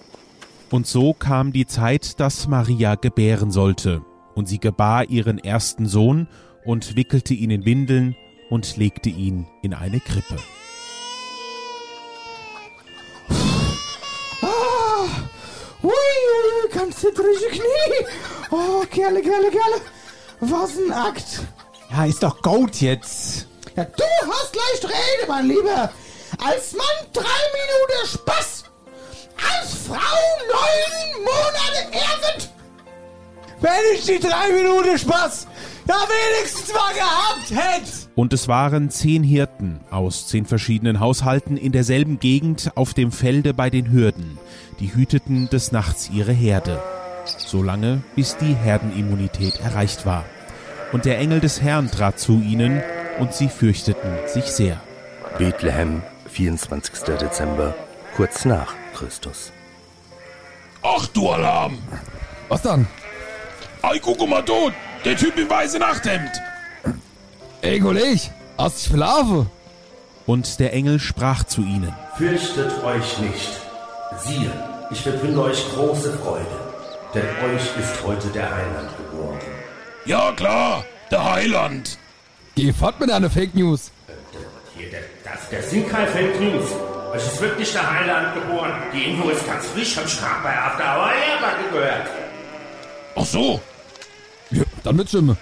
Und 0.76 0.86
so 0.86 1.14
kam 1.14 1.54
die 1.54 1.64
Zeit, 1.64 2.20
dass 2.20 2.48
Maria 2.48 2.96
gebären 2.96 3.50
sollte. 3.50 4.02
Und 4.34 4.46
sie 4.46 4.58
gebar 4.58 5.08
ihren 5.08 5.38
ersten 5.38 5.86
Sohn 5.86 6.28
und 6.66 6.96
wickelte 6.96 7.32
ihn 7.32 7.50
in 7.50 7.64
Windeln 7.64 8.14
und 8.50 8.76
legte 8.76 9.08
ihn 9.08 9.46
in 9.62 9.72
eine 9.72 10.00
Krippe. 10.00 10.36
Ah, 14.42 15.06
ui, 15.82 15.88
ui, 15.88 16.70
ganz 16.74 16.96
zittrige 16.96 17.48
Knie. 17.52 18.06
Oh, 18.50 18.84
Kerle, 18.90 19.22
Kerle, 19.22 19.50
Kerle. 19.50 19.80
Was 20.40 20.76
ein 20.76 20.92
Akt. 20.92 21.40
Ja, 21.90 22.04
ist 22.04 22.22
doch 22.22 22.42
gut 22.42 22.82
jetzt. 22.82 23.48
Ja, 23.76 23.84
du 23.84 24.04
hast 24.30 24.54
leicht 24.54 24.84
Rede, 24.84 25.26
mein 25.26 25.48
Lieber. 25.48 25.90
Als 26.44 26.74
Mann 26.74 27.06
drei 27.14 27.22
Minuten 27.22 28.18
Spaß. 28.18 28.65
Als 29.36 29.74
Frau 29.86 29.96
neun 30.48 31.24
Monate 31.24 31.92
Ehrwert. 31.92 32.50
Wenn 33.60 33.94
ich 33.94 34.04
die 34.04 34.18
drei 34.18 34.52
Minuten 34.52 34.98
Spaß 34.98 35.46
ja 35.88 35.94
wenigstens 35.94 36.72
mal 36.72 36.94
gehabt 36.94 37.50
hätte. 37.50 37.90
Und 38.14 38.32
es 38.32 38.48
waren 38.48 38.90
zehn 38.90 39.22
Hirten 39.22 39.80
aus 39.90 40.26
zehn 40.26 40.46
verschiedenen 40.46 41.00
Haushalten 41.00 41.56
in 41.56 41.72
derselben 41.72 42.18
Gegend 42.18 42.72
auf 42.74 42.94
dem 42.94 43.12
Felde 43.12 43.54
bei 43.54 43.70
den 43.70 43.92
Hürden. 43.92 44.38
Die 44.80 44.94
hüteten 44.94 45.48
des 45.50 45.72
Nachts 45.72 46.10
ihre 46.10 46.32
Herde. 46.32 46.82
Solange, 47.24 48.02
bis 48.14 48.36
die 48.36 48.54
Herdenimmunität 48.54 49.60
erreicht 49.60 50.06
war. 50.06 50.24
Und 50.92 51.04
der 51.04 51.18
Engel 51.18 51.40
des 51.40 51.60
Herrn 51.60 51.90
trat 51.90 52.18
zu 52.18 52.40
ihnen, 52.40 52.82
und 53.18 53.32
sie 53.32 53.48
fürchteten 53.48 54.12
sich 54.26 54.44
sehr. 54.44 54.80
Bethlehem, 55.38 56.02
24. 56.28 57.16
Dezember, 57.18 57.74
kurz 58.14 58.44
nach 58.44 58.74
Christus. 58.96 59.52
Ach 60.82 61.06
du 61.08 61.28
Alarm! 61.28 61.78
Was 62.48 62.62
dann? 62.62 62.86
Ei, 63.82 63.98
guck 63.98 64.26
mal 64.28 64.42
dort! 64.42 64.72
Der 65.04 65.16
Typ 65.16 65.36
im 65.38 65.48
weißen 65.50 65.80
Nachthemd! 65.80 66.30
Ey, 67.60 67.78
Kollege, 67.80 68.30
hast 68.58 68.78
dich 68.78 68.88
verlaufen? 68.88 69.50
Und 70.26 70.58
der 70.58 70.72
Engel 70.72 70.98
sprach 70.98 71.44
zu 71.44 71.60
ihnen. 71.60 71.92
Fürchtet 72.16 72.72
euch 72.84 73.18
nicht. 73.18 73.60
Siehe, 74.18 74.50
ich 74.90 75.02
verbringe 75.02 75.40
euch 75.42 75.64
große 75.74 76.12
Freude, 76.18 76.46
denn 77.14 77.26
euch 77.44 77.62
ist 77.78 78.02
heute 78.04 78.28
der 78.28 78.50
Heiland 78.54 78.90
geboren. 78.96 79.38
Ja 80.06 80.32
klar, 80.32 80.84
der 81.10 81.32
Heiland! 81.32 81.98
Geh 82.54 82.72
fort 82.72 82.98
mit 82.98 83.10
deiner 83.10 83.28
Fake 83.28 83.54
News. 83.54 83.90
Hier, 84.76 84.88
das, 85.24 85.50
das 85.50 85.70
sind 85.70 85.88
keine 85.88 86.08
Fake 86.08 86.40
News. 86.40 86.70
Es 87.16 87.32
ist 87.32 87.40
wirklich 87.40 87.72
der 87.72 87.90
Heiland 87.90 88.34
geboren. 88.34 88.72
Die 88.92 89.04
Info 89.04 89.30
ist 89.30 89.46
ganz 89.46 89.66
frisch, 89.68 89.96
hab 89.96 90.04
ich 90.04 90.18
gerade 90.18 90.42
bei 90.42 90.54
After 90.54 90.84
Hour 90.84 91.10
Airbag 91.12 91.72
gehört. 91.72 92.10
Ach 93.16 93.24
so. 93.24 93.60
Ja, 94.50 94.64
dann 94.84 94.96
mit 94.96 95.08
Stimme. 95.08 95.38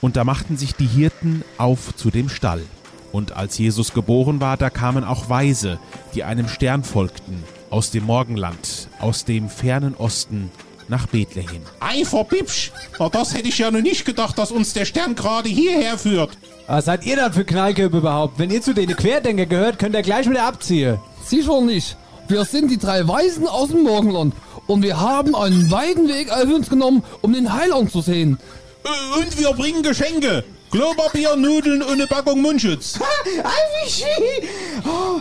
Und 0.00 0.14
da 0.14 0.22
machten 0.22 0.56
sich 0.56 0.76
die 0.76 0.86
Hirten 0.86 1.42
auf 1.56 1.96
zu 1.96 2.12
dem 2.12 2.28
Stall. 2.28 2.62
Und 3.10 3.32
als 3.32 3.58
Jesus 3.58 3.94
geboren 3.94 4.40
war, 4.40 4.56
da 4.56 4.70
kamen 4.70 5.02
auch 5.02 5.28
Weise, 5.28 5.80
die 6.14 6.22
einem 6.22 6.46
Stern 6.46 6.84
folgten, 6.84 7.42
aus 7.68 7.90
dem 7.90 8.04
Morgenland, 8.04 8.88
aus 9.00 9.24
dem 9.24 9.48
fernen 9.48 9.96
Osten 9.96 10.52
nach 10.88 11.06
Bethlehem. 11.06 11.62
Ei, 11.80 12.04
verbibsch. 12.04 12.72
Na, 12.98 13.08
das 13.08 13.34
hätte 13.34 13.48
ich 13.48 13.58
ja 13.58 13.70
noch 13.70 13.80
nicht 13.80 14.04
gedacht, 14.04 14.38
dass 14.38 14.50
uns 14.50 14.72
der 14.72 14.84
Stern 14.84 15.14
gerade 15.14 15.48
hierher 15.48 15.98
führt. 15.98 16.30
Was 16.66 16.84
seid 16.86 17.04
ihr 17.06 17.16
dann 17.16 17.32
für 17.32 17.44
Knallköpfe 17.44 17.98
überhaupt? 17.98 18.38
Wenn 18.38 18.50
ihr 18.50 18.60
zu 18.62 18.74
den 18.74 18.94
Querdenker 18.96 19.46
gehört, 19.46 19.78
könnt 19.78 19.94
ihr 19.94 20.02
gleich 20.02 20.28
wieder 20.28 20.44
abziehen. 20.44 20.98
Sicher 21.24 21.60
nicht. 21.60 21.96
Wir 22.28 22.44
sind 22.44 22.70
die 22.70 22.78
drei 22.78 23.06
Weisen 23.08 23.46
aus 23.48 23.68
dem 23.68 23.84
Morgenland. 23.84 24.34
Und 24.66 24.82
wir 24.82 25.00
haben 25.00 25.34
einen 25.34 25.70
weiten 25.70 26.08
Weg 26.08 26.30
auf 26.30 26.44
uns 26.44 26.68
genommen, 26.68 27.02
um 27.22 27.32
den 27.32 27.52
Heiland 27.54 27.90
zu 27.90 28.02
sehen. 28.02 28.38
Äh, 28.84 29.18
Und 29.20 29.38
wir 29.38 29.52
bringen 29.52 29.82
Geschenke. 29.82 30.44
Klopapier, 30.70 31.34
Nudeln 31.36 31.82
und 31.82 31.92
eine 31.92 32.06
Packung 32.06 32.42
Mundschutz. 32.42 32.98
Ei, 33.00 33.84
wie 33.86 33.90
schön. 33.90 34.48
Oh, 34.84 35.20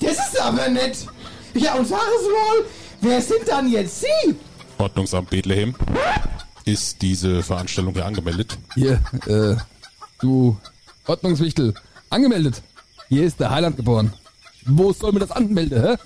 das 0.00 0.12
ist 0.14 0.40
aber 0.40 0.68
nett. 0.68 0.96
Ja, 1.54 1.74
und 1.74 1.86
sag 1.86 2.00
es 2.00 2.26
mal, 2.26 2.64
wer 3.00 3.22
sind 3.22 3.46
dann 3.46 3.70
jetzt 3.70 4.00
Sie? 4.00 4.34
Ordnungsamt 4.80 5.30
Bethlehem. 5.30 5.74
Ist 6.64 7.02
diese 7.02 7.42
Veranstaltung 7.42 7.94
hier 7.94 8.06
angemeldet? 8.06 8.58
Hier, 8.74 9.00
äh, 9.26 9.56
du 10.20 10.58
Ordnungswichtel, 11.06 11.74
angemeldet. 12.10 12.62
Hier 13.08 13.24
ist 13.24 13.40
der 13.40 13.50
Heiland 13.50 13.76
geboren. 13.76 14.12
Wo 14.66 14.92
soll 14.92 15.12
man 15.12 15.20
das 15.20 15.30
anmelden, 15.30 15.82
hä? 15.82 15.96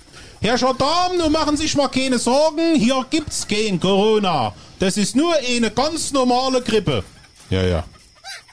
Herr 0.41 0.57
Gendarm, 0.57 1.17
nun 1.17 1.31
machen 1.31 1.57
Sie 1.57 1.63
sich 1.63 1.75
mal 1.75 1.87
keine 1.87 2.19
Sorgen. 2.19 2.75
Hier 2.75 3.05
gibt's 3.09 3.47
kein 3.47 3.79
Corona. 3.79 4.53
Das 4.79 4.97
ist 4.97 5.15
nur 5.15 5.33
eine 5.35 5.71
ganz 5.71 6.11
normale 6.11 6.61
Grippe. 6.61 7.03
Ja, 7.49 7.63
ja. 7.63 7.83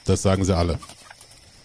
Das 0.05 0.21
sagen 0.21 0.43
sie 0.43 0.55
alle. 0.55 0.79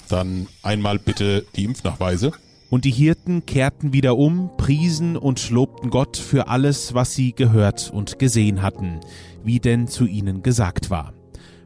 Dann 0.09 0.47
einmal 0.63 0.99
bitte 0.99 1.45
die 1.57 1.65
Impfnachweise. 1.65 2.33
Und 2.71 2.85
die 2.85 2.91
Hirten 2.91 3.47
kehrten 3.47 3.93
wieder 3.93 4.19
um, 4.19 4.51
priesen 4.59 5.17
und 5.17 5.51
lobten 5.51 5.89
Gott 5.89 6.17
für 6.19 6.49
alles, 6.49 6.93
was 6.93 7.15
sie 7.15 7.33
gehört 7.33 7.91
und 7.93 8.19
gesehen 8.19 8.61
hatten, 8.63 9.01
wie 9.43 9.59
denn 9.59 9.87
zu 9.87 10.05
ihnen 10.05 10.43
gesagt 10.43 10.91
war. 10.91 11.15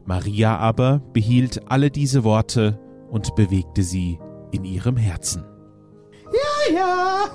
Maria 0.05 0.57
aber 0.57 1.01
behielt 1.11 1.69
alle 1.69 1.91
diese 1.91 2.23
Worte 2.23 2.79
und 3.09 3.35
bewegte 3.35 3.83
sie 3.83 4.19
in 4.51 4.63
ihrem 4.63 4.97
Herzen. 4.97 5.43
Ja, 6.31 6.75
ja. 6.75 7.25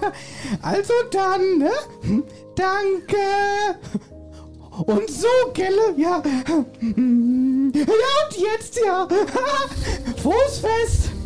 Also 0.62 0.92
dann, 1.10 1.58
ne? 1.58 2.24
Danke. 2.54 3.16
Und 4.86 5.10
so, 5.10 5.28
Gelle, 5.54 5.94
ja. 5.96 6.22
Ja, 6.46 6.54
und 6.56 8.36
jetzt, 8.36 8.80
ja. 8.84 9.08
Fußfest. 10.22 11.17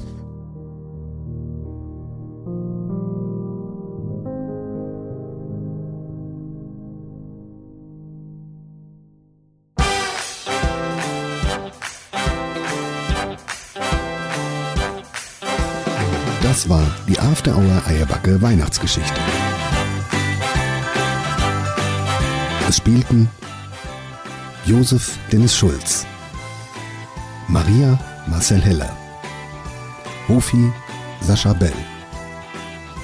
Das 16.62 16.70
war 16.70 16.86
die 17.08 17.18
After 17.18 17.56
Hour 17.56 17.82
Eierbacke 17.88 18.40
Weihnachtsgeschichte. 18.40 19.20
Es 22.68 22.76
spielten 22.76 23.28
Josef 24.64 25.18
Dennis 25.32 25.56
Schulz, 25.56 26.06
Maria 27.48 27.98
Marcel 28.28 28.62
Heller, 28.62 28.96
Hofi 30.28 30.72
Sascha 31.20 31.52
Bell, 31.52 31.74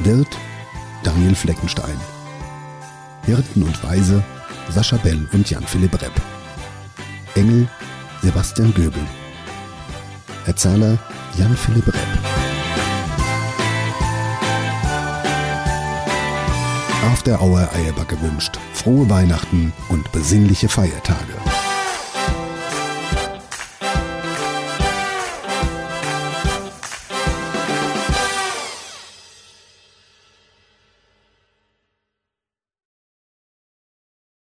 Wirt 0.05 0.39
Daniel 1.03 1.35
Fleckenstein, 1.35 1.99
Hirten 3.25 3.65
und 3.65 3.83
Weise 3.83 4.23
Sascha 4.69 4.99
Bell 4.99 5.29
und 5.33 5.51
Jan-Philipp 5.51 6.01
Repp, 6.01 6.23
Engel 7.35 7.67
Sebastian 8.23 8.73
Göbel, 8.73 9.03
Erzähler 10.47 10.97
Jan-Philipp 11.37 11.89
Repp. 11.89 12.38
After 17.19 17.43
Hour 17.43 17.69
Eierbacke 17.75 18.17
wünscht 18.23 18.61
frohe 18.73 19.11
Weihnachten 19.11 19.73
und 19.89 20.13
besinnliche 20.13 20.69
Feiertage. 20.69 21.48